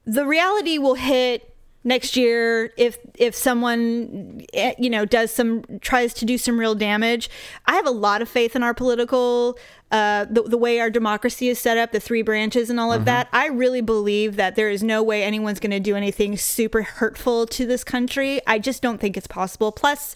The 0.06 0.26
reality 0.26 0.78
will 0.78 0.96
hit 0.96 1.56
next 1.90 2.16
year 2.16 2.72
if 2.78 2.98
if 3.16 3.36
someone 3.36 4.42
eh, 4.54 4.76
you 4.78 4.90
know 4.90 5.04
does 5.06 5.32
some 5.32 5.64
tries 5.82 6.14
to 6.14 6.24
do 6.24 6.38
some 6.38 6.58
real 6.58 6.76
damage. 6.76 7.30
I 7.66 7.74
have 7.74 7.88
a 7.88 7.92
lot 7.92 8.22
of 8.22 8.30
faith 8.30 8.56
in 8.56 8.64
our 8.64 8.74
political 8.76 9.58
uh 9.92 10.26
the, 10.30 10.44
the 10.44 10.58
way 10.58 10.80
our 10.80 10.92
democracy 10.92 11.50
is 11.50 11.58
set 11.60 11.78
up 11.78 11.92
the 11.92 12.00
three 12.00 12.22
branches 12.22 12.70
and 12.70 12.80
all 12.80 12.94
of 12.94 13.06
that. 13.06 13.28
I 13.34 13.48
really 13.48 13.82
believe 13.82 14.36
that 14.38 14.56
there 14.56 14.70
is 14.70 14.84
no 14.84 15.02
way 15.02 15.24
anyone's 15.24 15.60
going 15.60 15.72
to 15.72 15.80
do 15.80 15.96
anything 15.96 16.38
super 16.38 16.84
hurtful 16.84 17.48
to 17.48 17.66
this 17.66 17.84
country. 17.84 18.40
I 18.46 18.60
just 18.60 18.82
don't 18.82 19.02
think 19.02 19.18
it's 19.18 19.28
possible. 19.28 19.72
Plus 19.72 20.16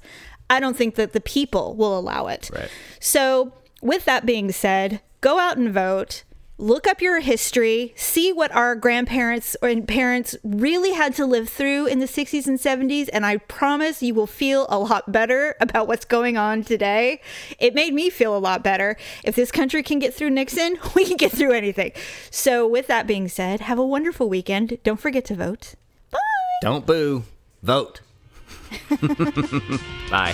i 0.50 0.60
don't 0.60 0.78
think 0.78 0.96
that 0.96 1.14
the 1.14 1.22
people 1.22 1.74
will 1.76 1.98
allow 1.98 2.28
it. 2.28 2.50
Right. 2.54 2.70
so 3.00 3.54
with 3.82 4.06
that 4.06 4.26
being 4.26 4.52
said 4.52 5.02
go 5.22 5.40
out 5.40 5.58
and 5.58 5.72
vote 5.74 6.24
look 6.64 6.88
up 6.88 7.02
your 7.02 7.20
history, 7.20 7.94
see 7.98 8.32
what 8.32 8.50
our 8.56 8.74
grandparents 8.74 9.56
and 9.62 9.86
parents 9.86 10.36
really 10.44 10.94
had 10.94 11.14
to 11.16 11.26
live 11.26 11.50
through 11.50 11.88
in 11.88 12.00
the 12.00 12.06
60s 12.06 12.48
and 12.48 12.58
70s, 12.58 13.10
and 13.12 13.26
I 13.26 13.38
promise 13.38 14.02
you 14.02 14.14
will 14.14 14.28
feel 14.28 14.66
a 14.70 14.80
lot 14.80 15.12
better 15.12 15.56
about 15.60 15.88
what's 15.88 16.06
going 16.06 16.38
on 16.38 16.64
today. 16.64 17.20
It 17.60 17.76
made 17.76 17.94
me 17.94 18.10
feel 18.10 18.36
a 18.36 18.40
lot 18.40 18.64
better. 18.64 18.96
If 19.26 19.36
this 19.36 19.52
country 19.52 19.84
can 19.84 20.00
get 20.00 20.14
through 20.14 20.30
Nixon, 20.30 20.78
we 20.96 21.06
can 21.06 21.18
get 21.18 21.34
through 21.34 21.52
anything. 21.52 21.92
So, 22.32 22.66
with 22.66 22.88
that 22.88 23.06
being 23.06 23.28
said, 23.28 23.60
have 23.60 23.78
a 23.78 23.86
wonderful 23.86 24.30
weekend. 24.30 24.78
Don't 24.84 25.00
forget 25.00 25.26
to 25.26 25.36
vote. 25.36 25.76
Bye. 26.12 26.20
Don't 26.62 26.86
boo. 26.86 27.24
Vote. 27.62 28.00
Bye. 30.10 30.34